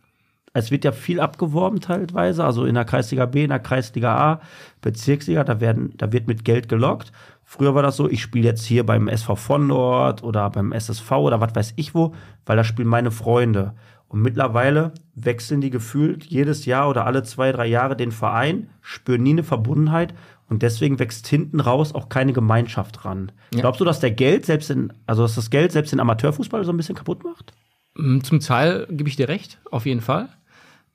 [0.53, 4.41] Es wird ja viel abgeworben teilweise, also in der Kreisliga B, in der Kreisliga A,
[4.82, 7.12] Bezirksliga, da, werden, da wird mit Geld gelockt.
[7.50, 11.10] Früher war das so, ich spiele jetzt hier beim SV von Nord oder beim SSV
[11.14, 12.14] oder was weiß ich wo,
[12.45, 13.74] weil da spielen meine Freunde.
[14.10, 19.24] Und mittlerweile wechseln die gefühlt jedes Jahr oder alle zwei, drei Jahre den Verein, spüren
[19.24, 20.14] nie eine Verbundenheit
[20.50, 23.32] und deswegen wächst hinten raus auch keine Gemeinschaft ran.
[23.54, 23.62] Ja.
[23.62, 26.74] Glaubst du, dass der Geld selbst in, also dass das Geld selbst den Amateurfußball so
[26.74, 27.54] ein bisschen kaputt macht?
[27.95, 30.28] Mm, Zum Teil gebe ich dir recht, auf jeden Fall.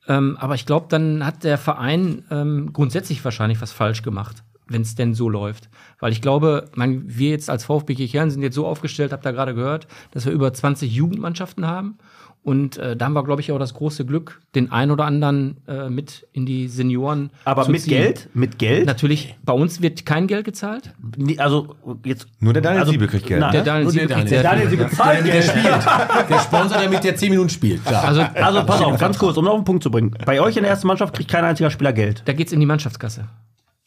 [0.07, 4.81] Ähm, aber ich glaube, dann hat der Verein ähm, grundsätzlich wahrscheinlich was falsch gemacht, wenn
[4.81, 5.69] es denn so läuft.
[5.99, 9.33] Weil ich glaube, man, wir jetzt als VfB Kirchhern sind jetzt so aufgestellt, habt ihr
[9.33, 11.97] gerade gehört, dass wir über 20 Jugendmannschaften haben.
[12.45, 15.61] Und äh, da haben wir, glaube ich, auch das große Glück, den einen oder anderen
[15.65, 17.91] äh, mit in die Senioren Aber zu mit ziehen.
[17.93, 18.27] Geld?
[18.33, 18.85] Mit Geld?
[18.85, 20.91] Natürlich, bei uns wird kein Geld gezahlt.
[21.15, 22.27] Nee, Also jetzt.
[22.41, 23.51] Nur der Daniel also, Siebel kriegt Geld, na, ne?
[23.53, 24.27] Der Daniel der Siebel kriegt Daniel.
[24.29, 24.77] sehr Daniel, viel.
[24.77, 25.43] sie bezahlt der Geld.
[25.45, 26.29] spielt.
[26.29, 28.03] Der Sponsor, der mit der 10 Minuten spielt, klar.
[28.03, 30.11] Also, Also pass auf, ganz kurz, um auf den Punkt zu bringen.
[30.25, 32.23] Bei euch in der ersten Mannschaft kriegt kein einziger Spieler Geld.
[32.25, 33.29] da geht's in die Mannschaftskasse.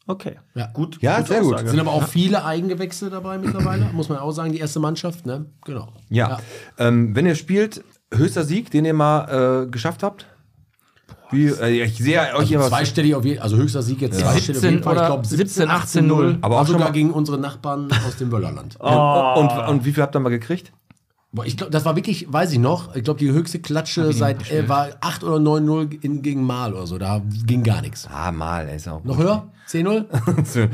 [0.07, 0.37] Okay.
[0.55, 0.67] Ja.
[0.69, 0.99] Gut.
[1.01, 1.55] Ja, sehr gut.
[1.55, 1.71] Aussage.
[1.71, 5.47] sind aber auch viele Eigengewächse dabei mittlerweile, muss man auch sagen, die erste Mannschaft, ne?
[5.65, 5.89] Genau.
[6.11, 6.39] Ja.
[6.79, 7.83] Ähm, wenn ihr spielt,
[8.15, 10.27] höchster Sieg, den ihr mal äh, geschafft habt?
[11.33, 12.69] Wie, äh, ich sehe euch Also immer.
[12.69, 16.39] zweistellig auf jeden also höchster Sieg jetzt zweistellig 17 oder 17, 18, 0.
[16.41, 18.77] Aber auch Aber schon sogar mal- gegen unsere Nachbarn aus dem Wöllerland.
[18.79, 20.73] Und, und wie viel habt ihr mal gekriegt?
[21.45, 24.69] Ich glaube, das war wirklich, weiß ich noch, ich glaube, die höchste Klatsche seit äh,
[24.69, 26.99] war 8 oder 9-0 in- gegen Mal oder so.
[26.99, 28.09] Da ging gar nichts.
[28.13, 29.47] Ah, mal, ist auch Noch höher?
[29.69, 30.05] 10-0?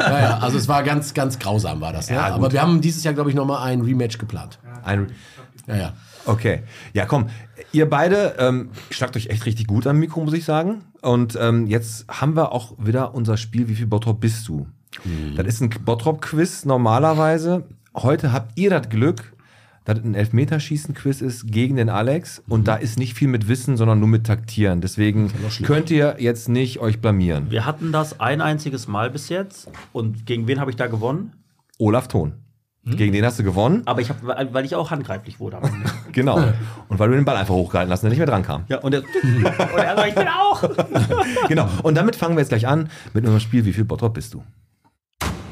[0.00, 2.08] ja, ja, also es war ganz, ganz grausam war das.
[2.10, 2.16] Ne?
[2.16, 2.32] Ja.
[2.34, 4.58] Aber wir haben dieses Jahr, glaube ich, nochmal ein Rematch geplant.
[4.84, 5.08] Ein,
[5.66, 5.92] Ja, ja.
[6.26, 6.62] Okay.
[6.92, 7.26] Ja, komm.
[7.72, 10.82] Ihr beide ähm, schlagt euch echt richtig gut am Mikro, muss ich sagen.
[11.02, 14.66] Und ähm, jetzt haben wir auch wieder unser Spiel, wie viel Bottrop bist du?
[15.36, 17.64] Das ist ein Bottrop-Quiz normalerweise.
[17.96, 19.32] Heute habt ihr das Glück,
[19.84, 22.42] dass ein Elfmeterschießen-Quiz ist gegen den Alex.
[22.48, 24.80] Und da ist nicht viel mit Wissen, sondern nur mit Taktieren.
[24.80, 25.32] Deswegen
[25.64, 27.50] könnt ihr jetzt nicht euch blamieren.
[27.50, 29.70] Wir hatten das ein einziges Mal bis jetzt.
[29.92, 31.32] Und gegen wen habe ich da gewonnen?
[31.78, 32.34] Olaf Thon.
[32.84, 33.82] Gegen den hast du gewonnen.
[33.84, 35.58] Aber ich habe, weil ich auch handgreiflich wurde.
[35.58, 35.90] am Ende.
[36.12, 36.36] Genau.
[36.88, 38.64] Und weil du den Ball einfach hochgehalten hast und er nicht mehr dran kam.
[38.68, 40.62] ja, und, der, und er sagt, ich bin auch.
[41.48, 41.68] Genau.
[41.84, 44.42] Und damit fangen wir jetzt gleich an mit unserem Spiel, wie viel Bottrop bist du?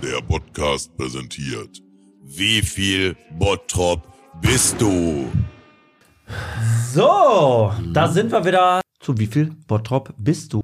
[0.03, 1.81] Der Podcast präsentiert.
[2.25, 4.03] Wie viel Bottrop
[4.41, 5.27] bist du?
[6.93, 8.81] So, da sind wir wieder.
[9.01, 10.61] Zu wie viel Bottrop bist du?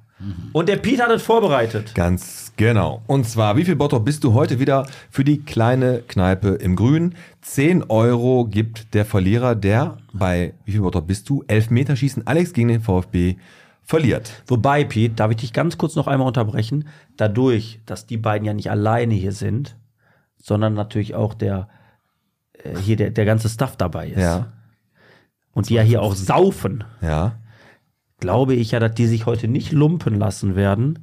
[0.53, 1.93] Und der Pete hat es vorbereitet.
[1.93, 3.01] Ganz genau.
[3.07, 7.15] Und zwar, wie viel Bottrop bist du heute wieder für die kleine Kneipe im Grün?
[7.41, 11.43] 10 Euro gibt der Verlierer, der bei wie viel Bottrop bist du?
[11.47, 13.35] Elfmeterschießen Alex gegen den VfB
[13.83, 14.43] verliert.
[14.47, 16.87] Wobei, Pete, darf ich dich ganz kurz noch einmal unterbrechen?
[17.17, 19.77] Dadurch, dass die beiden ja nicht alleine hier sind,
[20.41, 21.67] sondern natürlich auch der
[22.81, 24.19] hier der, der ganze Stuff dabei ist.
[24.21, 24.47] Ja.
[25.53, 27.37] Und die ja hier auch saufen, Ja.
[28.19, 30.99] glaube ich ja, dass die sich heute nicht lumpen lassen werden,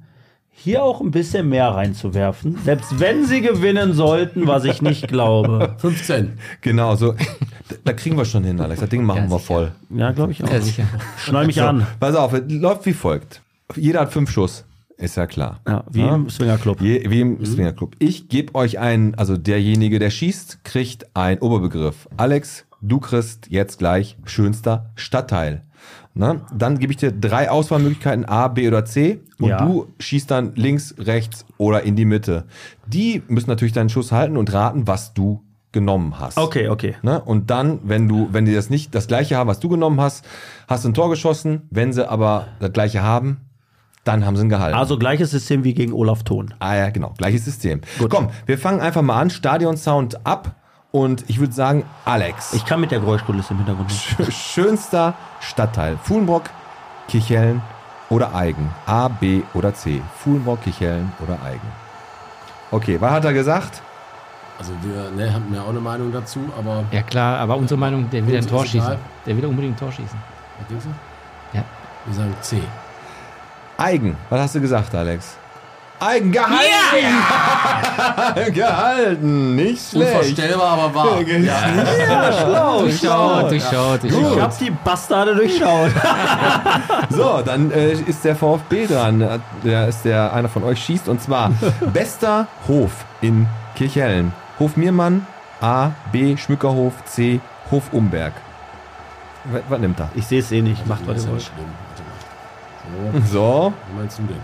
[0.54, 2.58] hier auch ein bisschen mehr reinzuwerfen.
[2.62, 5.76] Selbst wenn sie gewinnen sollten, was ich nicht glaube.
[5.78, 6.38] 15.
[6.60, 7.12] Genau, so.
[7.12, 8.80] Da- Da kriegen wir schon hin, Alex.
[8.80, 9.72] Das Ding machen wir voll.
[9.88, 10.50] Ja, glaube ich auch.
[10.52, 10.84] Ja, sicher.
[11.16, 11.86] Schnall mich So, an.
[11.98, 13.40] pass auf, es läuft wie folgt.
[13.76, 14.66] Jeder hat fünf Schuss.
[14.96, 15.60] Ist ja klar.
[15.66, 16.80] Ja, wie im Swingerclub.
[16.80, 17.96] Je, wie im Swingerclub.
[17.98, 22.08] Ich gebe euch einen, also derjenige, der schießt, kriegt einen Oberbegriff.
[22.16, 25.64] Alex, du kriegst jetzt gleich schönster Stadtteil.
[26.14, 29.64] Na, dann gebe ich dir drei Auswahlmöglichkeiten A, B oder C und Ja.
[29.64, 32.44] du schießt dann links, rechts oder in die Mitte.
[32.86, 36.36] Die müssen natürlich deinen Schuss halten und raten, was du genommen hast.
[36.36, 36.96] Okay, okay.
[37.02, 37.20] Ne?
[37.22, 40.24] Und dann, wenn du, wenn die das nicht das gleiche haben, was du genommen hast,
[40.68, 41.62] hast du ein Tor geschossen.
[41.70, 43.38] Wenn sie aber das gleiche haben,
[44.04, 44.76] dann haben sie ihn gehalten.
[44.76, 46.54] Also gleiches System wie gegen Olaf Thon.
[46.58, 47.80] Ah ja, genau, gleiches System.
[48.08, 49.30] Komm, wir fangen einfach mal an.
[49.30, 50.56] Stadion-Sound ab.
[50.90, 53.90] Und ich würde sagen, Alex, Ich kann mit der Geräuschkulisse im Hintergrund
[54.30, 55.96] schönster Stadtteil.
[56.02, 56.42] Fuhlenbrock,
[57.08, 57.62] Kicheln
[58.10, 58.70] oder Eigen.
[58.84, 60.02] A, B oder C.
[60.18, 61.66] Fuhlenbrock, Kicheln oder Eigen.
[62.70, 63.80] Okay, was hat er gesagt?
[64.58, 68.10] Also wir ne, haben ja auch eine Meinung dazu, aber Ja klar, aber unsere Meinung,
[68.10, 68.80] der will ein Tor schießen.
[68.80, 68.98] egal.
[69.24, 70.18] Der will unbedingt ein Tor schießen.
[70.58, 71.56] was denkst du?
[71.56, 71.64] Ja.
[72.04, 72.60] Wir sagen C.
[73.82, 74.16] Eigen.
[74.30, 75.36] Was hast du gesagt, Alex?
[76.00, 76.62] Eigen gehalten!
[78.52, 80.10] gehalten, nicht schlecht.
[80.16, 81.20] Unvorstellbar, aber wahr.
[81.26, 84.40] Ja, schlau, Durchschaut, durchschaut, Ich durchschaut.
[84.40, 85.92] hab die Bastarde durchschaut.
[87.10, 89.40] So, dann äh, ist der VfB dran.
[89.64, 91.52] Der ist der einer von euch schießt und zwar
[91.92, 94.32] bester Hof in Kirchhellen.
[94.58, 95.26] Hof Miermann,
[95.60, 98.32] A, B, Schmückerhof, C, Hof Umberg.
[99.68, 100.08] Was, nimmt er?
[100.14, 100.86] Ich sehe es eh nicht.
[100.86, 101.66] Macht, was ja schlimm.
[103.24, 104.36] So, So, wie meinst du denn?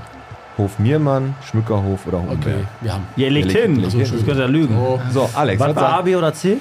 [0.56, 2.56] Hof Miermann, Schmückerhof oder Okay, Umberg.
[2.80, 3.04] wir haben.
[3.16, 3.76] Ihr legt Ja, hin.
[3.76, 4.26] legt- legt Das hin.
[4.26, 4.76] könnt ihr lügen.
[4.76, 6.02] Oh, So, Alex, Was war A?
[6.02, 6.58] B oder C?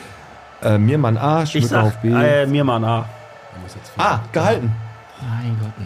[0.61, 2.09] Äh, Miermann A, sag Schmückerhof B.
[2.09, 3.05] äh, mir mal A.
[3.97, 4.71] ah, gehalten.
[5.19, 5.85] Mein Gott, nee.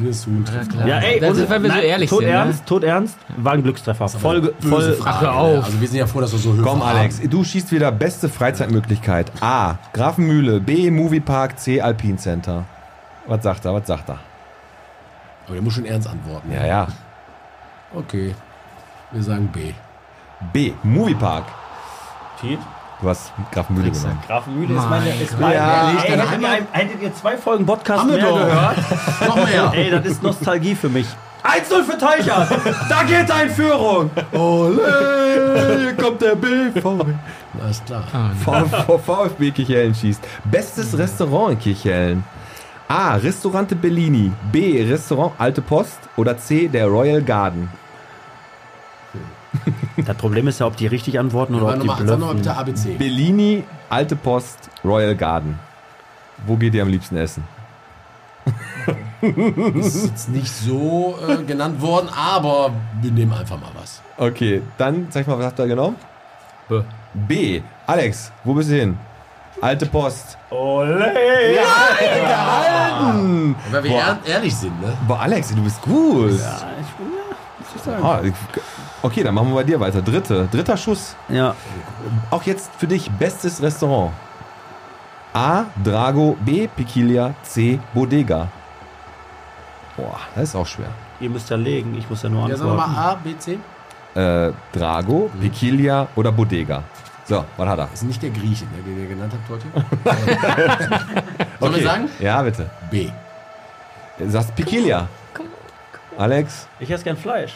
[0.00, 0.44] Huhn.
[0.80, 0.86] Ja.
[0.86, 2.28] Ja, ey, das und- ist, weil wir so ehrlich tot sind.
[2.28, 2.64] ernst, Ne?
[2.66, 4.08] tot ernst, war ein Glückstreffer.
[4.08, 5.52] Voll, voll, Frage, hör auf.
[5.58, 5.64] ne?
[5.64, 6.98] Also wir sind ja froh, dass wir so Höfe Komm, haben.
[6.98, 9.32] Alex, du schießt wieder beste Freizeitmöglichkeit.
[9.40, 12.64] A, Grafenmühle, B, Moviepark, C, Alpine Center.
[13.26, 14.18] Was sagt er, was sagt er?
[15.48, 16.52] Aber der muss schon ernst antworten.
[16.52, 16.86] Ja, ja.
[17.94, 18.34] Okay.
[19.12, 19.72] Wir sagen B.
[20.52, 21.44] B, Moviepark.
[22.38, 22.62] Pete?
[23.00, 24.18] Du hast Grafenmühle genommen.
[24.26, 25.08] Grafenmühle ist meine.
[25.22, 28.36] Ist Mein meine Ja, ey, hättet, ihr, hättet ihr zwei Folgen Podcast mehr doch.
[28.36, 28.76] gehört?
[29.26, 29.72] Noch mehr.
[29.72, 31.06] Ey, das ist Nostalgie für mich.
[31.44, 32.50] 1-0 für Teichert.
[32.90, 34.10] da geht er in Führung.
[34.32, 37.06] Ole, hier kommt der BVB.
[37.62, 38.02] Alles klar.
[38.44, 40.20] VfB VfB Kirchhellen schießt.
[40.44, 42.24] Bestes Restaurant in Kirchhellen.
[42.88, 43.16] A.
[43.16, 44.32] Restaurante Bellini.
[44.50, 44.82] B.
[44.82, 45.98] Restaurant Alte Post.
[46.16, 46.68] Oder C.
[46.68, 47.68] Der Royal Garden.
[50.06, 52.42] Das Problem ist ja, ob die richtig antworten oder ob die sag noch mal bitte
[52.42, 52.58] blöffen.
[52.60, 52.94] ABC.
[52.98, 55.58] Bellini, Alte Post, Royal Garden.
[56.46, 57.42] Wo geht ihr am liebsten essen?
[59.74, 64.00] ist jetzt nicht so äh, genannt worden, aber wir nehmen einfach mal was.
[64.16, 65.96] Okay, dann sag mal, was habt ihr genommen?
[66.68, 66.82] B.
[67.14, 67.62] B.
[67.86, 68.98] Alex, wo bist du hin?
[69.60, 70.38] Alte Post.
[70.50, 71.12] Ole.
[71.54, 73.56] Gehalten!
[73.70, 74.92] Weil wir ehr- ehrlich sind, ne?
[75.06, 76.32] Boah, Alex, du bist gut.
[78.02, 78.32] Ah, ich-
[79.02, 80.02] Okay, dann machen wir bei dir weiter.
[80.02, 81.14] Dritte, dritter Schuss.
[81.28, 81.54] Ja.
[82.30, 84.12] Auch jetzt für dich bestes Restaurant.
[85.34, 85.64] A.
[85.84, 86.66] Drago, B.
[86.68, 87.78] Piquilia, C.
[87.94, 88.48] Bodega.
[89.96, 90.88] Boah, das ist auch schwer.
[91.20, 92.92] Ihr müsst ja legen, ich muss ja nur Ja, sagen wir antworten.
[92.94, 93.58] mal A, B, C.
[94.14, 96.82] Äh, Drago, Piquilia oder Bodega.
[97.28, 97.84] So, was hat er?
[97.90, 99.66] Das ist nicht der Grieche, ne, den ihr genannt habt heute.
[101.60, 102.08] Sollen wir sagen?
[102.20, 102.70] Ja, bitte.
[102.90, 103.10] B.
[104.18, 105.06] Du sagst Piquilia.
[106.16, 106.66] Alex?
[106.80, 107.52] Ich esse gern Fleisch.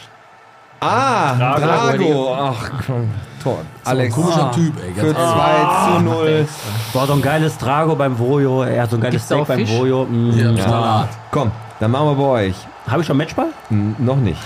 [0.79, 1.97] Ah, Drago.
[1.97, 2.35] Drago.
[2.39, 3.09] Ach, komm.
[3.41, 3.59] Tor.
[3.83, 4.13] Alex.
[4.13, 4.93] Komischer Typ, ey.
[4.93, 6.47] Für Ganz 2 zu 0.
[6.93, 8.63] Boah, so ein geiles Drago beim Vojo.
[8.63, 9.71] Er hat so ein geiles Gibt's Steak beim Fisch?
[9.71, 10.05] Vojo.
[10.05, 10.31] Mm.
[10.37, 11.07] ja, Ja.
[11.31, 12.55] Komm, dann machen wir bei euch.
[12.87, 13.47] Habe ich schon Matchball?
[13.69, 14.41] Hm, noch nicht.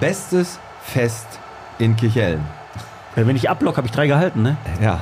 [0.00, 1.26] Bestes Fest
[1.78, 2.42] in Kirchhellen.
[3.14, 4.56] Wenn ich ablock, habe ich drei gehalten, ne?
[4.80, 5.00] Ja.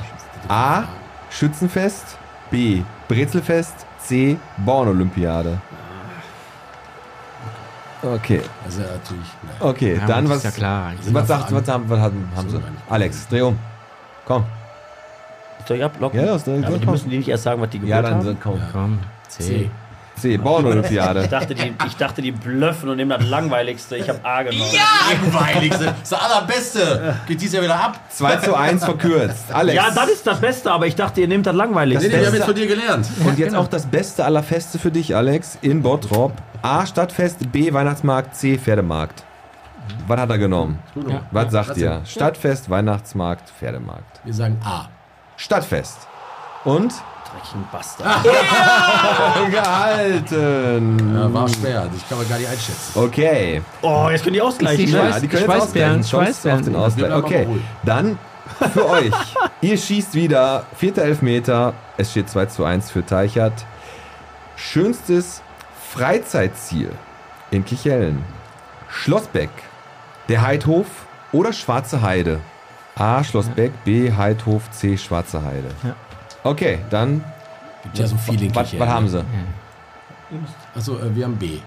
[0.49, 0.83] A.
[1.29, 2.17] Schützenfest.
[2.49, 2.81] B.
[3.07, 3.85] Brezelfest.
[3.99, 4.37] C.
[4.57, 5.59] Born-Olympiade.
[8.03, 9.27] Okay, ja natürlich.
[9.43, 9.51] Ne.
[9.65, 9.95] okay.
[9.97, 10.37] Ja, dann was.
[10.37, 10.91] ist ja klar.
[11.11, 12.63] Was, sagt, was haben, was haben, haben So, sie?
[12.63, 12.75] nein.
[12.89, 13.59] Alex, dreh um.
[14.25, 14.43] Komm.
[15.67, 16.19] Soll ich ablocken?
[16.19, 18.15] Ja, das- das- Aber die müssen die nicht erst sagen, was die gewählt Ja, dann
[18.25, 18.37] haben?
[18.41, 18.59] komm.
[18.73, 19.43] Komm, C.
[19.43, 19.71] C.
[20.15, 20.37] C.
[20.37, 21.23] Born-Olympiade.
[21.23, 23.97] Ich dachte, die, ich dachte, die blöffen und nehmen das Langweiligste.
[23.97, 24.69] Ich habe A genommen.
[25.23, 25.95] Langweiligste.
[25.99, 27.15] Das allerbeste.
[27.27, 27.99] Geht dies ja wieder ab.
[28.09, 29.51] 2 zu 1 verkürzt.
[29.51, 29.75] Alex.
[29.75, 32.07] Ja, das ist das Beste, aber ich dachte, ihr nehmt das Langweiligste.
[32.07, 33.07] Nee, nee, wir haben Beste- jetzt von dir gelernt.
[33.25, 36.33] Und jetzt auch das beste aller Feste für dich, Alex, in Bottrop.
[36.61, 36.85] A.
[36.85, 37.73] Stadtfest, B.
[37.73, 38.57] Weihnachtsmarkt, C.
[38.59, 39.23] Pferdemarkt.
[40.07, 40.79] Was hat er genommen?
[41.07, 41.21] Ja.
[41.31, 42.01] Was sagt was ihr?
[42.05, 44.21] Stadtfest, Weihnachtsmarkt, Pferdemarkt.
[44.23, 44.85] Wir sagen A.
[45.37, 46.07] Stadtfest.
[46.63, 46.93] Und?
[47.31, 48.23] Dreckigen Bastard.
[49.51, 51.15] Gehalten.
[51.15, 51.89] Ja, war schwer.
[51.95, 52.91] Ich kann man gar nicht einschätzen.
[52.99, 53.61] Okay.
[53.81, 54.85] Oh, jetzt können die ausgleichen.
[54.85, 54.99] Ich ne?
[54.99, 56.03] Schweiß- die können jetzt ausgleichen.
[56.03, 56.59] Schweißbären.
[56.59, 57.07] auf den Wir Ausgleich.
[57.09, 57.47] bleiben Okay,
[57.83, 58.19] dann
[58.73, 59.13] für euch.
[59.61, 60.65] Ihr schießt wieder.
[60.75, 61.73] Vierter Elfmeter.
[61.97, 63.65] Es steht 2 zu 1 für Teichert.
[64.55, 65.41] Schönstes
[65.91, 66.91] Freizeitziel
[67.51, 68.23] in Kichellen.
[68.89, 69.49] Schlossbeck,
[70.29, 70.85] der Heidhof
[71.31, 72.39] oder Schwarze Heide?
[72.95, 73.23] A.
[73.23, 74.11] Schlossbeck, B.
[74.11, 74.97] Heidhof, C.
[74.97, 75.69] Schwarze Heide.
[75.83, 75.95] Ja.
[76.43, 77.23] Okay, dann,
[77.83, 79.23] Gibt ja so viel in was, was haben sie?
[80.75, 81.59] Achso, äh, wir haben B.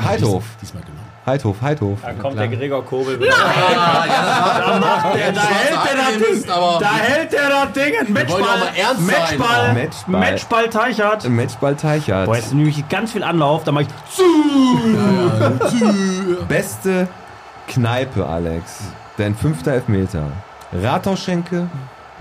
[0.00, 1.12] Heidhof, Dies, diesmal genommen.
[1.26, 1.98] Heidhof, Heidhof.
[2.02, 3.32] Da kommt der Gregor Kobel wieder.
[3.34, 6.50] Da macht der, da hält der das Ding.
[6.50, 8.12] aber Da hält der das Ding.
[8.12, 8.40] Matchball.
[9.00, 9.74] Matchball.
[9.74, 10.20] Matchball.
[10.20, 11.28] Matchball Teichert.
[11.28, 12.26] Matchball Teichert.
[12.26, 13.64] Boah, jetzt nehme ich ganz viel Anlauf.
[13.64, 13.88] Da mache ich.
[16.48, 17.08] Beste
[17.68, 18.80] Kneipe, Alex.
[19.16, 20.30] Dein fünfter Elfmeter.
[20.72, 21.68] Rathauschenke,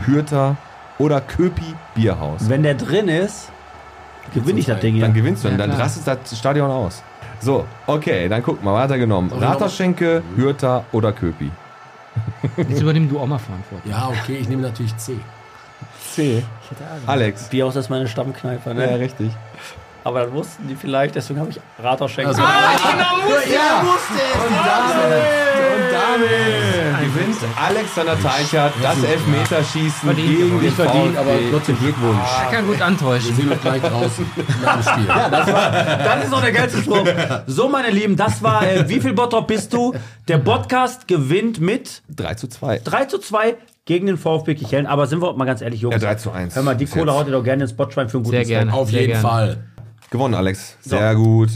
[0.05, 0.57] Hürter
[1.01, 2.47] oder Köpi Bierhaus.
[2.49, 3.49] Wenn der drin ist,
[4.33, 5.21] gewinne ich das Ding Dann hier.
[5.21, 5.81] gewinnst du und Ja, dann klar.
[5.85, 7.03] rastet das Stadion aus.
[7.39, 9.29] So, okay, dann guck mal, was hat er genommen?
[9.29, 11.49] Soll ich noch Rathauschenke, Hürter oder Köpi?
[12.57, 13.89] Jetzt übernimm du auch mal Verantwortung.
[13.89, 15.17] Ja, okay, ich nehme natürlich C.
[16.11, 16.43] C.
[17.07, 17.45] Alex.
[17.49, 18.69] Bierhaus ist meine Stammkneipe.
[18.69, 18.99] Ja, Ne?
[18.99, 19.31] richtig.
[20.03, 22.27] Aber das wussten die vielleicht, deswegen habe ich Rathausschenk.
[22.27, 22.49] Also, Und
[25.91, 32.17] damit gewinnt Alexander Teichert das Elfmeterschießen Verdient gegen den verdient, aber trotzdem Glückwunsch.
[32.45, 33.35] Er kann gut Wir antäuschen.
[33.35, 34.25] sehen uns gleich draußen
[34.63, 35.05] nach Spiel.
[35.07, 37.07] Das ist doch der geilste Spruch.
[37.47, 39.93] So, meine Lieben, das war äh, Wie viel Bottrop bist du?
[40.27, 42.79] Der Podcast gewinnt mit 3 zu 2.
[42.79, 44.87] 3 zu 2 gegen den VfB Kichellen.
[44.87, 45.93] Aber sind wir mal ganz ehrlich, Jungs.
[45.93, 46.55] Ja, 3 zu 1.
[46.55, 48.73] Hör mal, die Kohle haut ihr doch gerne ins Botschwein für einen guten Sehr gerne.
[48.73, 49.27] Auf Sehr jeden gerne.
[49.27, 49.57] Fall.
[50.12, 50.78] Gewonnen, Alex.
[50.82, 51.49] Sehr gut.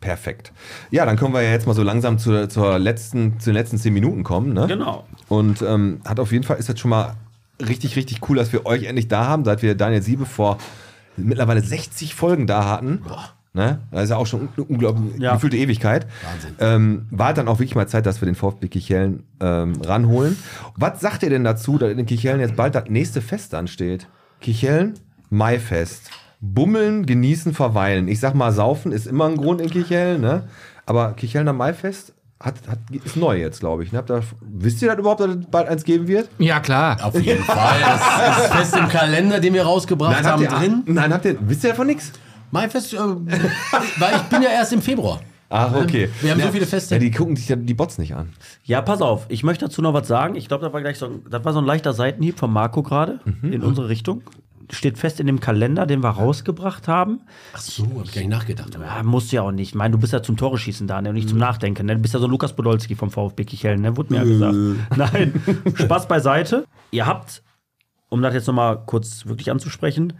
[0.00, 0.52] Perfekt.
[0.90, 3.76] Ja, dann können wir ja jetzt mal so langsam zur, zur letzten, zu den letzten
[3.78, 4.52] zehn Minuten kommen.
[4.54, 4.66] Ne?
[4.68, 5.04] Genau.
[5.28, 7.14] Und ähm, hat auf jeden Fall ist das schon mal
[7.60, 10.58] richtig, richtig cool, dass wir euch endlich da haben, seit wir Daniel Siebe vor
[11.16, 13.02] mittlerweile 60 Folgen da hatten.
[13.54, 13.80] Ne?
[13.90, 15.32] Das ist ja auch schon eine unglaublich Ja.
[15.34, 16.06] gefühlte Ewigkeit.
[16.30, 16.54] Wahnsinn.
[16.60, 20.36] Ähm, war dann auch wirklich mal Zeit, dass wir den VfB Kichellen ähm, ranholen.
[20.76, 24.06] Was sagt ihr denn dazu, dass in Kichellen jetzt bald das nächste Fest ansteht?
[24.40, 24.94] Kichellen,
[25.30, 26.10] Maifest.
[26.54, 28.08] Bummeln, genießen, verweilen.
[28.08, 30.48] Ich sag mal, saufen ist immer ein Grund in Kichellen, ne?
[30.86, 33.92] Aber Kichelner Maifest hat, hat, ist neu jetzt, glaube ich.
[33.92, 33.98] Ne?
[33.98, 36.28] Habt ihr, wisst ihr das überhaupt, dass es bald eins geben wird?
[36.38, 36.98] Ja, klar.
[37.02, 37.80] Auf jeden Fall.
[37.80, 40.82] Das ist fest im Kalender, den wir rausgebracht habt haben, ihr, drin.
[40.86, 42.12] Nein, habt ihr, wisst ihr davon nichts?
[42.50, 45.20] Mein Fest, äh, weil ich bin ja erst im Februar.
[45.48, 46.08] Ach, okay.
[46.20, 46.96] Wir haben so viele Feste.
[46.96, 48.32] Ja, die gucken sich ja die Bots nicht an.
[48.64, 49.26] Ja, pass auf.
[49.28, 50.34] Ich möchte dazu noch was sagen.
[50.34, 52.82] Ich glaube, das war gleich so ein, das war so ein leichter Seitenhieb von Marco
[52.82, 54.22] gerade in unsere Richtung.
[54.70, 57.20] Steht fest in dem Kalender, den wir rausgebracht haben.
[57.54, 58.74] Ach so, hab ich gar nicht nachgedacht.
[58.74, 59.68] Ja, musst du ja auch nicht.
[59.70, 61.10] Ich meine, du bist ja zum Tore schießen da, ne?
[61.10, 61.86] und nicht zum Nachdenken.
[61.86, 61.96] Ne?
[61.96, 63.96] Du bist ja so Lukas Podolski vom VfB Kichellen, ne?
[63.96, 64.56] Wurde mir ja gesagt.
[64.96, 65.42] Nein,
[65.74, 66.66] Spaß beiseite.
[66.90, 67.42] Ihr habt,
[68.08, 70.14] um das jetzt nochmal kurz wirklich anzusprechen,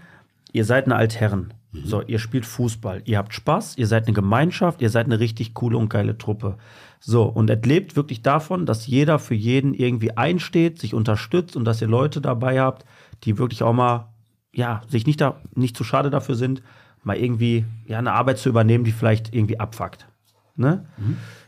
[0.53, 1.53] ihr seid eine Altherren.
[1.85, 5.55] So, ihr spielt Fußball, ihr habt Spaß, ihr seid eine Gemeinschaft, ihr seid eine richtig
[5.55, 6.57] coole und geile Truppe.
[7.01, 11.65] So, und es lebt wirklich davon, dass jeder für jeden irgendwie einsteht, sich unterstützt und
[11.65, 12.85] dass ihr Leute dabei habt,
[13.25, 14.09] die wirklich auch mal,
[14.57, 16.63] ja, sich nicht, da, nicht zu schade dafür sind,
[17.05, 20.09] mal irgendwie ja, eine Arbeit zu übernehmen, die vielleicht irgendwie abfuckt.
[20.57, 20.87] Ne?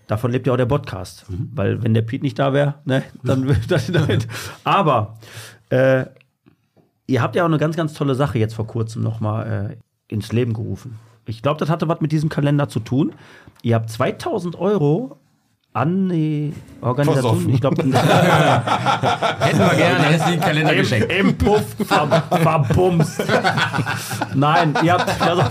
[0.07, 1.25] Davon lebt ja auch der Podcast.
[1.55, 4.19] Weil wenn der Piet nicht da wäre, ne, dann, dann, dann
[4.63, 5.19] Aber
[5.71, 6.05] äh,
[7.07, 9.79] ihr habt ja auch eine ganz, ganz tolle Sache jetzt vor kurzem nochmal
[10.09, 10.99] äh, ins Leben gerufen.
[11.25, 13.15] Ich glaube, das hatte was mit diesem Kalender zu tun.
[13.63, 15.19] Ihr habt 2000 Euro
[15.79, 17.93] an die Organisation, ich glaube, Hätten
[19.59, 20.05] wir gerne.
[20.05, 21.13] Dann ist den Kalender geschenkt.
[21.13, 23.25] im Puff ver verbumst.
[24.35, 25.43] Nein, ihr habt, also,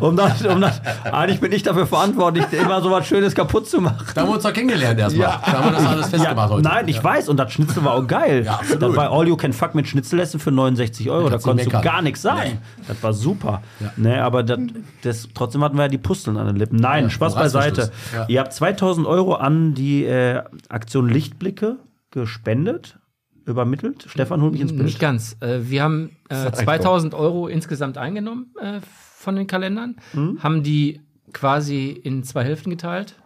[0.00, 3.80] um das, um das, eigentlich bin ich dafür verantwortlich, immer so was Schönes kaputt zu
[3.80, 4.06] machen.
[4.14, 5.28] Da haben wir uns doch kennengelernt erstmal.
[5.28, 5.42] Ja.
[5.44, 6.62] Da haben wir das alles festgemacht heute.
[6.68, 8.44] Nein, ich weiß, und das Schnitzel war auch geil.
[8.44, 8.82] Ja, absolut.
[8.82, 11.30] Das war All You Can Fuck mit Schnitzellessen für 69 Euro.
[11.30, 12.58] Da du konntest du gar nichts sagen.
[12.86, 13.62] Das war super.
[13.96, 14.58] Ne, aber das,
[15.02, 16.76] das, trotzdem hatten wir ja die Pusteln an den Lippen.
[16.76, 17.90] Nein, Ja, Spaß beiseite.
[18.14, 18.26] Ja.
[18.28, 21.78] Ihr habt 2000 Euro an die äh, Aktion Lichtblicke
[22.10, 22.98] gespendet,
[23.44, 24.06] übermittelt.
[24.08, 24.98] Stefan, hol mich ins Nicht Bild.
[24.98, 25.36] ganz.
[25.40, 29.96] Äh, wir haben äh, 2000 Euro insgesamt eingenommen äh, von den Kalendern,
[30.40, 31.00] haben die
[31.32, 33.16] quasi in zwei Hälften geteilt,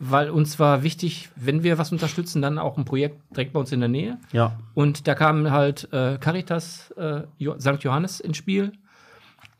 [0.00, 3.70] weil uns war wichtig, wenn wir was unterstützen, dann auch ein Projekt direkt bei uns
[3.70, 4.18] in der Nähe.
[4.32, 4.58] Ja.
[4.74, 7.82] Und da kam halt äh, Caritas äh, jo St.
[7.82, 8.72] Johannes ins Spiel.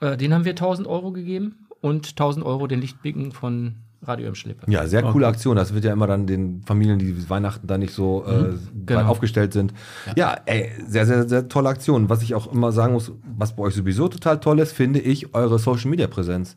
[0.01, 4.35] Äh, den haben wir 1000 Euro gegeben und 1000 Euro den Lichtblicken von Radio im
[4.35, 4.71] Schlippe.
[4.71, 5.57] Ja, sehr coole Aktion.
[5.57, 8.55] Das wird ja immer dann den Familien, die Weihnachten da nicht so äh,
[8.87, 9.01] Genau.
[9.01, 9.73] weit aufgestellt sind.
[10.17, 10.37] Ja.
[10.47, 12.09] ey, sehr, sehr, sehr tolle Aktion.
[12.09, 15.35] Was ich auch immer sagen muss, was bei euch sowieso total toll ist, finde ich
[15.35, 16.57] eure Social Media Präsenz.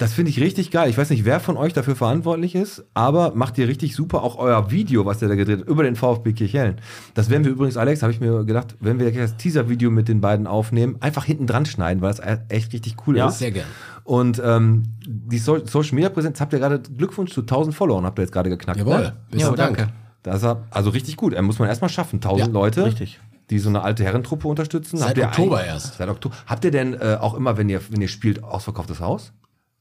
[0.00, 0.88] Das finde ich richtig geil.
[0.90, 4.38] Ich weiß nicht, wer von euch dafür verantwortlich ist, aber macht ihr richtig super auch
[4.38, 6.76] euer Video, was ihr da gedreht habt, über den VfB Kirchhellen.
[7.14, 10.20] Das werden wir übrigens, Alex, habe ich mir gedacht, wenn wir das Teaser-Video mit den
[10.20, 13.26] beiden aufnehmen, einfach hinten dran schneiden, weil das echt richtig cool Ja.
[13.26, 13.40] ist.
[13.40, 13.66] Sehr gern.
[14.08, 18.18] Und ähm, die so Social Media Präsenz habt ihr gerade Glückwunsch zu 1000 Followern, habt
[18.18, 18.78] ihr jetzt gerade geknackt.
[18.78, 19.00] Jawohl.
[19.00, 19.12] Ne?
[19.38, 19.76] Ja, Dank.
[19.76, 19.92] danke.
[20.22, 21.34] Das er- also richtig gut.
[21.34, 22.16] Er muss man erstmal schaffen.
[22.16, 23.20] 1000 Ja, Leute, richtig.
[23.50, 24.96] die so eine alte Herrentruppe unterstützen.
[24.96, 25.98] Seit Habt ihr Oktober ein- erst.
[25.98, 26.34] Seit Oktober.
[26.46, 29.32] Habt ihr denn äh, auch immer, wenn ihr, wenn ihr spielt, ausverkauftes Haus?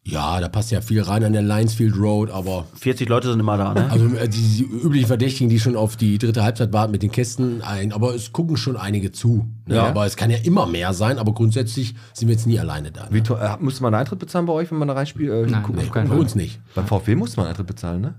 [0.10, 3.58] Ja, da passt ja viel rein an der Linesfield Road, aber 40 Leute sind immer
[3.58, 3.92] da, ne?
[3.92, 7.12] also äh, die, die üblichen Verdächtigen, die schon auf die dritte Halbzeit warten mit den
[7.12, 9.46] Kästen ein, aber es gucken schon einige zu.
[9.66, 9.76] Ne?
[9.76, 9.88] Ja.
[9.88, 13.10] Aber es kann ja immer mehr sein, aber grundsätzlich sind wir jetzt nie alleine da.
[13.10, 13.10] Ne?
[13.12, 15.30] Wie äh, musste man einen Eintritt bezahlen bei euch, wenn man da reinspielt?
[15.30, 16.18] Äh, Nein, Nee, bei Fall.
[16.18, 16.62] uns nicht.
[16.74, 18.16] Beim VfB musste man Eintritt bezahlen, ne?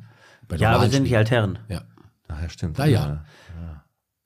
[0.46, 1.18] Bei Ja, wir sind die Spielen.
[1.18, 1.58] Altherren.
[1.70, 1.80] Ja.
[2.28, 2.78] Ach ja, stimmt.
[2.78, 3.24] Da ja.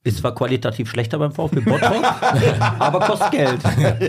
[0.05, 2.03] Ist zwar qualitativ schlechter beim VfB Bottrop,
[2.81, 3.61] aber kostet Geld.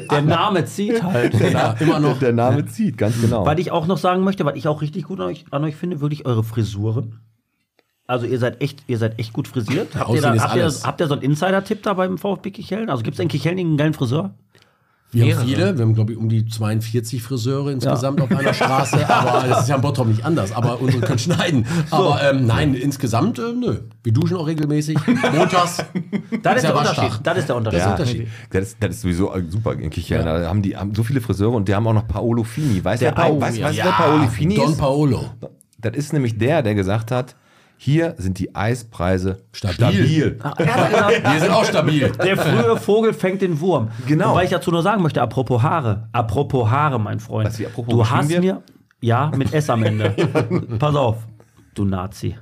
[0.09, 1.35] Der Name zieht halt.
[1.39, 2.17] ja, immer noch.
[2.17, 3.45] Der Name zieht, ganz genau.
[3.45, 5.75] Was ich auch noch sagen möchte, was ich auch richtig gut an euch, an euch
[5.75, 7.19] finde, wirklich eure Frisuren.
[8.07, 9.95] Also ihr seid echt, ihr seid echt gut frisiert.
[9.95, 10.85] Habt, ihr, Aussehen da, habt, ihr, alles.
[10.85, 12.89] habt ihr so einen Insider-Tipp da beim VfB Kicheln?
[12.89, 14.33] Also gibt es in Kicheln einen geilen Friseur?
[15.14, 15.41] Wir Mehrere.
[15.41, 19.48] haben viele, wir haben glaube ich um die 42 Friseure insgesamt auf einer Straße, aber
[19.48, 21.65] das ist ja in Bottrop nicht anders, aber unsere können schneiden.
[21.91, 23.80] Aber ähm, nein, insgesamt, äh, nö.
[24.03, 24.98] Wir duschen auch regelmäßig,
[25.34, 25.84] montags.
[26.41, 26.77] Das ist, ja der.
[26.80, 27.19] Unterschied.
[27.23, 27.81] Das ist der Unterschied.
[27.98, 28.22] Das ist.
[28.49, 30.26] Das ist, das ist sowieso äh, super in Kichellen.
[30.26, 32.84] Da haben die haben so viele Friseure und die haben auch noch Paolo Fini.
[32.84, 33.69] Weißt du, Der wer, Pa- ja.
[33.69, 34.77] du, wer Paolo Fini Don ist?
[34.77, 35.26] Paolo.
[35.80, 37.35] Das ist nämlich der, der gesagt hat,
[37.77, 39.75] hier sind die Eispreise Stabil.
[39.75, 40.39] stabil.
[40.41, 42.11] Hat gesagt, Wir sind auch stabil.
[42.11, 43.89] Der frühe Vogel fängt den Wurm.
[44.07, 44.31] Genau.
[44.31, 46.07] Wobei ich dazu nur sagen möchte, apropos Haare.
[46.11, 47.49] Apropos Haare, mein Freund.
[47.49, 48.41] Was, wie apropos du hast wird?
[48.41, 48.63] mir.
[49.01, 50.11] Ja, mit S am Ende.
[50.79, 51.17] Pass auf,
[51.73, 52.37] du Nazi.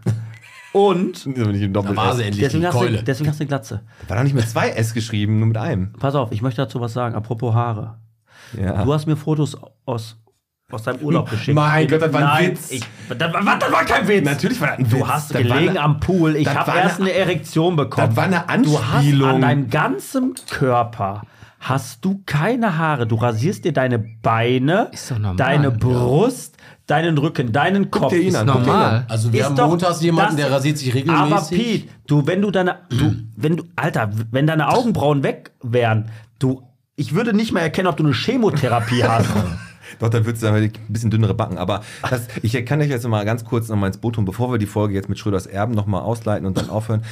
[0.73, 3.03] Und deswegen die hast, du, Keule.
[3.03, 3.81] deswegen hast du eine Glatze.
[4.07, 5.91] War da nicht mit zwei S geschrieben, nur mit einem.
[5.93, 7.15] Pass auf, ich möchte dazu was sagen.
[7.15, 7.97] Apropos Haare.
[8.59, 8.83] Ja.
[8.83, 10.17] Du hast mir Fotos aus,
[10.73, 11.55] aus deinem Urlaub geschickt.
[11.55, 12.71] Mein Gott, das war ein Nein, Witz.
[12.71, 12.81] Ich,
[13.17, 14.25] das, war, das war kein Witz.
[14.25, 15.07] Natürlich war das ein Du Witz.
[15.07, 16.35] hast Das gelegen eine- am Pool.
[16.35, 18.07] Ich habe erst eine- eine Erektion bekommen.
[18.07, 19.29] Das war eine Du hast Anspielung.
[19.29, 21.21] an deinem ganzen Körper
[21.59, 23.05] hast du keine Haare.
[23.05, 25.35] Du rasierst dir deine Beine, Ist normal.
[25.35, 25.69] deine Ja.
[25.69, 26.57] Brust,
[26.87, 28.09] deinen Rücken, deinen Kopf.
[28.09, 29.05] dir ihn an, guck dir ihn Normal.
[29.07, 31.31] Also wir Ist haben montags jemanden, der rasiert sich regelmäßig.
[31.31, 36.09] Aber Pete, du, wenn du deine, du, wenn du, Alter, wenn deine Augenbrauen weg wären,
[36.39, 36.63] du,
[36.95, 39.29] ich würde nicht mehr erkennen, ob du eine Chemotherapie hast.
[39.99, 41.57] Doch, dann du dann ein bisschen dünnere Backen.
[41.57, 44.51] Aber das, ich kann euch jetzt mal ganz kurz noch mal ins Boot holen, bevor
[44.51, 47.03] wir die Folge jetzt mit Schröders Erben noch mal ausleiten und dann aufhören.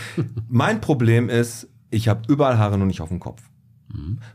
[0.49, 3.41] mein Problem ist, ich habe überall Haare, nur nicht auf dem Kopf.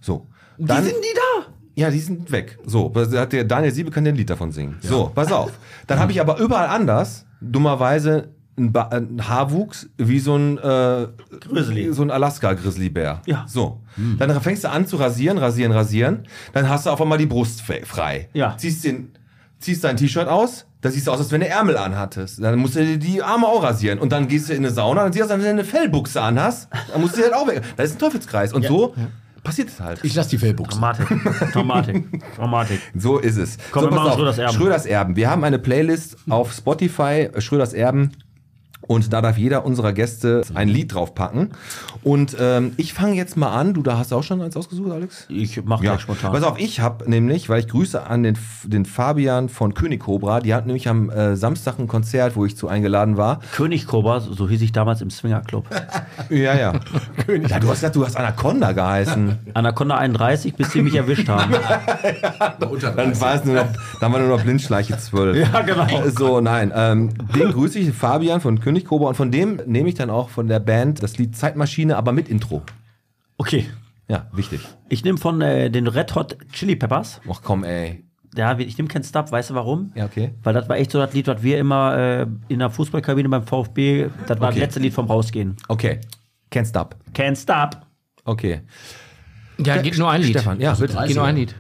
[0.01, 0.27] So.
[0.59, 1.53] Dann, Wie sind die da?
[1.77, 2.59] Ja, die sind weg.
[2.65, 4.77] So, hat der Daniel Siebe kann dir ein Lied davon singen.
[4.81, 5.59] So, pass auf.
[5.87, 11.07] Dann habe ich aber überall anders, dummerweise, ein, ba ein Haarwuchs wie so ein äh,
[11.41, 11.93] Grizzly.
[11.93, 13.23] so ein Alaska-Grizzlybär.
[13.27, 13.45] Ja.
[13.49, 13.81] So.
[14.19, 16.25] Dann fängst du an zu rasieren, rasieren, rasieren.
[16.53, 18.29] Dann hast du auf einmal die Brust frei.
[18.33, 18.57] Ja.
[18.57, 19.11] Ziehst, den,
[19.59, 22.43] ziehst dein T-Shirt aus, da siehst du aus, als wenn du Ärmel anhattest.
[22.43, 23.99] Dann musst du dir die Arme auch rasieren.
[23.99, 26.21] Und dann gehst du in eine Sauna, dann siehst du als wenn du eine Fellbuchse
[26.21, 26.69] anhast.
[26.93, 27.63] Dann musst du die halt auch weg.
[27.77, 28.53] Das ist ein Teufelskreis.
[28.53, 28.95] Und so
[29.43, 30.01] passiert es halt.
[30.03, 30.81] Ich lasse die Fellbuchsen.
[30.81, 31.53] Dramatik.
[31.53, 32.35] Dramatik.
[32.37, 32.81] Dramatik.
[32.97, 33.59] So ist es.
[33.71, 34.15] Komm, so, wir machen auf.
[34.17, 34.55] Schröders Erben.
[34.55, 35.17] Schröders Erben.
[35.17, 38.11] Wir haben eine Playlist auf Spotify, Schröders Erben.
[38.87, 41.51] Und da darf jeder unserer Gäste ein Lied draufpacken.
[42.03, 43.75] Und ähm, ich fange jetzt mal an.
[43.75, 45.27] Du da hast auch schon eins ausgesucht, Alex?
[45.29, 46.33] Ich mach Ja, gleich spontan.
[46.33, 50.41] pass auf, ich habe nämlich, weil ich grüße an den, den Fabian von König Cobra,
[50.41, 53.41] die hatten nämlich am äh, Samstag ein Konzert, wo ich zu eingeladen war.
[53.55, 55.67] König Cobra, so hieß ich damals im Swingerclub.
[56.31, 56.73] Ja, ja.
[57.49, 59.39] ja du hast gesagt, du hast Anaconda geheißen.
[59.55, 61.53] Anaconda 31, bis sie mich erwischt haben.
[62.97, 63.67] Dann war es nur noch,
[64.01, 65.37] dann war nur noch Blindschleiche 12.
[65.53, 65.87] Ja, genau.
[66.17, 66.73] So, nein.
[66.75, 70.29] Ähm, den grüße ich, Fabian von König Cobra und von dem nehme ich dann auch
[70.31, 72.63] von der Band das Lied Zeitmaschine, aber mit Intro.
[73.39, 73.67] Okay.
[74.09, 74.61] Ja, wichtig.
[74.89, 77.21] Ich nehme von äh, den Red Hot Chili Peppers.
[77.31, 78.05] Ach komm, ey.
[78.37, 79.93] Ja, ich nehme keinen Stub, weißt du warum?
[79.95, 80.35] Ja, okay.
[80.43, 83.45] Weil das war echt so das Lied, was wir immer äh, in der Fußballkabine beim
[83.45, 84.57] VfB, das war Okay.
[84.57, 85.57] das letzte Lied vom Rausgehen.
[85.69, 86.01] Okay.
[86.53, 86.97] Can't stop.
[87.15, 87.81] Can't Stop.
[88.25, 88.61] Okay.
[89.59, 90.31] Ja, geht nur ein Lied.
[90.31, 90.97] Stefan, ja, bitte.
[91.07, 91.55] Geht nur ein Lied.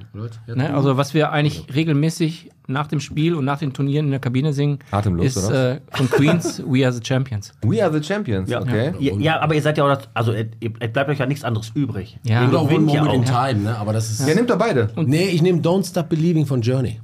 [0.46, 0.74] Ja, Ne?
[0.74, 4.52] Also was wir eigentlich regelmäßig nach dem Spiel und nach den Turnieren in der Kabine
[4.52, 7.52] singen, Atemlos, ist oder äh, von Queens We Are the Champions.
[7.62, 8.48] We are the champions.
[8.50, 8.62] Ja.
[8.62, 8.92] Okay.
[8.98, 10.46] Ja, ja, aber ihr seid ja auch, das, also es
[10.92, 12.18] bleibt euch ja nichts anderes übrig.
[12.24, 12.42] Ja.
[12.42, 13.46] Ihr Oder One gewinnt ja Moment in auch.
[13.48, 13.78] Time, ne?
[13.78, 14.26] Aber das ist.
[14.26, 14.88] Ja, nimmt doch beide.
[14.96, 17.00] Nee, ich nehme Don't Stop Believing von Journey.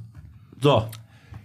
[0.61, 0.85] So,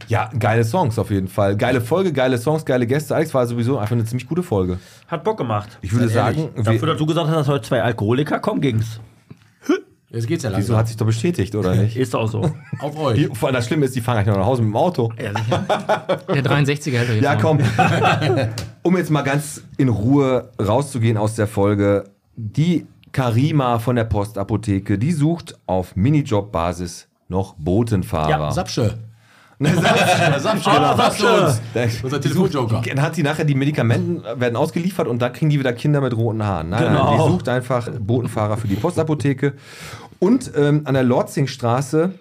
[0.09, 1.57] Ja, geile Songs auf jeden Fall.
[1.57, 3.15] Geile Folge, geile Songs, geile Gäste.
[3.15, 4.79] Alex war sowieso einfach eine ziemlich gute Folge.
[5.09, 5.79] hat Bock gemacht.
[5.83, 9.01] Ich würde Seid sagen, Dafür, dass du gesagt hast, dass heute zwei Alkoholiker kommen, ging's.
[10.11, 10.77] Jetzt geht's ja wieso langsam.
[10.77, 11.97] hat sich doch bestätigt, oder nicht?
[11.97, 12.51] Ist auch so.
[12.79, 13.17] Auf euch.
[13.17, 15.13] Die, vor allem das Schlimme ist, die fahren gleich noch nach Hause mit dem Auto.
[15.19, 17.59] Der 63er hält euch jetzt Ja, komm.
[18.83, 22.05] um jetzt mal ganz in Ruhe rauszugehen aus der Folge.
[22.37, 28.31] Die Karima von der Postapotheke, die sucht auf Minijob-Basis noch Botenfahrer.
[28.31, 28.99] Ja, Sapsche.
[29.59, 31.59] Sapsche, Ah, Sapsche.
[32.03, 32.83] Unser Telefonjoker.
[32.83, 36.17] Dann hat die nachher die Medikamenten werden ausgeliefert und da kriegen die wieder Kinder mit
[36.17, 36.69] roten Haaren.
[36.71, 37.05] Nein, Genau.
[37.11, 39.55] nein, die sucht einfach Botenfahrer für die Postapotheke.
[40.19, 42.13] Und ähm, an der Lorzingstraße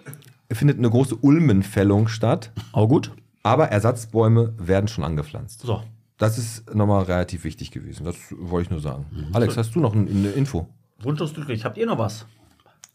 [0.52, 3.10] findet eine große Ulmenfällung statt, Auch gut.
[3.42, 5.60] aber Ersatzbäume werden schon angepflanzt.
[5.62, 5.82] So.
[6.18, 8.04] Das ist nochmal relativ wichtig gewesen.
[8.06, 9.04] Das wollte ich nur sagen.
[9.34, 10.66] Alex, hast du noch ein- eine Info?
[11.02, 11.64] Wunschlos glücklich.
[11.66, 12.24] Habt ihr noch was?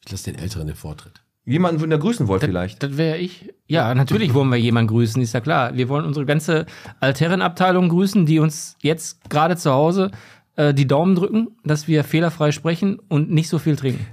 [0.06, 1.21] Ich lasse den Älteren den Vortritt.
[1.46, 2.84] Jemanden, den ihr grüßen wollt vielleicht?
[2.84, 3.52] Das wäre ich.
[3.68, 5.76] Ja, natürlich wollen wir jemanden grüßen, ist ja klar.
[5.76, 6.68] Wir wollen unsere ganze
[7.00, 10.12] Altherrenabteilung grüßen, die uns jetzt gerade zu Hause
[10.56, 14.06] äh, die Daumen drücken, dass wir fehlerfrei sprechen und nicht so viel trinken.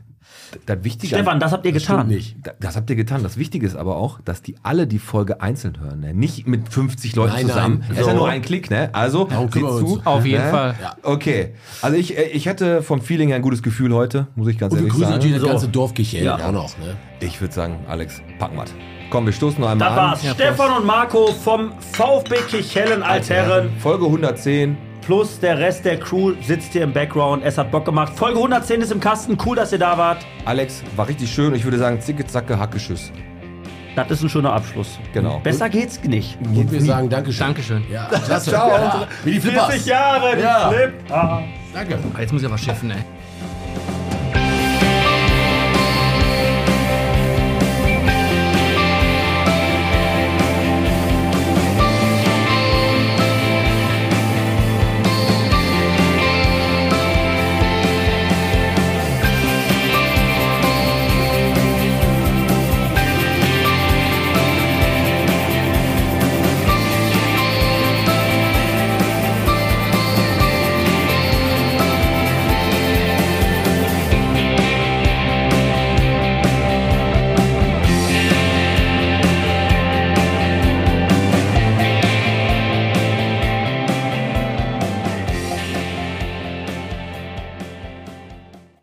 [0.67, 2.07] Das Wichtige Stefan, das habt ihr getan.
[2.09, 2.37] nicht.
[2.43, 3.23] Da- Das habt ihr getan.
[3.23, 6.01] Das Wichtige ist aber auch, dass die alle die Folge einzeln hören.
[6.01, 6.15] Ne?
[6.15, 7.79] Nicht mit 50 Leuten Nein, zusammen.
[7.81, 7.89] nein.
[7.91, 8.91] Das ist ja nur ein Klick, ne?
[8.93, 10.01] Also, Darum seht wir zu.
[10.05, 10.51] Auf jeden ne?
[10.51, 10.75] Fall.
[11.03, 11.55] Okay.
[11.83, 14.73] Also ich, äh, ich hatte vom Feeling her ein gutes Gefühl heute, muss ich ganz
[14.73, 15.17] Und wir ehrlich grüßen sagen.
[15.19, 15.93] natürlich das ganze Dorf
[16.25, 16.37] Ja.
[16.49, 16.97] auch noch, ne?
[17.21, 18.65] Ich würde sagen, Alex, packen wir
[19.11, 20.05] Komm, wir stoßen noch einmal Das an.
[20.11, 20.35] war's.
[20.35, 23.71] Stefan und Marco vom VfB Kichellen Altherren.
[23.79, 24.77] Folge 110.
[25.09, 27.43] Plus der Rest der Crew sitzt hier im Background.
[27.43, 28.13] Es hat Bock gemacht.
[28.15, 29.39] Folge 110 ist im Kasten.
[29.43, 30.19] Cool, dass ihr da wart.
[30.45, 31.55] Alex, war richtig schön.
[31.55, 33.11] Ich würde sagen, zicke, zacke, hacke, tschüss.
[33.97, 34.99] Das ist ein schöner Abschluss.
[35.15, 35.39] Genau.
[35.43, 36.37] Besser geht's nicht.
[36.43, 37.47] Und wir sagen Dankeschön.
[37.47, 37.85] Dankeschön.
[37.91, 38.51] Ja, klasse.
[38.51, 38.69] Ciao.
[38.69, 39.09] Ja.
[39.25, 39.87] Wie die Flippers.
[39.87, 40.69] Jahre, die Ja.
[40.69, 41.43] Flipper.
[41.73, 41.99] Danke.
[42.21, 42.99] Jetzt muss ich aber schiffen, ey.